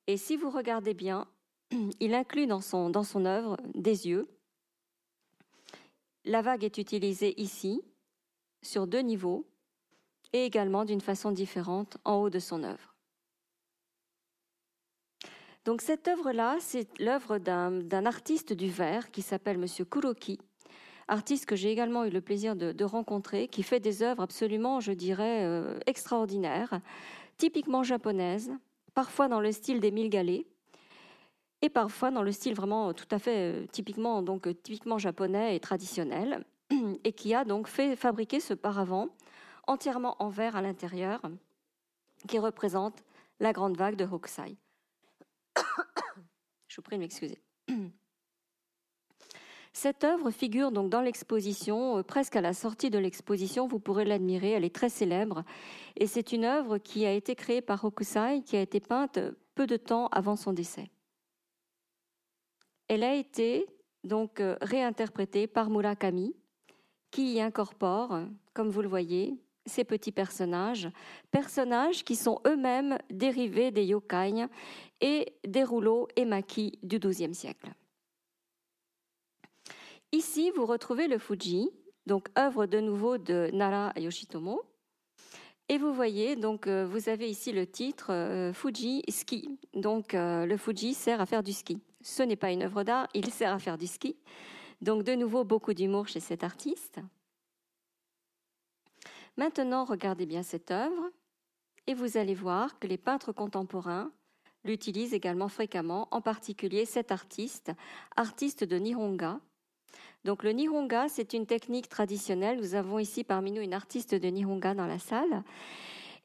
et 0.07 0.17
si 0.17 0.37
vous 0.37 0.49
regardez 0.49 0.93
bien, 0.93 1.27
il 1.99 2.15
inclut 2.15 2.47
dans 2.47 2.61
son, 2.61 2.89
dans 2.89 3.03
son 3.03 3.25
œuvre 3.25 3.57
des 3.75 4.07
yeux. 4.07 4.27
La 6.25 6.41
vague 6.41 6.63
est 6.63 6.77
utilisée 6.77 7.39
ici, 7.39 7.81
sur 8.61 8.87
deux 8.87 9.01
niveaux, 9.01 9.47
et 10.33 10.45
également 10.45 10.85
d'une 10.85 11.01
façon 11.01 11.31
différente 11.31 11.97
en 12.05 12.15
haut 12.15 12.29
de 12.29 12.39
son 12.39 12.63
œuvre. 12.63 12.88
Donc 15.65 15.81
cette 15.81 16.07
œuvre-là, 16.07 16.57
c'est 16.59 16.87
l'œuvre 16.99 17.37
d'un 17.37 18.05
artiste 18.05 18.53
du 18.53 18.69
verre 18.69 19.11
qui 19.11 19.21
s'appelle 19.21 19.57
Monsieur 19.57 19.85
Kuroki, 19.85 20.39
artiste 21.07 21.45
que 21.45 21.55
j'ai 21.55 21.71
également 21.71 22.05
eu 22.05 22.09
le 22.09 22.21
plaisir 22.21 22.55
de, 22.55 22.83
rencontrer, 22.83 23.47
qui 23.47 23.63
fait 23.63 23.79
des 23.79 24.01
œuvres 24.01 24.23
absolument, 24.23 24.79
je 24.79 24.91
dirais, 24.91 25.43
euh, 25.45 25.77
extraordinaires, 25.85 26.79
typiquement 27.37 27.83
japonaises, 27.83 28.51
parfois 28.93 29.27
dans 29.27 29.41
le 29.41 29.51
style 29.51 29.79
des 29.79 29.91
mille 29.91 30.09
galets, 30.09 30.45
et 31.61 31.69
parfois 31.69 32.09
dans 32.11 32.23
le 32.23 32.31
style 32.31 32.55
vraiment 32.55 32.93
tout 32.93 33.07
à 33.11 33.19
fait 33.19 33.53
euh, 33.53 33.65
typiquement 33.69 34.21
donc 34.21 34.47
typiquement 34.63 34.97
japonais 34.97 35.55
et 35.55 35.59
traditionnel, 35.59 36.45
et 37.03 37.11
qui 37.11 37.33
a 37.33 37.43
donc 37.43 37.67
fait 37.67 37.95
fabriquer 37.95 38.39
ce 38.39 38.53
paravent 38.53 39.09
entièrement 39.67 40.15
en 40.19 40.29
verre 40.29 40.55
à 40.55 40.61
l'intérieur, 40.61 41.21
qui 42.27 42.39
représente 42.39 43.03
la 43.39 43.53
grande 43.53 43.77
vague 43.77 43.95
de 43.95 44.05
Hokusai. 44.05 44.57
Je 46.69 46.77
vous 46.77 46.81
prie 46.83 46.95
de 46.95 47.01
m'excuser. 47.01 47.41
Cette 49.73 50.03
œuvre 50.03 50.31
figure 50.31 50.71
donc 50.71 50.89
dans 50.89 51.01
l'exposition, 51.01 51.97
euh, 51.97 52.03
presque 52.03 52.35
à 52.35 52.41
la 52.41 52.53
sortie 52.53 52.89
de 52.89 52.97
l'exposition, 52.97 53.67
vous 53.67 53.79
pourrez 53.79 54.05
l'admirer, 54.05 54.51
elle 54.51 54.65
est 54.65 54.73
très 54.73 54.89
célèbre. 54.89 55.43
Et 55.95 56.07
c'est 56.07 56.31
une 56.31 56.45
œuvre 56.45 56.77
qui 56.77 57.05
a 57.05 57.13
été 57.13 57.35
créée 57.35 57.61
par 57.61 57.83
Hokusai, 57.83 58.43
qui 58.45 58.55
a 58.55 58.61
été 58.61 58.79
peinte 58.79 59.19
peu 59.55 59.67
de 59.67 59.77
temps 59.77 60.07
avant 60.07 60.35
son 60.35 60.53
décès. 60.53 60.89
Elle 62.87 63.03
a 63.03 63.15
été 63.15 63.67
donc 64.03 64.39
euh, 64.39 64.55
réinterprétée 64.61 65.47
par 65.47 65.69
Murakami, 65.69 66.35
qui 67.11 67.33
y 67.33 67.41
incorpore, 67.41 68.21
comme 68.53 68.69
vous 68.69 68.81
le 68.81 68.87
voyez, 68.87 69.39
ces 69.69 69.85
petits 69.85 70.11
personnages, 70.11 70.89
personnages 71.31 72.03
qui 72.03 72.15
sont 72.15 72.41
eux-mêmes 72.45 72.97
dérivés 73.09 73.71
des 73.71 73.85
yokai 73.85 74.47
et 74.99 75.33
des 75.47 75.63
rouleaux 75.63 76.07
et 76.17 76.25
maquis 76.25 76.77
du 76.83 76.99
XIIe 76.99 77.33
siècle. 77.33 77.69
Ici, 80.11 80.51
vous 80.55 80.65
retrouvez 80.65 81.07
le 81.07 81.19
Fuji, 81.19 81.69
donc 82.07 82.27
œuvre 82.37 82.65
de 82.65 82.79
nouveau 82.79 83.17
de 83.17 83.49
Nara 83.53 83.93
Yoshitomo. 83.97 84.63
Et 85.71 85.77
vous 85.77 85.93
voyez, 85.93 86.35
donc 86.35 86.65
euh, 86.65 86.87
vous 86.87 87.09
avez 87.09 87.29
ici 87.29 87.51
le 87.51 87.67
titre 87.67 88.11
euh, 88.11 88.51
Fuji 88.51 89.03
ski. 89.07 89.59
Donc 89.75 90.15
euh, 90.15 90.47
le 90.47 90.57
Fuji 90.57 90.95
sert 90.95 91.21
à 91.21 91.27
faire 91.27 91.43
du 91.43 91.53
ski. 91.53 91.79
Ce 92.01 92.23
n'est 92.23 92.35
pas 92.35 92.51
une 92.51 92.63
œuvre 92.63 92.83
d'art, 92.83 93.07
il 93.13 93.29
sert 93.29 93.53
à 93.53 93.59
faire 93.59 93.77
du 93.77 93.85
ski. 93.85 94.17
Donc 94.81 95.03
de 95.03 95.13
nouveau 95.13 95.43
beaucoup 95.43 95.75
d'humour 95.75 96.07
chez 96.07 96.19
cet 96.19 96.43
artiste. 96.43 96.99
Maintenant, 99.37 99.85
regardez 99.85 100.25
bien 100.25 100.43
cette 100.43 100.71
œuvre 100.71 101.09
et 101.87 101.93
vous 101.93 102.17
allez 102.17 102.35
voir 102.35 102.79
que 102.79 102.87
les 102.87 102.97
peintres 102.97 103.31
contemporains 103.31 104.11
l'utilisent 104.63 105.13
également 105.13 105.47
fréquemment, 105.47 106.07
en 106.11 106.21
particulier 106.21 106.85
cet 106.85 107.11
artiste, 107.11 107.71
artiste 108.15 108.63
de 108.63 108.77
Nihonga. 108.77 109.39
Donc 110.25 110.43
le 110.43 110.51
Nihonga, 110.51 111.07
c'est 111.07 111.33
une 111.33 111.45
technique 111.45 111.87
traditionnelle. 111.87 112.57
Nous 112.57 112.75
avons 112.75 112.99
ici 112.99 113.23
parmi 113.23 113.51
nous 113.51 113.61
une 113.61 113.73
artiste 113.73 114.13
de 114.13 114.27
Nihonga 114.27 114.73
dans 114.73 114.85
la 114.85 114.99
salle. 114.99 115.43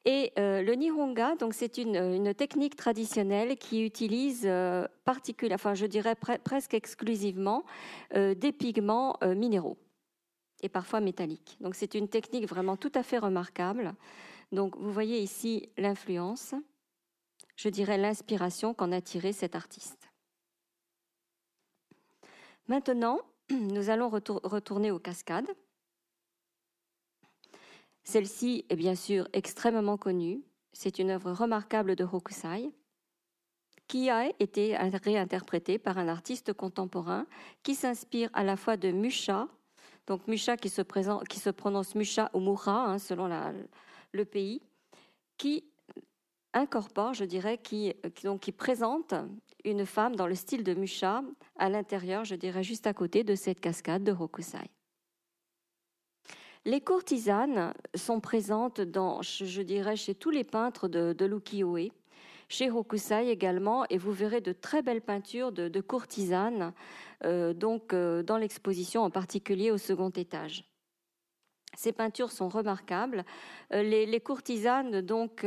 Et 0.04 0.32
le 0.36 0.74
nihonga, 0.74 1.34
donc 1.36 1.54
c'est 1.54 1.78
une, 1.78 2.34
technique 2.34 2.76
traditionnelle 2.76 3.56
qui 3.56 3.82
utilise 3.84 4.46
enfin 4.46 5.74
je 5.74 5.86
dirais 5.86 6.14
presque 6.14 6.74
exclusivement, 6.74 7.64
des 8.12 8.52
pigments 8.52 9.18
minéraux 9.22 9.78
et 10.64 10.68
parfois 10.68 11.00
métalliques. 11.00 11.56
Donc 11.60 11.74
c'est 11.74 11.94
une 11.94 12.08
technique 12.08 12.48
vraiment 12.48 12.76
tout 12.76 12.92
à 12.94 13.02
fait 13.02 13.18
remarquable. 13.18 13.94
Donc 14.50 14.76
vous 14.76 14.92
voyez 14.92 15.20
ici 15.20 15.68
l'influence, 15.76 16.54
je 17.56 17.68
dirais 17.68 17.98
l'inspiration 17.98 18.72
qu'en 18.74 18.90
a 18.90 19.00
tiré 19.00 19.32
cet 19.32 19.54
artiste. 19.54 20.10
Maintenant, 22.66 23.20
nous 23.50 23.90
allons 23.90 24.08
retourner 24.08 24.90
aux 24.90 24.98
cascades. 24.98 25.50
Celle-ci 28.02 28.64
est 28.70 28.76
bien 28.76 28.94
sûr 28.94 29.28
extrêmement 29.32 29.98
connue. 29.98 30.42
C'est 30.72 30.98
une 30.98 31.10
œuvre 31.10 31.32
remarquable 31.32 31.94
de 31.94 32.04
Hokusai 32.04 32.72
qui 33.86 34.08
a 34.08 34.30
été 34.40 34.76
réinterprétée 34.76 35.78
par 35.78 35.98
un 35.98 36.08
artiste 36.08 36.54
contemporain 36.54 37.26
qui 37.62 37.74
s'inspire 37.74 38.30
à 38.32 38.42
la 38.42 38.56
fois 38.56 38.78
de 38.78 38.90
Musha, 38.90 39.46
donc 40.06 40.26
Musha 40.28 40.56
qui 40.56 40.68
se, 40.68 40.82
prononce 41.50 41.94
Musha 41.94 42.30
ou 42.34 42.40
Mura 42.40 42.86
hein, 42.86 42.98
selon 42.98 43.28
le 44.12 44.24
pays, 44.24 44.60
qui 45.38 45.64
incorpore, 46.52 47.14
je 47.14 47.24
dirais, 47.24 47.58
qui, 47.58 47.94
donc, 48.22 48.40
qui 48.40 48.52
présente 48.52 49.14
une 49.64 49.86
femme 49.86 50.14
dans 50.14 50.26
le 50.26 50.34
style 50.34 50.62
de 50.62 50.74
Musha 50.74 51.22
à 51.58 51.68
l'intérieur, 51.68 52.24
je 52.24 52.34
dirais, 52.34 52.62
juste 52.62 52.86
à 52.86 52.94
côté 52.94 53.24
de 53.24 53.34
cette 53.34 53.60
cascade 53.60 54.04
de 54.04 54.12
Hokusai. 54.12 54.70
Les 56.66 56.80
courtisanes 56.80 57.74
sont 57.94 58.20
présentes 58.20 58.80
dans, 58.80 59.20
je 59.20 59.62
dirais, 59.62 59.96
chez 59.96 60.14
tous 60.14 60.30
les 60.30 60.44
peintres 60.44 60.88
de, 60.88 61.12
de 61.12 61.24
l'ukiyo-e, 61.26 61.90
chez 62.48 62.70
Hokusai 62.70 63.28
également, 63.28 63.84
et 63.90 63.98
vous 63.98 64.12
verrez 64.12 64.40
de 64.40 64.52
très 64.52 64.82
belles 64.82 65.00
peintures 65.00 65.52
de, 65.52 65.80
courtisanes 65.80 66.72
euh, 67.24 67.52
donc, 67.52 67.92
euh, 67.92 68.22
dans 68.22 68.36
l'exposition, 68.36 69.02
en 69.02 69.10
particulier 69.10 69.70
au 69.70 69.78
second 69.78 70.10
étage. 70.10 70.64
Ces 71.76 71.92
peintures 71.92 72.30
sont 72.30 72.48
remarquables. 72.48 73.24
Euh, 73.72 73.82
les, 73.82 74.20
courtisanes 74.20 75.00
donc 75.00 75.44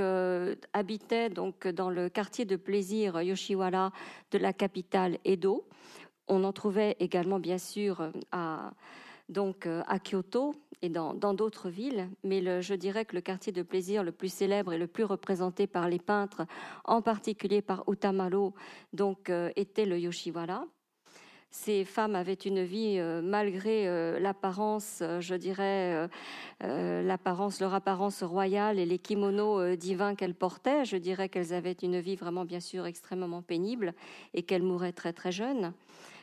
habitaient 0.73 1.29
donc 1.29 1.67
dans 1.67 1.89
le 1.89 2.09
quartier 2.09 2.43
de 2.45 2.57
plaisir 2.57 3.21
Yoshiwara 3.21 3.91
de 4.31 4.37
la 4.37 4.51
capitale 4.51 5.19
Edo. 5.23 5.67
On 6.27 6.43
en 6.43 6.51
trouvait 6.51 6.97
également 6.99 7.39
bien 7.39 7.57
sûr 7.57 8.11
à 8.33 8.71
donc 9.29 9.65
euh, 9.65 9.83
à 9.87 9.99
Kyoto 9.99 10.55
et 10.81 10.89
dans 10.89 11.13
d'autres 11.33 11.69
villes, 11.69 12.07
mais 12.23 12.61
je 12.61 12.73
dirais 12.75 13.03
que 13.03 13.15
le 13.15 13.21
quartier 13.21 13.51
de 13.51 13.63
plaisir 13.63 14.03
le 14.03 14.11
plus 14.11 14.31
célèbre 14.31 14.73
et 14.73 14.77
le 14.77 14.85
plus 14.85 15.03
représenté 15.03 15.65
par 15.65 15.89
les 15.89 15.97
peintres, 15.97 16.45
en 16.85 17.01
particulier 17.01 17.63
par 17.63 17.83
Utamaro, 17.89 18.53
donc 18.93 19.31
euh, 19.31 19.49
était 19.55 19.85
le 19.85 19.99
Yoshiwara. 19.99 20.65
Ces 21.49 21.83
femmes 21.83 22.13
avaient 22.13 22.33
une 22.33 22.63
vie 22.63 22.97
euh, 22.99 23.23
malgré 23.23 24.19
l'apparence, 24.19 25.01
je 25.19 25.33
dirais, 25.33 26.07
l'apparence, 26.59 27.59
leur 27.59 27.73
apparence 27.73 28.21
royale 28.21 28.77
et 28.77 28.85
les 28.85 28.99
kimonos 28.99 29.75
divins 29.77 30.13
qu'elles 30.13 30.35
portaient. 30.35 30.85
Je 30.85 30.97
dirais 30.97 31.27
qu'elles 31.27 31.53
avaient 31.53 31.71
une 31.71 31.99
vie 31.99 32.17
vraiment, 32.17 32.45
bien 32.45 32.59
sûr, 32.59 32.85
extrêmement 32.85 33.41
pénible 33.41 33.95
et 34.35 34.43
qu'elles 34.43 34.61
mouraient 34.61 34.93
très 34.93 35.13
très 35.13 35.31
jeunes. 35.31 35.73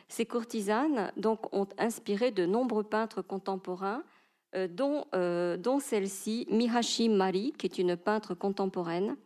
Ces 0.07 0.25
courtisanes 0.25 1.11
donc, 1.17 1.53
ont 1.53 1.67
inspiré 1.77 2.31
de 2.31 2.45
nombreux 2.45 2.83
peintres 2.83 3.21
contemporains, 3.21 4.03
euh, 4.55 4.67
euh, 5.15 5.57
dont, 5.57 5.79
celle-ci, 5.79 6.47
Mihashi 6.49 7.09
Mari, 7.09 7.53
qui 7.57 7.65
est 7.65 7.77
une 7.77 7.97
peintre 7.97 8.35
contemporaine, 8.35 9.17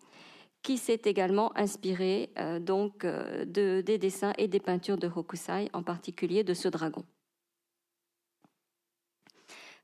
qui 0.64 0.78
s'est 0.78 1.02
également 1.06 1.56
inspirée 1.58 2.32
euh, 2.38 2.60
donc, 2.60 3.06
de, 3.06 3.82
des 3.82 3.98
dessins 3.98 4.34
et 4.38 4.48
des 4.48 4.60
peintures 4.60 4.98
de 4.98 5.08
Hokusai, 5.08 5.70
en 5.74 5.84
particulier 5.84 6.44
de 6.44 6.54
ce 6.54 6.68
dragon. 6.68 7.04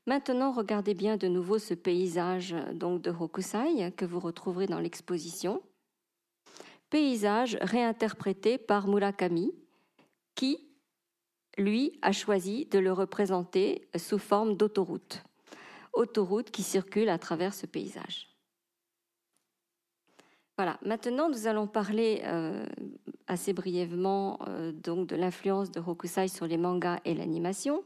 Maintenant, 0.06 0.52
regardez 0.52 0.94
bien 0.94 1.16
de 1.16 1.26
nouveau 1.26 1.58
ce 1.58 1.74
paysage 1.74 2.54
donc, 2.72 3.02
de 3.02 3.10
Hokusai 3.10 3.92
que 3.96 4.04
vous 4.04 4.20
retrouverez 4.20 4.66
dans 4.66 4.78
l'exposition. 4.78 5.62
Paysage 6.90 7.58
réinterprété 7.60 8.58
par 8.58 8.86
Murakami, 8.86 9.52
qui 10.36 10.65
lui, 11.56 11.98
a 12.02 12.12
choisi 12.12 12.66
de 12.66 12.78
le 12.78 12.92
représenter 12.92 13.88
sous 13.96 14.18
forme 14.18 14.56
d'autoroute. 14.56 15.22
Autoroute 15.92 16.50
qui 16.50 16.62
circule 16.62 17.08
à 17.08 17.18
travers 17.18 17.54
ce 17.54 17.66
paysage. 17.66 18.36
Voilà, 20.56 20.78
maintenant 20.82 21.28
nous 21.28 21.46
allons 21.46 21.66
parler 21.66 22.22
euh, 22.24 22.64
assez 23.26 23.52
brièvement 23.52 24.38
euh, 24.48 24.72
donc 24.72 25.06
de 25.06 25.14
l'influence 25.14 25.70
de 25.70 25.80
Hokusai 25.80 26.28
sur 26.28 26.46
les 26.46 26.56
mangas 26.56 26.98
et 27.04 27.14
l'animation. 27.14 27.84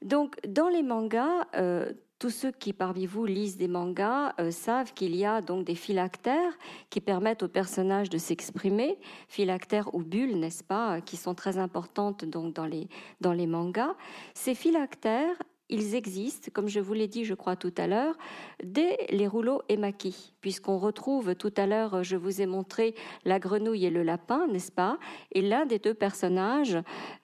Donc 0.00 0.36
dans 0.46 0.68
les 0.68 0.82
mangas, 0.82 1.46
euh, 1.56 1.92
tous 2.22 2.30
ceux 2.30 2.52
qui 2.52 2.72
parmi 2.72 3.04
vous 3.04 3.26
lisent 3.26 3.56
des 3.56 3.66
mangas 3.66 4.32
euh, 4.38 4.52
savent 4.52 4.94
qu'il 4.94 5.16
y 5.16 5.24
a 5.24 5.40
donc 5.40 5.64
des 5.64 5.74
phylactères 5.74 6.52
qui 6.88 7.00
permettent 7.00 7.42
aux 7.42 7.48
personnages 7.48 8.10
de 8.10 8.16
s'exprimer, 8.16 8.96
phylactères 9.26 9.92
ou 9.92 10.04
bulles, 10.04 10.38
n'est-ce 10.38 10.62
pas, 10.62 11.00
qui 11.00 11.16
sont 11.16 11.34
très 11.34 11.58
importantes 11.58 12.24
donc 12.24 12.54
dans 12.54 12.66
les, 12.66 12.86
dans 13.20 13.32
les 13.32 13.48
mangas. 13.48 13.96
Ces 14.34 14.54
phylactères 14.54 15.34
ils 15.68 15.94
existent, 15.94 16.50
comme 16.52 16.68
je 16.68 16.80
vous 16.80 16.92
l'ai 16.92 17.08
dit, 17.08 17.24
je 17.24 17.34
crois, 17.34 17.56
tout 17.56 17.72
à 17.78 17.86
l'heure, 17.86 18.16
dès 18.62 18.98
les 19.10 19.26
rouleaux 19.26 19.62
Emaki, 19.68 20.34
puisqu'on 20.40 20.78
retrouve 20.78 21.34
tout 21.34 21.52
à 21.56 21.66
l'heure, 21.66 22.02
je 22.02 22.16
vous 22.16 22.42
ai 22.42 22.46
montré 22.46 22.94
la 23.24 23.38
grenouille 23.38 23.86
et 23.86 23.90
le 23.90 24.02
lapin, 24.02 24.46
n'est-ce 24.48 24.72
pas? 24.72 24.98
Et 25.32 25.40
l'un 25.40 25.64
des 25.64 25.78
deux 25.78 25.94
personnages, 25.94 26.78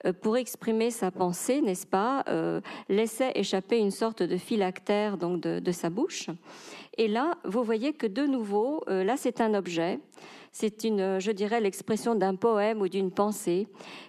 euh, 0.05 0.13
pour 0.13 0.37
exprimer 0.37 0.89
sa 0.89 1.11
pensée, 1.11 1.61
n'est-ce 1.61 1.85
pas, 1.87 2.23
euh, 2.27 2.61
laissait 2.87 3.31
échapper 3.35 3.77
une 3.77 3.91
sorte 3.91 4.23
de 4.23 4.37
phylactère 4.37 5.17
donc 5.17 5.41
de, 5.41 5.71
sa 5.71 5.89
bouche. 5.89 6.29
Et 6.97 7.07
là, 7.07 7.37
vous 7.45 7.63
voyez 7.63 7.93
que 7.93 8.07
de 8.07 8.25
nouveau, 8.25 8.83
euh, 8.89 9.03
là, 9.03 9.15
c'est 9.15 9.41
un 9.41 9.53
objet 9.53 9.99
c'est 10.51 10.83
une, 10.83 11.19
je 11.19 11.31
dirais, 11.31 11.61
l'expression 11.61 12.15
d'un 12.15 12.35
poème 12.35 12.81
ou 12.81 12.87
d'une 12.87 13.11
pensée 13.11 13.67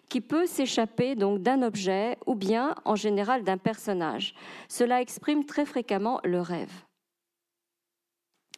qui 0.08 0.20
peut 0.20 0.46
s'échapper 0.46 1.14
donc 1.14 1.42
d'un 1.42 1.62
objet 1.62 2.16
ou 2.26 2.34
bien, 2.34 2.74
en 2.84 2.96
général, 2.96 3.44
d'un 3.44 3.58
personnage. 3.58 4.34
Cela 4.68 5.00
exprime 5.00 5.44
très 5.44 5.66
fréquemment 5.66 6.20
le 6.24 6.40
rêve. 6.40 6.72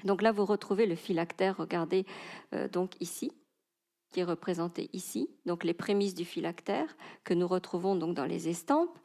Donc 0.05 0.23
là, 0.23 0.33
vous 0.33 0.45
retrouvez 0.45 0.87
le 0.87 0.97
phylactère, 0.97 1.57
regardez 1.57 2.05
euh, 2.55 2.69
donc 2.69 2.95
ici, 3.01 3.33
qui 4.13 4.21
est 4.21 4.25
représenté 4.25 4.91
ici, 4.93 5.29
donc 5.47 5.65
les 5.65 5.75
prémices 5.75 6.15
du 6.15 6.25
phylactère 6.25 6.97
que 7.25 7.35
nous 7.35 7.49
retrouvons 7.49 7.97
donc 7.97 8.15
dans 8.15 8.27
les 8.27 8.49
estampes. 8.49 8.99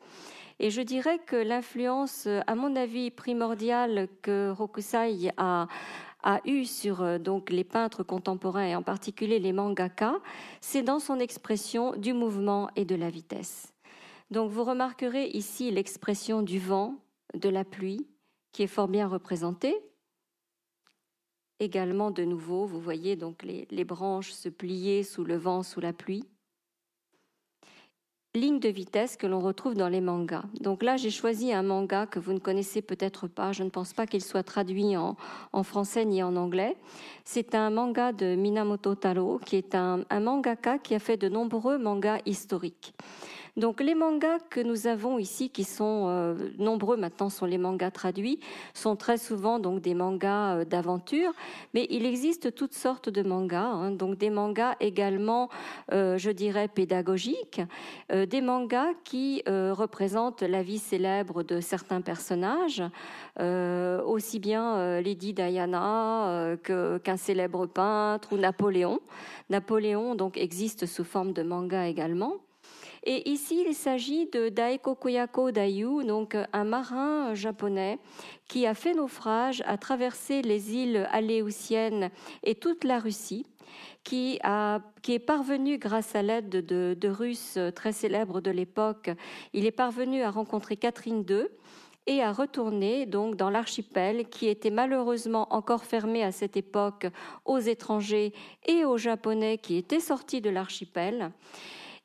Et 0.59 0.71
je 0.71 0.81
dirais 0.81 1.19
que 1.19 1.35
l'influence, 1.35 2.27
à 2.47 2.55
mon 2.55 2.75
avis, 2.75 3.11
primordiale 3.11 4.07
que 4.23 4.49
Rokusai 4.49 5.31
a, 5.37 5.67
a 6.27 6.41
eu 6.45 6.65
sur 6.65 7.01
euh, 7.01 7.17
donc 7.17 7.49
les 7.49 7.63
peintres 7.63 8.03
contemporains 8.03 8.65
et 8.65 8.75
en 8.75 8.83
particulier 8.83 9.39
les 9.39 9.53
mangaka, 9.53 10.19
c'est 10.59 10.83
dans 10.83 10.99
son 10.99 11.19
expression 11.19 11.95
du 11.95 12.11
mouvement 12.11 12.69
et 12.75 12.83
de 12.83 12.95
la 12.95 13.09
vitesse. 13.09 13.73
Donc 14.29 14.51
vous 14.51 14.65
remarquerez 14.65 15.27
ici 15.29 15.71
l'expression 15.71 16.41
du 16.41 16.59
vent, 16.59 16.95
de 17.33 17.47
la 17.47 17.63
pluie, 17.63 18.05
qui 18.51 18.63
est 18.63 18.67
fort 18.67 18.89
bien 18.89 19.07
représentée. 19.07 19.77
Également, 21.61 22.11
de 22.11 22.25
nouveau, 22.25 22.65
vous 22.65 22.81
voyez 22.81 23.15
donc 23.15 23.43
les 23.43 23.85
branches 23.85 24.31
se 24.31 24.49
plier 24.49 25.03
sous 25.03 25.23
le 25.23 25.37
vent, 25.37 25.63
sous 25.63 25.79
la 25.79 25.93
pluie 25.93 26.25
ligne 28.39 28.59
de 28.59 28.69
vitesse 28.69 29.17
que 29.17 29.27
l'on 29.27 29.39
retrouve 29.39 29.73
dans 29.73 29.89
les 29.89 30.01
mangas. 30.01 30.43
Donc 30.61 30.83
là, 30.83 30.97
j'ai 30.97 31.09
choisi 31.09 31.51
un 31.53 31.63
manga 31.63 32.05
que 32.05 32.19
vous 32.19 32.33
ne 32.33 32.39
connaissez 32.39 32.81
peut-être 32.81 33.27
pas. 33.27 33.51
Je 33.51 33.63
ne 33.63 33.69
pense 33.69 33.93
pas 33.93 34.07
qu'il 34.07 34.23
soit 34.23 34.43
traduit 34.43 34.95
en, 34.95 35.15
français 35.63 36.05
ni 36.05 36.23
en 36.23 36.35
anglais. 36.35 36.77
C'est 37.25 37.55
un 37.55 37.69
manga 37.69 38.13
de 38.13 38.35
Minamoto 38.35 38.95
Taro, 38.95 39.39
qui 39.43 39.55
est 39.55 39.75
un, 39.75 40.05
mangaka 40.19 40.77
qui 40.77 40.95
a 40.95 40.99
fait 40.99 41.17
de 41.17 41.29
nombreux 41.29 41.77
mangas 41.77 42.19
historiques. 42.25 42.93
Donc 43.57 43.81
les 43.81 43.95
mangas 43.95 44.37
que 44.51 44.59
nous 44.59 44.85
avons 44.85 45.17
ici, 45.17 45.49
qui 45.49 45.63
sont 45.63 46.05
euh, 46.07 46.35
nombreux 46.59 46.95
maintenant, 46.95 47.31
sont 47.31 47.47
les 47.47 47.57
mangas 47.57 47.89
traduits, 47.89 48.39
sont 48.75 48.95
très 48.95 49.17
souvent 49.17 49.57
donc 49.57 49.81
des 49.81 49.95
mangas 49.95 50.57
euh, 50.57 50.63
d'aventure, 50.65 51.31
mais 51.73 51.87
il 51.89 52.05
existe 52.05 52.53
toutes 52.53 52.75
sortes 52.75 53.09
de 53.09 53.23
mangas, 53.23 53.65
hein. 53.65 53.89
donc 53.89 54.19
des 54.19 54.29
mangas 54.29 54.75
également, 54.79 55.49
euh, 55.91 56.19
je 56.19 56.29
dirais, 56.29 56.67
pédagogiques, 56.67 57.61
des 58.11 58.41
mangas 58.41 58.93
qui 59.03 59.41
représentent 59.47 60.43
la 60.43 60.61
vie 60.61 60.77
célèbre 60.77 61.41
de 61.41 61.59
certains 61.59 62.01
personnages, 62.01 62.83
aussi 63.39 64.39
bien 64.39 65.01
Lady 65.01 65.33
Diana 65.33 66.55
qu'un 66.63 67.17
célèbre 67.17 67.65
peintre 67.65 68.33
ou 68.33 68.37
Napoléon. 68.37 68.99
Napoléon 69.49 70.15
donc 70.15 70.37
existe 70.37 70.85
sous 70.85 71.03
forme 71.03 71.33
de 71.33 71.43
manga 71.43 71.87
également. 71.87 72.35
Et 73.09 73.29
ici, 73.29 73.63
il 73.65 73.73
s'agit 73.73 74.25
de 74.25 74.49
Daiko 74.49 74.93
Kuyako 74.93 75.51
Dayu, 75.51 76.03
donc 76.03 76.35
un 76.51 76.63
marin 76.65 77.33
japonais 77.35 77.99
qui 78.49 78.67
a 78.67 78.73
fait 78.73 78.93
naufrage, 78.93 79.63
a 79.65 79.77
traversé 79.77 80.41
les 80.41 80.73
îles 80.75 81.07
aléoutiennes 81.13 82.09
et 82.43 82.55
toute 82.55 82.83
la 82.83 82.99
Russie. 82.99 83.45
Qui, 84.03 84.39
a, 84.43 84.79
qui, 85.01 85.13
est 85.13 85.19
parvenu, 85.19 85.77
grâce 85.77 86.15
à 86.15 86.21
l'aide 86.21 86.49
de, 86.49 86.95
de, 86.97 87.09
Russes 87.09 87.59
très 87.75 87.91
célèbres 87.91 88.39
de 88.39 88.51
l'époque, 88.51 89.09
il 89.51 89.65
est 89.65 89.71
parvenu 89.71 90.21
à 90.23 90.31
rencontrer 90.31 90.77
Catherine 90.77 91.25
II 91.29 91.43
et 92.07 92.21
à 92.21 92.31
retourner 92.31 93.05
donc 93.05 93.35
dans 93.35 93.49
l'archipel 93.49 94.29
qui 94.29 94.47
était 94.47 94.69
malheureusement 94.69 95.53
encore 95.53 95.83
fermé 95.83 96.23
à 96.23 96.31
cette 96.31 96.55
époque 96.55 97.07
aux 97.43 97.59
étrangers 97.59 98.31
et 98.65 98.85
aux 98.85 98.97
Japonais 98.97 99.57
qui 99.57 99.75
étaient 99.75 99.99
sortis 99.99 100.39
de 100.39 100.49
l'archipel. 100.49 101.31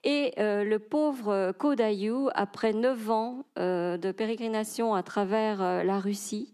Et 0.05 0.33
euh, 0.39 0.65
le 0.65 0.79
pauvre 0.79 1.53
Kodayu, 1.57 2.29
après 2.35 2.73
neuf 2.73 3.11
ans 3.11 3.45
euh, 3.59 3.97
de 3.97 4.11
pérégrination 4.11 4.95
à 4.95 5.03
travers 5.03 5.63
euh, 5.63 5.85
la 5.85 6.01
Russie, 6.01 6.53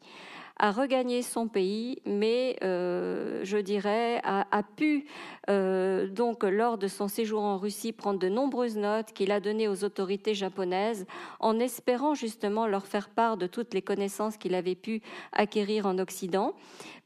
a 0.58 0.70
regagné 0.72 1.22
son 1.22 1.48
pays, 1.48 1.98
mais 2.04 2.56
je 2.60 3.58
dirais 3.58 4.20
a, 4.24 4.62
pu 4.62 5.06
euh, 5.50 6.08
donc 6.08 6.44
lors 6.44 6.78
de 6.78 6.88
son 6.88 7.08
séjour 7.08 7.42
en 7.42 7.56
Russie 7.56 7.92
prendre 7.92 8.18
de 8.18 8.28
nombreuses 8.28 8.76
notes 8.76 9.12
qu'il 9.12 9.32
a 9.32 9.40
données 9.40 9.68
aux 9.68 9.84
autorités 9.84 10.34
japonaises 10.34 11.06
en 11.40 11.58
espérant 11.58 12.14
justement 12.14 12.66
leur 12.66 12.86
faire 12.86 13.08
part 13.08 13.36
de 13.36 13.46
toutes 13.46 13.72
les 13.74 13.82
connaissances 13.82 14.36
qu'il 14.36 14.54
avait 14.54 14.74
pu 14.74 15.00
acquérir 15.32 15.86
en 15.86 15.98
Occident. 15.98 16.54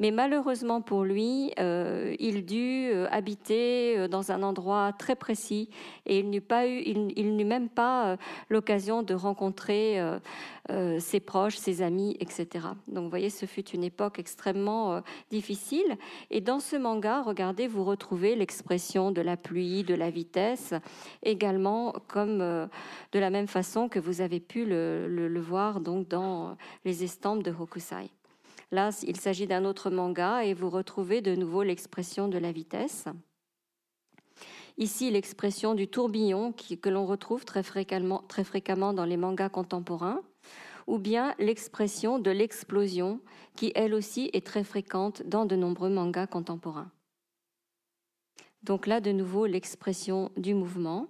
Mais 0.00 0.10
malheureusement 0.10 0.80
pour 0.80 1.04
lui, 1.04 1.52
euh, 1.60 2.16
il 2.18 2.44
dut 2.44 2.90
euh, 2.92 3.06
habiter 3.10 4.08
dans 4.08 4.32
un 4.32 4.42
endroit 4.42 4.92
très 4.98 5.14
précis 5.14 5.68
et 6.06 6.18
il 6.18 6.30
n'eut 6.30 6.40
pas 6.40 6.66
eu, 6.66 6.82
il, 6.84 7.36
n'eut 7.36 7.44
même 7.44 7.68
pas 7.68 8.16
l'occasion 8.48 9.02
de 9.02 9.14
rencontrer 9.14 10.00
ses 10.68 11.20
proches, 11.20 11.56
ses 11.56 11.82
amis, 11.82 12.16
etc. 12.20 12.66
Donc 12.86 13.04
vous 13.04 13.10
voyez, 13.10 13.30
ce 13.30 13.46
fut 13.46 13.68
une 13.70 13.82
époque 13.84 14.18
extrêmement 14.18 15.02
difficile. 15.30 15.98
Et 16.30 16.40
dans 16.40 16.60
ce 16.60 16.76
manga, 16.76 17.22
regardez, 17.22 17.66
vous 17.66 17.84
retrouvez 17.84 18.36
l'expression 18.36 19.10
de 19.10 19.20
la 19.20 19.36
pluie, 19.36 19.82
de 19.82 19.94
la 19.94 20.10
vitesse, 20.10 20.74
également 21.22 21.92
comme 22.08 22.40
euh, 22.40 22.66
de 23.12 23.18
la 23.18 23.30
même 23.30 23.48
façon 23.48 23.88
que 23.88 23.98
vous 23.98 24.20
avez 24.20 24.40
pu 24.40 24.64
le, 24.64 25.40
voir 25.40 25.80
donc 25.80 26.08
dans 26.08 26.56
les 26.84 27.02
estampes 27.04 27.42
de 27.42 27.50
Hokusai. 27.50 28.10
Là, 28.70 28.90
il 29.02 29.16
s'agit 29.16 29.46
d'un 29.46 29.64
autre 29.64 29.90
manga 29.90 30.44
et 30.44 30.54
vous 30.54 30.70
retrouvez 30.70 31.20
de 31.20 31.34
nouveau 31.34 31.62
l'expression 31.62 32.28
de 32.28 32.38
la 32.38 32.52
vitesse. 32.52 33.06
Ici, 34.78 35.10
l'expression 35.10 35.74
du 35.74 35.88
tourbillon 35.88 36.52
que 36.52 36.88
l'on 36.88 37.04
retrouve 37.04 37.44
très 37.44 37.62
fréquemment 37.62 38.92
dans 38.92 39.04
les 39.04 39.18
mangas 39.18 39.50
contemporains, 39.50 40.22
ou 40.86 40.98
bien 40.98 41.34
l'expression 41.38 42.18
de 42.18 42.30
l'explosion 42.30 43.20
qui, 43.56 43.72
elle 43.74 43.94
aussi, 43.94 44.30
est 44.32 44.46
très 44.46 44.64
fréquente 44.64 45.22
dans 45.24 45.46
de 45.46 45.56
nombreux 45.56 45.90
mangas 45.90 46.26
contemporains. 46.26 46.90
Donc 48.62 48.86
là, 48.86 49.00
de 49.00 49.12
nouveau, 49.12 49.46
l'expression 49.46 50.30
du 50.36 50.54
mouvement. 50.54 51.08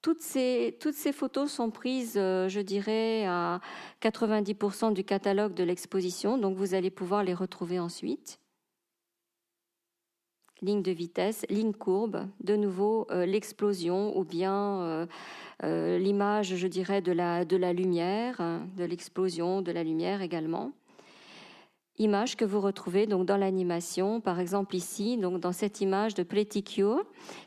Toutes 0.00 0.20
ces, 0.20 0.78
photos 1.12 1.50
sont 1.50 1.70
prises, 1.70 2.16
euh, 2.16 2.48
je 2.48 2.60
dirais, 2.60 3.26
à 3.26 3.60
90% 4.00 4.92
du 4.92 5.02
catalogue 5.04 5.54
de 5.54 5.64
l'exposition, 5.64 6.38
donc 6.38 6.56
vous 6.56 6.74
allez 6.74 6.90
pouvoir 6.90 7.24
les 7.24 7.34
retrouver 7.34 7.80
ensuite. 7.80 8.38
Ligne 10.62 10.82
de 10.82 10.92
vitesse, 10.92 11.44
ligne 11.50 11.72
courbe, 11.72 12.26
de 12.40 12.56
nouveau 12.56 13.06
euh, 13.10 13.26
l'explosion 13.26 14.16
ou 14.16 14.24
bien 14.24 14.80
euh, 14.82 15.06
l'image, 15.62 16.54
je 16.56 16.66
dirais, 16.66 17.02
de 17.02 17.12
la, 17.12 17.72
lumière, 17.72 18.40
hein, 18.40 18.66
de 18.76 18.84
l'explosion 18.84 19.62
de 19.62 19.72
la 19.72 19.82
lumière 19.82 20.22
également 20.22 20.72
image 21.98 22.36
que 22.36 22.44
vous 22.44 22.60
retrouvez 22.60 23.06
donc 23.06 23.26
dans 23.26 23.36
l'animation, 23.36 24.20
par 24.20 24.40
exemple 24.40 24.76
ici, 24.76 25.16
donc 25.16 25.40
dans 25.40 25.52
cette 25.52 25.80
image 25.80 26.14
de 26.14 26.22
Pletikyo, 26.22 27.02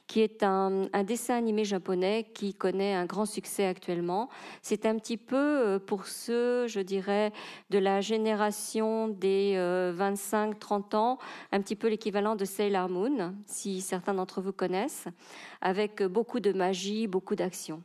qui 0.08 0.22
est 0.22 0.44
un, 0.44 0.88
dessin 1.06 1.36
animé 1.36 1.64
japonais 1.64 2.28
qui 2.34 2.54
connaît 2.54 2.94
un 2.94 3.06
grand 3.06 3.26
succès 3.26 3.66
actuellement. 3.66 4.30
C'est 4.62 4.86
un 4.86 4.98
petit 4.98 5.18
peu 5.18 5.36
euh, 5.38 5.80
pour 5.80 6.06
ceux, 6.06 6.68
je 6.68 6.82
dirais, 6.82 7.32
de 7.70 7.78
la 7.78 8.02
génération 8.02 9.08
des 9.08 9.56
25-30 9.56 9.56
euh, 9.58 10.98
ans, 10.98 11.18
un 11.52 11.62
petit 11.62 11.76
peu 11.76 11.88
l'équivalent 11.88 12.36
de 12.36 12.46
Sailor 12.46 12.90
Moon, 12.90 13.34
si 13.46 13.82
certains 13.82 14.14
d'entre 14.14 14.42
vous 14.42 14.54
connaissent, 14.54 15.08
avec 15.62 16.04
beaucoup 16.04 16.40
de 16.40 16.52
magie, 16.52 17.08
beaucoup 17.08 17.36
d'action. 17.36 17.82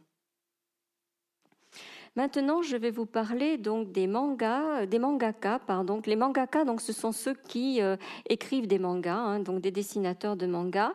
Maintenant, 2.16 2.62
je 2.62 2.78
vais 2.78 2.90
vous 2.90 3.04
parler 3.04 3.58
donc 3.58 3.92
des 3.92 4.06
mangas, 4.06 4.80
euh, 4.80 4.86
des 4.86 4.98
mangaka, 4.98 5.58
pardon. 5.58 6.00
Les 6.06 6.16
mangaka, 6.16 6.64
donc, 6.64 6.80
ce 6.80 6.94
sont 6.94 7.12
ceux 7.12 7.34
qui 7.34 7.82
euh, 7.82 7.98
écrivent 8.26 8.66
des 8.66 8.78
mangas, 8.78 9.18
hein, 9.18 9.40
donc 9.40 9.60
des 9.60 9.70
dessinateurs 9.70 10.34
de 10.34 10.46
mangas, 10.46 10.94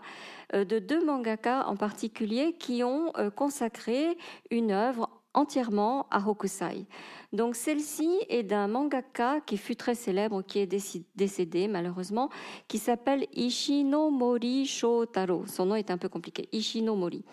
euh, 0.55 0.65
de 0.65 0.79
deux 0.79 1.05
mangaka 1.05 1.67
en 1.67 1.75
particulier 1.75 2.53
qui 2.57 2.83
ont 2.83 3.13
consacré 3.35 4.17
une 4.49 4.71
œuvre 4.71 5.09
entièrement 5.33 6.07
à 6.11 6.27
Hokusai. 6.27 6.85
Donc 7.33 7.55
celle-ci 7.55 8.09
est 8.27 8.43
d'un 8.43 8.67
mangaka 8.67 9.39
qui 9.45 9.57
fut 9.57 9.75
très 9.75 9.95
célèbre, 9.95 10.41
qui 10.41 10.59
est 10.59 10.67
décédé 11.15 11.67
malheureusement, 11.67 12.29
qui 12.67 12.77
s'appelle 12.77 13.25
Ishinomori 13.33 14.65
Shotaro. 14.65 15.45
Son 15.47 15.67
nom 15.67 15.75
est 15.75 15.91
un 15.91 15.97
peu 15.97 16.09
compliqué, 16.09 16.49
Ishinomori. 16.51 17.23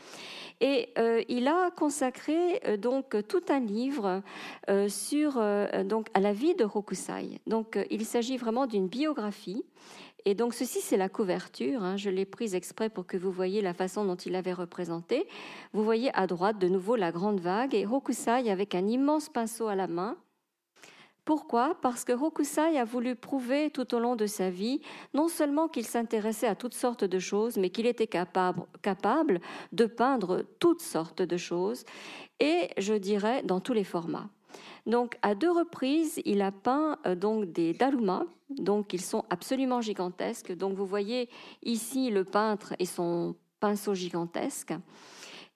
Et 0.61 0.89
euh, 0.99 1.23
il 1.29 1.47
a 1.47 1.71
consacré 1.71 2.61
euh, 2.67 2.77
donc 2.77 3.17
tout 3.29 3.43
un 3.49 3.61
livre 3.61 4.23
euh, 4.69 4.89
sur 4.89 5.41
donc 5.85 6.09
à 6.15 6.21
la 6.21 6.33
vie 6.33 6.55
de 6.55 6.65
Hokusai. 6.65 7.41
Donc 7.47 7.79
il 7.91 8.05
s'agit 8.05 8.37
vraiment 8.37 8.67
d'une 8.67 8.89
biographie. 8.89 9.65
Et 10.25 10.35
donc 10.35 10.53
ceci 10.53 10.81
c'est 10.81 10.97
la 10.97 11.09
couverture. 11.09 11.83
Hein. 11.83 11.97
je 11.97 12.11
l'ai 12.11 12.25
prise 12.25 12.55
exprès 12.55 12.91
pour 12.91 13.07
que 13.07 13.17
vous 13.17 13.31
voyez 13.31 13.63
la 13.63 13.73
façon 13.73 14.05
dont 14.05 14.17
il 14.17 14.35
avait 14.35 14.53
représenté. 14.53 15.27
Vous 15.73 15.85
voyez 15.85 16.11
à 16.15 16.27
droite 16.27 16.59
de 16.59 16.69
nouveau 16.69 16.97
la 16.97 17.13
grande 17.13 17.41
vague 17.41 17.75
et 17.75 17.87
Hokusai 17.87 18.51
avec 18.51 18.75
un 18.75 18.87
immense 18.87 19.29
pinceau 19.29 19.69
à 19.69 19.77
la 19.77 19.87
main 19.87 20.17
pourquoi? 21.29 21.77
Parce 21.83 22.05
que 22.05 22.15
Hokusai 22.15 22.79
a 22.79 22.87
voulu 22.87 23.15
prouver 23.15 23.69
tout 23.69 23.95
au 23.95 23.99
long 23.99 24.17
de 24.17 24.25
sa 24.25 24.49
vie 24.49 24.81
non 25.13 25.29
seulement 25.29 25.69
qu'il 25.69 25.85
s'intéressait 25.85 26.47
à 26.47 26.55
toutes 26.55 26.73
sortes 26.73 27.05
de 27.05 27.19
choses, 27.19 27.59
mais 27.59 27.69
qu'il 27.69 27.85
était 27.85 28.07
capable, 28.07 29.41
de 29.73 29.85
peindre 29.85 30.47
toutes 30.59 30.81
sortes 30.81 31.21
de 31.21 31.37
choses, 31.37 31.85
et 32.41 32.71
je 32.79 32.95
dirais 32.95 33.43
dans 33.43 33.61
tous 33.61 33.75
les 33.75 33.85
formats. 33.85 34.31
Donc 34.87 35.19
à 35.21 35.35
deux 35.35 35.51
reprises, 35.51 36.19
il 36.25 36.41
a 36.41 36.51
peint 36.51 36.97
euh, 37.05 37.15
donc 37.15 37.53
des 37.53 37.75
darumas, 37.75 38.25
donc 38.49 38.95
ils 38.95 39.03
sont 39.03 39.27
absolument 39.29 39.83
gigantesques. 39.83 40.57
Donc 40.57 40.77
vous 40.77 40.87
voyez 40.87 41.29
ici 41.63 42.09
le 42.09 42.25
peintre 42.25 42.73
et 42.79 42.87
son 42.87 43.37
pinceau 43.61 43.93
gigantesque. 43.93 44.73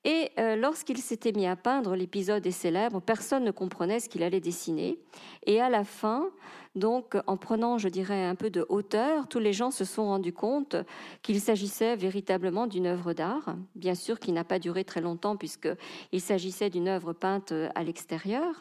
Et 0.04 0.32
euh, 0.38 0.56
lorsqu'il 0.56 0.98
s'était 0.98 1.30
mis 1.30 1.46
à 1.46 1.54
peindre, 1.54 1.94
l'épisode 1.94 2.44
est 2.44 2.50
célèbre, 2.50 3.00
personne 3.00 3.44
ne 3.44 3.52
comprenait 3.52 4.00
ce 4.00 4.08
qu'il 4.08 4.24
allait 4.24 4.40
dessiner. 4.40 4.98
Et 5.46 5.60
à 5.60 5.70
la 5.70 5.84
fin, 5.84 6.28
donc 6.74 7.16
en 7.28 7.36
prenant, 7.36 7.78
je 7.78 7.88
dirais, 7.88 8.24
un 8.24 8.34
peu 8.34 8.50
de 8.50 8.66
hauteur, 8.68 9.28
tous 9.28 9.38
les 9.38 9.52
gens 9.52 9.70
se 9.70 9.84
sont 9.84 10.06
rendus 10.06 10.32
compte 10.32 10.74
qu'il 11.22 11.40
s'agissait 11.40 11.94
véritablement 11.94 12.66
d'une 12.66 12.86
œuvre 12.86 13.12
d'art, 13.12 13.54
bien 13.76 13.94
sûr 13.94 14.18
qui 14.18 14.32
n'a 14.32 14.42
pas 14.42 14.58
duré 14.58 14.84
très 14.84 15.00
longtemps 15.00 15.36
puisqu'il 15.36 16.20
s'agissait 16.20 16.70
d'une 16.70 16.88
œuvre 16.88 17.12
peinte 17.12 17.52
à 17.74 17.84
l'extérieur. 17.84 18.60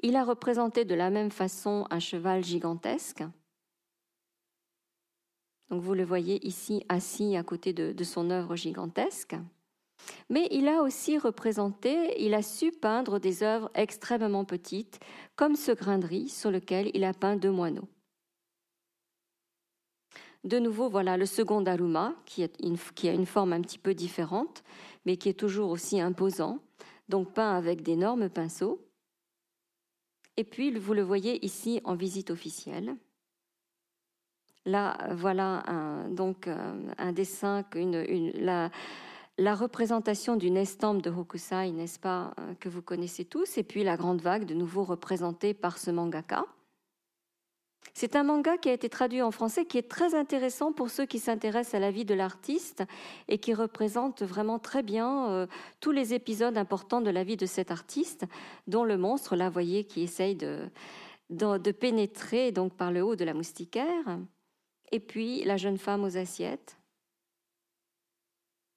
Il 0.00 0.16
a 0.16 0.24
représenté 0.24 0.84
de 0.84 0.94
la 0.94 1.08
même 1.08 1.30
façon 1.30 1.86
un 1.90 2.00
cheval 2.00 2.44
gigantesque. 2.44 3.24
Donc 5.70 5.82
vous 5.82 5.94
le 5.94 6.04
voyez 6.04 6.46
ici 6.46 6.84
assis 6.88 7.36
à 7.36 7.42
côté 7.42 7.72
de 7.72 8.04
son 8.04 8.30
œuvre 8.30 8.54
gigantesque. 8.56 9.36
Mais 10.30 10.48
il 10.50 10.68
a 10.68 10.82
aussi 10.82 11.18
représenté, 11.18 12.22
il 12.22 12.34
a 12.34 12.42
su 12.42 12.72
peindre 12.72 13.18
des 13.18 13.42
œuvres 13.42 13.70
extrêmement 13.74 14.44
petites, 14.44 15.00
comme 15.36 15.56
ce 15.56 15.72
grain 15.72 15.98
de 15.98 16.06
riz 16.06 16.28
sur 16.28 16.50
lequel 16.50 16.90
il 16.94 17.04
a 17.04 17.14
peint 17.14 17.36
deux 17.36 17.50
moineaux. 17.50 17.88
De 20.44 20.58
nouveau, 20.58 20.88
voilà 20.88 21.16
le 21.16 21.26
second 21.26 21.60
Daruma, 21.60 22.14
qui, 22.24 22.44
a 22.44 23.12
une 23.12 23.26
forme 23.26 23.52
un 23.52 23.60
petit 23.60 23.78
peu 23.78 23.94
différente, 23.94 24.62
mais 25.04 25.16
qui 25.16 25.28
est 25.28 25.38
toujours 25.38 25.70
aussi 25.70 26.00
imposant, 26.00 26.60
donc 27.08 27.32
peint 27.34 27.56
avec 27.56 27.82
d'énormes 27.82 28.28
pinceaux. 28.28 28.80
Et 30.36 30.44
puis, 30.44 30.70
vous 30.78 30.94
le 30.94 31.02
voyez 31.02 31.44
ici 31.44 31.80
en 31.84 31.96
visite 31.96 32.30
officielle. 32.30 32.96
Là, 34.64 34.96
voilà 35.12 35.64
un, 35.66 36.08
donc 36.10 36.46
euh, 36.46 36.92
un 36.98 37.12
dessin, 37.12 37.64
une, 37.74 38.70
la 39.38 39.54
représentation 39.54 40.36
d'une 40.36 40.56
estampe 40.56 41.00
de 41.00 41.10
Hokusai, 41.10 41.70
n'est-ce 41.70 41.98
pas, 41.98 42.34
euh, 42.40 42.54
que 42.58 42.68
vous 42.68 42.82
connaissez 42.82 43.24
tous, 43.24 43.56
et 43.56 43.62
puis 43.62 43.84
la 43.84 43.96
grande 43.96 44.20
vague, 44.20 44.44
de 44.44 44.54
nouveau 44.54 44.82
représentée 44.82 45.54
par 45.54 45.78
ce 45.78 45.92
mangaka. 45.92 46.44
C'est 47.94 48.16
un 48.16 48.24
manga 48.24 48.56
qui 48.58 48.68
a 48.68 48.72
été 48.72 48.88
traduit 48.88 49.22
en 49.22 49.30
français, 49.30 49.64
qui 49.64 49.78
est 49.78 49.88
très 49.88 50.14
intéressant 50.14 50.72
pour 50.72 50.90
ceux 50.90 51.06
qui 51.06 51.18
s'intéressent 51.18 51.74
à 51.74 51.78
la 51.78 51.90
vie 51.90 52.04
de 52.04 52.14
l'artiste 52.14 52.84
et 53.28 53.38
qui 53.38 53.54
représente 53.54 54.22
vraiment 54.22 54.58
très 54.58 54.82
bien 54.82 55.30
euh, 55.30 55.46
tous 55.80 55.92
les 55.92 56.14
épisodes 56.14 56.58
importants 56.58 57.00
de 57.00 57.10
la 57.10 57.22
vie 57.22 57.36
de 57.36 57.46
cet 57.46 57.70
artiste, 57.70 58.24
dont 58.66 58.84
le 58.84 58.98
monstre, 58.98 59.36
là, 59.36 59.50
voyez, 59.50 59.84
qui 59.84 60.02
essaye 60.02 60.34
de, 60.34 60.68
de, 61.30 61.70
pénétrer 61.70 62.50
donc 62.50 62.74
par 62.74 62.90
le 62.90 63.02
haut 63.02 63.16
de 63.16 63.24
la 63.24 63.34
moustiquaire, 63.34 64.18
et 64.90 65.00
puis 65.00 65.44
la 65.44 65.56
jeune 65.56 65.78
femme 65.78 66.02
aux 66.02 66.16
assiettes, 66.16 66.77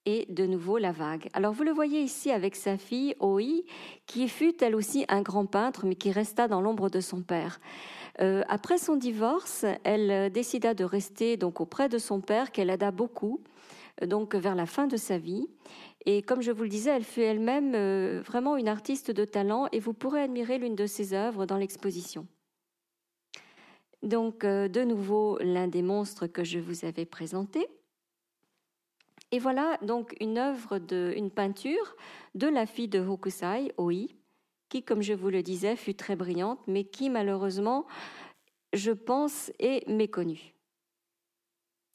et 0.06 0.26
de 0.30 0.45
nouveau 0.45 0.78
la 0.78 0.91
vague. 0.91 1.30
Alors 1.34 1.54
vous 1.54 1.64
le 1.64 1.72
voyez 1.72 2.02
ici 2.02 2.32
avec 2.32 2.56
sa 2.56 2.78
fille 2.78 3.16
Oi, 3.20 3.64
qui 4.08 4.28
fut 4.28 4.64
elle 4.64 4.76
aussi 4.76 5.06
un 5.10 5.22
grand 5.22 5.45
peintre, 5.45 5.86
mais 5.86 5.95
qui 5.95 6.12
resta 6.12 6.47
dans 6.47 6.62
l'ombre 6.62 6.89
de 6.89 6.99
son 6.99 7.22
père. 7.22 7.60
Euh, 8.20 8.43
après 8.47 8.78
son 8.78 8.95
divorce, 8.95 9.66
elle 9.84 10.32
décida 10.32 10.74
de 10.74 10.84
rester 10.84 11.38
donc 11.38 11.62
auprès 11.62 11.89
de 11.89 11.97
son 11.97 12.22
père, 12.22 12.52
qu'elle 12.52 12.70
aida 12.70 12.91
beaucoup, 12.91 13.41
euh, 14.02 14.06
donc 14.06 14.36
vers 14.36 14.56
la 14.56 14.66
fin 14.66 14.88
de 14.88 14.97
sa 14.97 15.18
vie. 15.18 15.47
Et 16.06 16.22
comme 16.22 16.41
je 16.41 16.52
vous 16.52 16.64
le 16.64 16.70
disais, 16.70 16.91
elle 16.91 17.04
fut 17.04 17.22
elle-même 17.22 17.74
euh, 17.76 18.22
vraiment 18.26 18.58
une 18.58 18.68
artiste 18.68 19.12
de 19.12 19.26
talent, 19.26 19.68
et 19.72 19.80
vous 19.80 19.93
pourrez 19.93 20.22
admirer 20.22 20.58
l'une 20.58 20.76
de 20.76 20.88
ses 20.88 21.14
œuvres 21.14 21.45
dans 21.45 21.58
l'exposition. 21.58 22.28
Donc, 24.02 24.43
de 24.43 24.84
nouveau, 24.84 25.38
l'un 25.41 25.68
des 25.68 25.84
monstres 25.84 26.26
que 26.26 26.43
je 26.43 26.58
vous 26.58 26.86
avais 26.86 27.06
présenté. 27.06 27.68
Et 29.32 29.39
voilà 29.39 29.77
donc 29.82 30.15
une 30.19 30.38
œuvre, 30.38 30.77
de, 30.77 31.13
une 31.15 31.32
peinture 31.32 31.95
de 32.36 32.47
la 32.47 32.65
fille 32.65 32.89
de 32.89 32.99
Hokusai, 32.99 33.73
Oi, 33.77 34.09
qui, 34.69 34.84
comme 34.84 35.01
je 35.01 35.13
vous 35.13 35.29
le 35.29 35.41
disais, 35.41 35.75
fut 35.75 35.95
très 35.95 36.15
brillante, 36.15 36.59
mais 36.67 36.84
qui 36.84 37.09
malheureusement, 37.09 37.86
je 38.73 38.91
pense, 38.91 39.51
est 39.59 39.88
méconnue. 39.88 40.53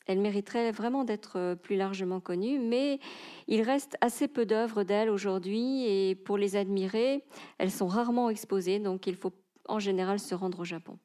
Elle 0.06 0.20
mériterait 0.20 0.70
vraiment 0.70 1.04
d'être 1.04 1.54
plus 1.62 1.76
largement 1.76 2.20
connue, 2.20 2.60
mais 2.60 3.00
il 3.48 3.62
reste 3.62 3.96
assez 4.00 4.28
peu 4.28 4.46
d'œuvres 4.46 4.84
d'elle 4.84 5.10
aujourd'hui 5.10 5.84
et 5.84 6.14
pour 6.14 6.38
les 6.38 6.54
admirer, 6.54 7.24
elles 7.58 7.72
sont 7.72 7.88
rarement 7.88 8.30
exposées, 8.30 8.78
donc 8.78 9.06
il 9.06 9.16
faut 9.16 9.32
en 9.68 9.80
général 9.80 10.20
se 10.20 10.34
rendre 10.34 10.60
au 10.60 10.64
Japon. 10.64 10.98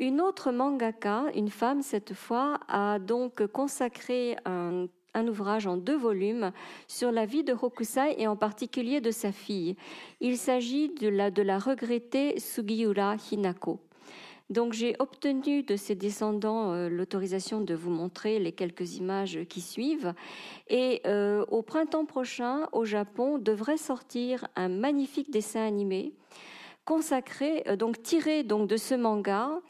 Une 0.00 0.20
autre 0.20 0.50
mangaka, 0.50 1.26
une 1.36 1.50
femme 1.50 1.80
cette 1.80 2.14
fois, 2.14 2.58
a 2.66 2.98
donc 2.98 3.46
consacré 3.46 4.36
un, 4.44 4.88
ouvrage 5.28 5.68
en 5.68 5.76
deux 5.76 5.96
volumes 5.96 6.50
sur 6.88 7.12
la 7.12 7.26
vie 7.26 7.44
de 7.44 7.52
Hokusai 7.52 8.16
et 8.18 8.26
en 8.26 8.34
particulier 8.34 9.00
de 9.00 9.12
sa 9.12 9.30
fille. 9.30 9.76
Il 10.20 10.36
s'agit 10.36 10.88
de 10.88 11.08
la, 11.42 11.58
regrettée 11.60 12.40
Sugiura 12.40 13.14
Hinako. 13.30 13.78
Donc 14.50 14.72
j'ai 14.72 14.96
obtenu 14.98 15.62
de 15.62 15.76
ses 15.76 15.94
descendants 15.94 16.72
euh, 16.72 16.88
l'autorisation 16.88 17.60
de 17.60 17.74
vous 17.74 17.90
montrer 17.90 18.38
les 18.38 18.52
quelques 18.52 18.96
images 18.96 19.38
qui 19.48 19.60
suivent. 19.60 20.12
Et 20.68 21.02
euh, 21.06 21.46
au 21.48 21.62
printemps 21.62 22.04
prochain, 22.04 22.68
au 22.72 22.84
Japon, 22.84 23.38
devrait 23.38 23.78
sortir 23.78 24.48
un 24.56 24.68
magnifique 24.68 25.30
dessin 25.30 25.64
animé 25.64 26.12
consacré, 26.84 27.62
euh, 27.66 27.76
donc 27.76 28.02
tiré 28.02 28.42
donc 28.42 28.68
de 28.68 28.76
ce 28.76 28.94
manga 28.94 29.60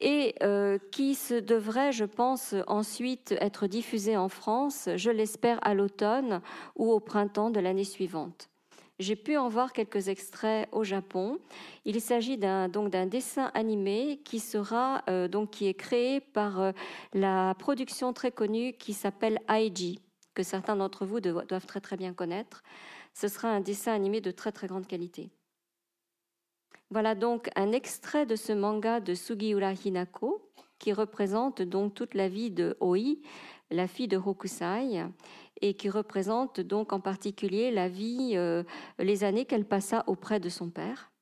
et 0.00 0.34
euh, 0.42 0.78
qui 0.92 1.14
se 1.14 1.34
devrait, 1.34 1.92
je 1.92 2.04
pense, 2.04 2.54
ensuite 2.66 3.34
être 3.40 3.66
diffusé 3.66 4.16
en 4.16 4.28
France, 4.28 4.88
je 4.96 5.10
l'espère 5.10 5.58
à 5.62 5.74
l'automne 5.74 6.40
ou 6.76 6.90
au 6.90 7.00
printemps 7.00 7.50
de 7.50 7.60
l'année 7.60 7.84
suivante. 7.84 8.48
J'ai 8.98 9.16
pu 9.16 9.38
en 9.38 9.48
voir 9.48 9.72
quelques 9.72 10.08
extraits 10.08 10.68
au 10.72 10.84
Japon. 10.84 11.38
Il 11.86 12.00
s'agit 12.02 12.36
d'un 12.36 12.68
donc 12.68 12.90
d'un 12.90 13.06
dessin 13.06 13.50
animé 13.54 14.20
qui 14.24 14.40
sera 14.40 15.02
euh, 15.08 15.26
donc 15.26 15.50
qui 15.50 15.66
est 15.66 15.74
créé 15.74 16.20
par 16.20 16.72
la 17.14 17.54
production 17.58 18.12
très 18.12 18.30
connue 18.30 18.74
qui 18.74 18.92
s'appelle 18.92 19.38
Aiji, 19.48 20.00
que 20.34 20.42
certains 20.42 20.76
d'entre 20.76 21.06
vous 21.06 21.20
doivent 21.20 21.66
très 21.66 21.80
très 21.80 21.96
bien 21.96 22.12
connaître. 22.12 22.62
Ce 23.14 23.26
sera 23.26 23.48
un 23.48 23.60
dessin 23.60 23.92
animé 23.92 24.20
de 24.20 24.30
très 24.30 24.52
très 24.52 24.66
grande 24.66 24.86
qualité. 24.86 25.30
Voilà 26.92 27.14
donc 27.14 27.50
un 27.54 27.70
extrait 27.70 28.26
de 28.26 28.34
ce 28.34 28.52
manga 28.52 28.98
de 28.98 29.14
Sugiura 29.14 29.72
Hinako 29.72 30.50
qui 30.80 30.92
représente 30.92 31.62
donc 31.62 31.94
toute 31.94 32.14
la 32.14 32.28
vie 32.28 32.50
de 32.50 32.76
Oi, 32.80 33.18
la 33.70 33.86
fille 33.86 34.08
de 34.08 34.16
Hokusai, 34.16 35.04
et 35.60 35.74
qui 35.74 35.88
représente 35.88 36.60
donc 36.60 36.92
en 36.92 36.98
particulier 36.98 37.70
la 37.70 37.88
vie, 37.88 38.32
euh, 38.34 38.64
les 38.98 39.22
années 39.22 39.44
qu'elle 39.44 39.66
passa 39.66 40.02
auprès 40.08 40.40
de 40.40 40.48
son 40.48 40.70
père. 40.70 41.12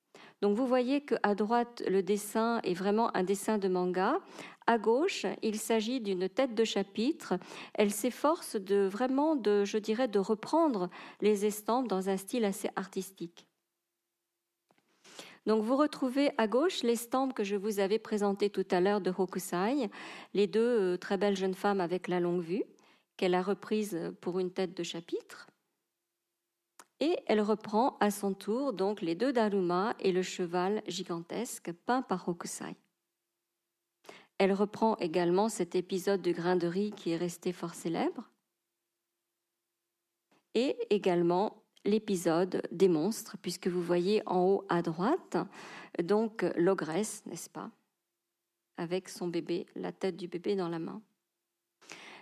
Donc 0.41 0.57
vous 0.57 0.67
voyez 0.67 1.03
qu'à 1.03 1.35
droite, 1.35 1.83
le 1.87 2.03
dessin 2.03 2.61
est 2.63 2.73
vraiment 2.73 3.15
un 3.15 3.25
dessin 3.25 3.59
de 3.59 3.69
manga. 3.69 4.21
À 4.67 4.79
gauche, 4.79 5.27
il 5.43 5.59
s'agit 5.59 6.01
d'une 6.01 6.29
tête 6.29 6.55
de 6.55 6.65
chapitre. 6.65 7.35
Elle 7.75 7.91
s'efforce 7.91 8.57
de 8.57 8.87
vraiment, 8.87 9.35
de, 9.35 9.65
je 9.65 9.79
dirais, 9.79 10.09
de 10.09 10.21
reprendre 10.21 10.89
les 11.21 11.45
estampes 11.45 11.89
dans 11.89 12.09
un 12.09 12.17
style 12.17 12.45
assez 12.45 12.71
artistique. 12.77 13.48
Donc 15.49 15.65
vous 15.65 15.79
retrouvez 15.79 16.31
à 16.37 16.47
gauche 16.47 16.83
l'estampe 16.83 17.33
que 17.33 17.43
je 17.43 17.57
vous 17.57 17.79
avais 17.79 17.99
présentée 17.99 18.51
tout 18.51 18.67
à 18.71 18.83
l'heure 18.83 19.01
de 19.01 19.11
Hokusai, 19.11 19.89
les 20.35 20.47
deux 20.47 20.61
euh, 20.61 20.97
très 20.99 21.17
belles 21.17 21.39
jeunes 21.39 21.55
femmes 21.55 21.81
avec 21.81 22.07
la 22.07 22.21
longue 22.21 22.43
vue, 22.43 22.65
qu'elle 23.17 23.35
a 23.35 23.41
reprise 23.41 23.99
pour 24.21 24.41
une 24.41 24.53
tête 24.53 24.77
de 24.77 24.83
chapitre. 24.83 25.49
Et 27.01 27.17
elle 27.25 27.41
reprend 27.41 27.97
à 27.99 28.11
son 28.11 28.35
tour 28.35 28.75
donc 28.75 29.01
les 29.01 29.15
deux 29.15 29.33
Daruma 29.33 29.95
et 30.01 30.13
le 30.13 30.21
cheval 30.21 30.83
gigantesque 30.87 31.73
peint 31.87 32.03
par 32.03 32.29
Hokusai. 32.29 32.77
Elle 34.37 34.53
reprend 34.53 34.97
également 34.97 35.49
cet 35.49 35.75
épisode 35.75 36.21
de 36.21 36.33
grain 36.33 36.57
de 36.57 36.67
riz 36.67 36.91
qui 36.91 37.13
est 37.13 37.17
resté 37.17 37.55
fort 37.55 37.73
célèbre. 37.73 38.29
Et 40.53 40.77
également 40.91 41.65
l'épisode 41.85 42.63
des 42.73 42.89
monstres, 42.89 43.37
puisque 43.41 43.69
vous 43.69 43.83
voyez 43.83 44.23
en 44.27 44.45
haut 44.45 44.65
à 44.69 44.83
droite, 44.83 45.37
donc 46.03 46.45
l'ogresse, 46.57 47.25
n'est-ce 47.27 47.51
pas, 47.51 47.71
avec 48.77 49.09
son 49.09 49.29
bébé, 49.29 49.67
la 49.75 49.93
tête 49.93 50.17
du 50.17 50.29
bébé 50.29 50.57
dans 50.57 50.69
la 50.69 50.79
main. 50.79 51.03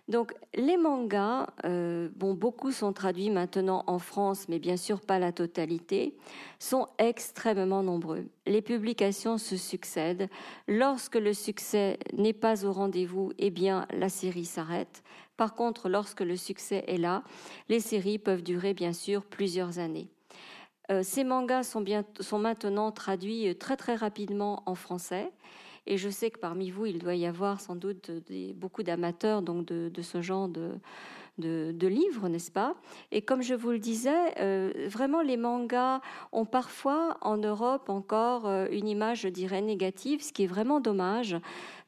Donc 0.08 0.34
les 0.54 0.76
mangas, 0.76 1.48
euh, 1.64 2.08
bon, 2.14 2.34
beaucoup 2.34 2.70
sont 2.70 2.92
traduits 2.92 3.30
maintenant 3.30 3.82
en 3.88 3.98
France, 3.98 4.48
mais 4.48 4.60
bien 4.60 4.76
sûr 4.76 5.00
pas 5.00 5.18
la 5.18 5.32
totalité, 5.32 6.16
sont 6.60 6.86
extrêmement 6.98 7.82
nombreux. 7.82 8.26
Les 8.46 8.62
publications 8.62 9.36
se 9.36 9.56
succèdent. 9.56 10.28
Lorsque 10.68 11.16
le 11.16 11.32
succès 11.32 11.98
n'est 12.12 12.32
pas 12.32 12.64
au 12.64 12.72
rendez-vous, 12.72 13.32
eh 13.38 13.50
bien 13.50 13.86
la 13.92 14.08
série 14.08 14.44
s'arrête. 14.44 15.02
Par 15.36 15.54
contre, 15.54 15.88
lorsque 15.88 16.20
le 16.20 16.36
succès 16.36 16.84
est 16.86 16.98
là, 16.98 17.24
les 17.68 17.80
séries 17.80 18.18
peuvent 18.18 18.42
durer 18.42 18.74
bien 18.74 18.92
sûr 18.92 19.24
plusieurs 19.24 19.80
années. 19.80 20.08
Euh, 20.90 21.02
ces 21.02 21.24
mangas 21.24 21.64
sont, 21.64 21.80
bien, 21.80 22.04
sont 22.20 22.38
maintenant 22.38 22.92
traduits 22.92 23.48
euh, 23.48 23.54
très 23.54 23.76
très 23.76 23.96
rapidement 23.96 24.62
en 24.66 24.76
français. 24.76 25.32
Et 25.86 25.96
je 25.98 26.08
sais 26.08 26.30
que 26.30 26.38
parmi 26.38 26.70
vous, 26.70 26.86
il 26.86 26.98
doit 26.98 27.14
y 27.14 27.26
avoir 27.26 27.60
sans 27.60 27.76
doute 27.76 28.10
beaucoup 28.54 28.82
d'amateurs 28.82 29.42
donc 29.42 29.66
de, 29.66 30.02
ce 30.02 30.20
genre 30.20 30.48
de, 30.48 31.86
livres, 31.86 32.28
n'est-ce 32.28 32.50
pas? 32.50 32.74
Et 33.12 33.22
comme 33.22 33.42
je 33.42 33.54
vous 33.54 33.70
le 33.70 33.78
disais, 33.78 34.34
euh, 34.40 34.88
vraiment 34.88 35.22
les 35.22 35.36
mangas 35.36 36.00
ont 36.32 36.44
parfois 36.44 37.18
en 37.20 37.36
Europe 37.36 37.88
encore 37.88 38.46
une 38.70 38.88
image, 38.88 39.20
je 39.20 39.28
dirais, 39.28 39.60
négative, 39.60 40.22
ce 40.22 40.32
qui 40.32 40.44
est 40.44 40.48
vraiment 40.48 40.80
dommage 40.80 41.36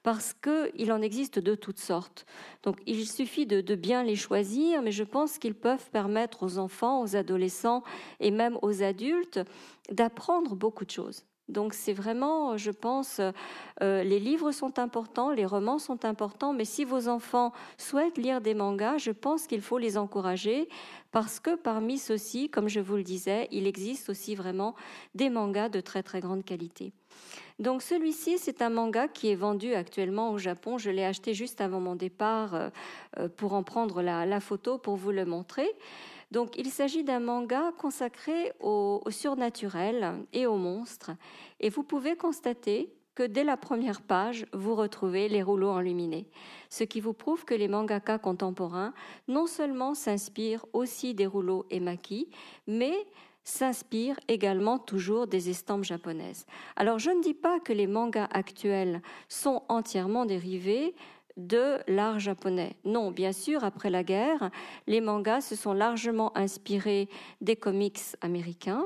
parce 0.03 0.33
qu'il 0.33 0.91
en 0.91 1.03
existe 1.03 1.39
de 1.39 1.55
toutes 1.55 1.79
sortes. 1.79 2.25
Donc 2.63 2.81
il 2.87 3.07
suffit 3.07 3.45
de, 3.45 3.75
bien 3.75 4.03
les 4.03 4.17
choisir, 4.17 4.81
mais 4.81 4.91
je 4.93 5.05
pense 5.05 5.39
qu'ils 5.39 5.55
peuvent 5.55 5.91
permettre 5.91 6.45
aux 6.45 6.57
enfants, 6.57 7.03
aux 7.03 7.15
adolescents 7.15 7.83
et 8.19 8.31
même 8.31 8.59
aux 8.63 8.83
adultes 8.83 9.41
d'apprendre 9.91 10.55
beaucoup 10.55 10.87
de 10.87 10.91
choses. 10.91 11.28
Donc 11.49 11.73
c'est 11.73 11.93
vraiment, 11.93 12.57
je 12.57 12.71
pense, 12.71 13.21
euh, 13.83 14.03
les 14.03 14.19
livres 14.19 14.53
sont 14.53 14.79
importants, 14.79 15.31
les 15.31 15.47
romans 15.47 15.79
sont 15.79 16.05
importants, 16.05 16.53
mais 16.53 16.65
si 16.65 16.85
vos 16.85 17.09
enfants 17.09 17.53
souhaitent 17.79 18.19
lire 18.19 18.41
des 18.41 18.55
mangas, 18.55 18.99
je 18.99 19.11
pense 19.11 19.47
qu'il 19.47 19.63
faut 19.63 19.79
les 19.79 19.97
encourager 19.97 20.69
parce 21.11 21.41
que 21.41 21.55
parmi 21.55 21.99
ceux-ci, 21.99 22.51
comme 22.51 22.69
je 22.69 22.81
vous 22.81 22.97
le 22.97 23.03
disais, 23.03 23.49
il 23.51 23.67
existe 23.67 24.11
aussi 24.11 24.35
vraiment 24.35 24.75
des 25.15 25.31
mangas 25.31 25.71
de 25.71 25.81
très 25.81 26.03
très 26.03 26.21
grande 26.21 26.45
qualité. 26.45 26.93
Donc 27.59 27.83
celui-ci, 27.83 28.39
c'est 28.39 28.63
un 28.63 28.71
manga 28.71 29.09
qui 29.09 29.31
est 29.31 29.35
vendu 29.35 29.75
actuellement 29.75 30.31
au 30.31 30.39
Japon. 30.39 30.79
Je 30.79 30.91
l'ai 30.91 31.05
acheté 31.05 31.35
juste 31.35 31.61
avant 31.61 31.81
mon 31.81 31.97
départ 31.97 32.55
euh, 32.55 32.69
euh, 33.19 33.29
pour 33.29 33.53
en 33.53 33.65
prendre 33.65 34.01
la, 34.01 34.41
photo 34.41 34.79
pour 34.79 34.97
vous 34.97 35.11
le 35.11 35.25
montrer. 35.25 35.69
Donc 36.31 36.57
il 36.57 36.71
s'agit 36.71 37.05
d'un 37.05 37.21
manga 37.21 37.73
consacré 37.79 38.53
au, 38.61 39.03
surnaturel 39.09 40.25
et 40.33 40.47
aux 40.47 40.57
monstres. 40.57 41.13
Et 41.61 41.71
vous 41.71 41.83
pouvez 41.83 42.17
constater 42.17 42.93
que 43.15 43.23
dès 43.25 43.45
la 43.45 43.57
première 43.57 44.03
page, 44.03 44.47
vous 44.53 44.77
retrouvez 44.77 45.29
les 45.29 45.43
rouleaux 45.43 45.71
enluminés, 45.71 46.31
ce 46.71 46.85
qui 46.85 47.01
vous 47.01 47.15
prouve 47.15 47.45
que 47.45 47.55
les 47.55 47.67
mangaka 47.67 48.17
contemporains 48.17 48.95
non 49.27 49.49
seulement 49.49 49.95
s'inspirent 49.95 50.65
aussi 50.73 51.15
des 51.15 51.27
rouleaux 51.27 51.67
et 51.71 51.81
maquis, 51.81 52.29
mais 52.69 52.95
s'inspire 53.43 54.21
également 54.29 54.79
toujours 54.79 55.27
des 55.27 55.49
estampes 55.49 55.83
japonaises. 55.83 56.47
Alors 56.77 56.99
je 56.99 57.11
ne 57.11 57.23
dis 57.23 57.35
pas 57.35 57.59
que 57.59 57.73
les 57.73 57.87
mangas 57.87 58.29
actuels 58.31 59.01
sont 59.29 59.63
entièrement 59.69 60.27
dérivés 60.27 60.95
de 61.39 61.79
l'art 61.87 62.19
japonais. 62.19 62.77
Non, 62.85 63.11
bien 63.11 63.33
sûr, 63.33 63.65
après 63.65 63.89
la 63.89 64.03
guerre, 64.03 64.51
les 64.87 65.01
mangas 65.01 65.41
se 65.41 65.57
sont 65.57 65.73
largement 65.73 66.37
inspirés 66.37 67.09
des 67.41 67.57
comics 67.57 68.01
américains 68.21 68.85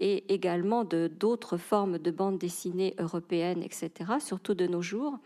et 0.00 0.32
également 0.32 0.84
de 0.84 1.08
d'autres 1.08 1.56
formes 1.56 1.98
de 1.98 2.10
bandes 2.10 2.38
dessinées 2.38 2.94
européennes, 2.98 3.62
etc., 3.62 4.12
surtout 4.20 4.54
de 4.54 4.66
nos 4.66 4.80
jours, 4.80 5.18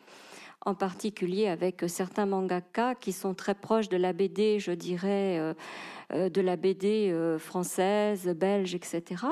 en 0.64 0.74
particulier 0.74 1.48
avec 1.48 1.84
certains 1.88 2.26
mangaka 2.26 2.94
qui 2.94 3.12
sont 3.12 3.34
très 3.34 3.54
proches 3.54 3.88
de 3.88 3.96
la 3.96 4.12
BD, 4.12 4.58
je 4.58 4.72
dirais, 4.72 5.38
euh, 5.38 5.54
euh, 6.12 6.28
de 6.28 6.40
la 6.40 6.56
BD 6.56 7.10
euh, 7.10 7.38
française, 7.38 8.28
belge, 8.28 8.74
etc. 8.74 9.24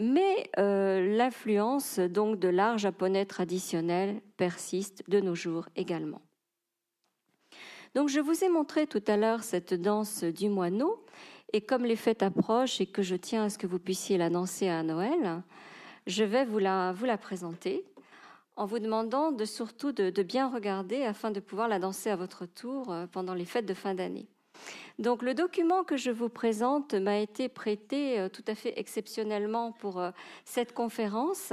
Mais 0.00 0.48
l'influence 0.56 1.98
donc 1.98 2.38
de 2.38 2.48
l'art 2.48 2.78
japonais 2.78 3.24
traditionnel 3.26 4.20
persiste 4.36 5.02
de 5.08 5.18
nos 5.18 5.34
jours 5.34 5.66
également. 5.74 6.20
Donc 7.98 8.10
je 8.10 8.20
vous 8.20 8.44
ai 8.44 8.48
montré 8.48 8.86
tout 8.86 9.02
à 9.08 9.16
l'heure 9.16 9.42
cette 9.42 9.74
danse 9.74 10.22
du 10.22 10.48
moineau, 10.48 11.04
et 11.52 11.60
comme 11.60 11.84
les 11.84 11.96
fêtes 11.96 12.22
approchent 12.22 12.80
et 12.80 12.86
que 12.86 13.02
je 13.02 13.16
tiens 13.16 13.46
à 13.46 13.50
ce 13.50 13.58
que 13.58 13.66
vous 13.66 13.80
puissiez 13.80 14.16
la 14.16 14.30
danser 14.30 14.68
à 14.68 14.84
Noël, 14.84 15.42
je 16.06 16.22
vais 16.22 16.44
vous 16.44 16.60
la, 16.60 16.94
présenter 17.20 17.84
en 18.54 18.66
vous 18.66 18.78
demandant 18.78 19.32
de 19.32 19.44
surtout 19.44 19.90
de, 19.90 20.10
de 20.10 20.22
bien 20.22 20.48
regarder 20.48 21.02
afin 21.02 21.32
de 21.32 21.40
pouvoir 21.40 21.66
la 21.66 21.80
danser 21.80 22.08
à 22.08 22.14
votre 22.14 22.46
tour 22.46 22.92
euh, 22.92 23.08
pendant 23.10 23.34
les 23.34 23.44
fêtes 23.44 23.66
de 23.66 23.74
fin 23.74 23.94
d'année. 23.94 24.28
Donc 24.98 25.22
le 25.22 25.34
document 25.34 25.84
que 25.84 25.96
je 25.96 26.10
vous 26.10 26.28
présente 26.28 26.94
m'a 26.94 27.18
été 27.18 27.48
prêté 27.48 28.18
euh, 28.18 28.28
tout 28.28 28.42
à 28.48 28.54
fait 28.54 28.74
exceptionnellement 28.76 29.72
pour 29.72 30.00
euh, 30.00 30.10
cette 30.44 30.74
conférence 30.74 31.52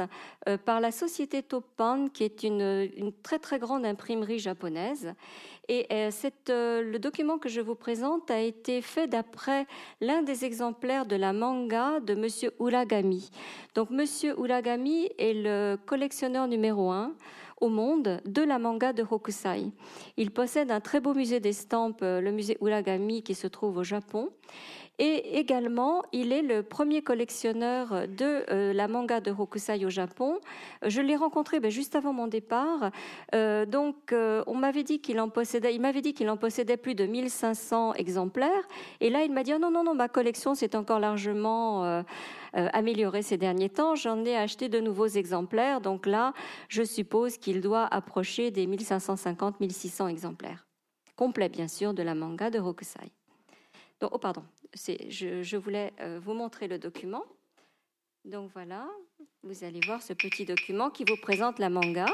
par 0.66 0.80
la 0.80 0.92
société 0.92 1.44
Toppan, 1.44 2.08
qui 2.08 2.24
est 2.24 2.44
une, 2.44 3.12
très 3.24 3.40
très 3.40 3.60
grande 3.60 3.86
imprimerie 3.86 4.40
japonaise 4.40 5.14
et 5.68 5.88
euh, 5.92 6.12
euh, 6.50 6.82
le 6.82 7.00
document 7.00 7.38
que 7.38 7.50
je 7.50 7.62
vous 7.62 7.76
présente 7.76 8.30
a 8.30 8.40
été 8.40 8.82
fait 8.82 9.08
d'après 9.08 9.66
l'un 10.02 10.22
des 10.22 10.46
exemplaires 10.46 11.06
de 11.06 11.16
la 11.16 11.34
manga 11.34 12.00
de 12.00 12.14
Monsieur 12.14 12.52
Uragami. 12.60 13.30
Donc 13.74 13.90
Monsieur 13.90 14.38
Uragami 14.40 15.10
est 15.18 15.34
le 15.34 15.78
collectionneur 15.86 16.48
numéro 16.48 16.92
un 16.92 17.14
au 17.62 17.70
monde 17.70 18.22
de 18.26 18.42
la 18.42 18.60
manga 18.60 18.94
de 18.94 19.04
Hokusai. 19.10 19.72
Il 20.18 20.32
possède 20.32 20.72
un 20.72 20.80
très 20.80 21.00
beau 21.00 21.14
musée 21.14 21.40
d'estampes, 21.40 22.02
euh, 22.02 22.22
le 22.22 22.32
musée 22.32 22.58
Uragami 22.62 23.24
qui 23.24 23.36
se 23.36 23.48
trouve 23.48 23.78
au 23.78 23.84
Japon. 23.84 24.30
Et 24.98 25.38
également, 25.40 26.04
il 26.14 26.32
est 26.32 26.42
le 26.42 26.64
premier 26.64 27.02
collectionneur 27.02 28.08
de 28.08 28.46
euh, 28.50 28.72
la 28.72 28.88
manga 28.88 29.20
de 29.20 29.30
Hokusai 29.30 29.84
au 29.86 29.90
Japon. 29.90 30.40
Je 30.86 31.02
l'ai 31.02 31.18
rencontré 31.18 31.60
ben, 31.60 31.70
juste 31.70 31.96
avant 31.96 32.14
mon 32.14 32.28
départ. 32.28 32.92
Euh, 33.34 33.66
donc, 33.66 34.14
euh, 34.14 34.42
on 34.48 34.56
m'avait 34.56 34.84
dit 34.84 35.02
qu'il 35.02 35.20
en 35.20 35.28
possédait, 35.28 35.76
il 35.76 35.82
m'avait 35.82 36.02
dit 36.02 36.14
qu'il 36.14 36.30
en 36.30 36.38
possédait 36.38 36.78
plus 36.78 36.96
de 36.96 37.06
1500 37.06 37.96
exemplaires. 37.96 38.50
Et 39.02 39.10
là, 39.10 39.24
il 39.24 39.34
m'a 39.34 39.44
dit 39.44 39.54
oh 39.54 39.60
non, 39.60 39.70
non, 39.70 39.84
non, 39.84 39.96
ma 39.96 40.08
collection 40.08 40.56
s'est 40.56 40.78
encore 40.78 41.00
largement 41.00 42.04
améliorée 42.54 43.22
ces 43.22 43.38
derniers 43.38 43.70
temps. 43.70 43.96
J'en 43.96 44.24
ai 44.24 44.38
acheté 44.38 44.70
de 44.70 44.80
nouveaux 44.80 45.08
exemplaires. 45.08 45.82
Donc 45.82 46.06
là, 46.06 46.34
je 46.70 46.84
suppose 46.84 47.38
qu'il 47.38 47.60
doit 47.60 47.86
approcher 47.86 48.50
des 48.50 48.66
1550, 48.66 49.60
1600 49.60 50.08
exemplaires. 50.08 50.66
Complet, 51.18 51.50
bien 51.50 51.68
sûr, 51.68 51.94
de 51.94 52.04
la 52.04 52.16
manga 52.16 52.50
de 52.50 52.60
Hokusai. 52.60 53.12
Donc, 54.02 54.12
oh, 54.14 54.18
pardon, 54.18 54.44
je, 54.76 55.58
voulais 55.58 55.94
euh, 56.00 56.20
vous 56.22 56.34
montrer 56.34 56.68
le 56.68 56.78
document. 56.78 57.24
Donc 58.26 58.52
voilà, 58.54 58.88
vous 59.44 59.64
allez 59.64 59.80
voir 59.86 60.02
ce 60.02 60.14
petit 60.14 60.46
document 60.46 60.90
qui 60.90 61.06
vous 61.06 61.18
présente 61.18 61.60
la 61.60 61.70
manga. 61.70 62.08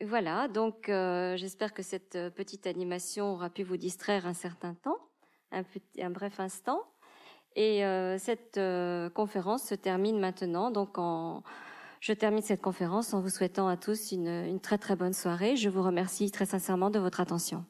Voilà, 0.00 0.48
donc 0.48 0.88
euh, 0.88 1.36
j'espère 1.36 1.74
que 1.74 1.82
cette 1.82 2.16
euh, 2.16 2.30
petite 2.30 2.66
animation 2.66 3.34
aura 3.34 3.50
pu 3.50 3.62
vous 3.62 3.76
distraire 3.76 4.26
un 4.26 4.32
certain 4.32 4.72
temps 4.74 4.98
un, 5.52 6.10
bref 6.10 6.40
instant. 6.40 6.80
Et 7.56 7.84
euh, 7.84 8.18
cette 8.18 8.58
euh, 8.58 9.10
conférence 9.10 9.64
se 9.64 9.74
termine 9.74 10.18
maintenant. 10.18 10.70
Donc, 10.70 10.96
je 12.00 12.12
termine 12.12 12.42
cette 12.42 12.62
conférence 12.62 13.14
en 13.14 13.20
vous 13.20 13.30
souhaitant 13.30 13.68
à 13.68 13.76
tous 13.76 14.12
une 14.12 14.60
très 14.60 14.78
très 14.78 14.96
bonne 14.96 15.14
soirée. 15.14 15.56
Je 15.56 15.68
vous 15.68 15.82
remercie 15.82 16.30
très 16.30 16.46
sincèrement 16.46 16.90
de 16.90 16.98
votre 16.98 17.20
attention. 17.20 17.64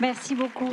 Merci 0.00 0.34
beaucoup. 0.34 0.72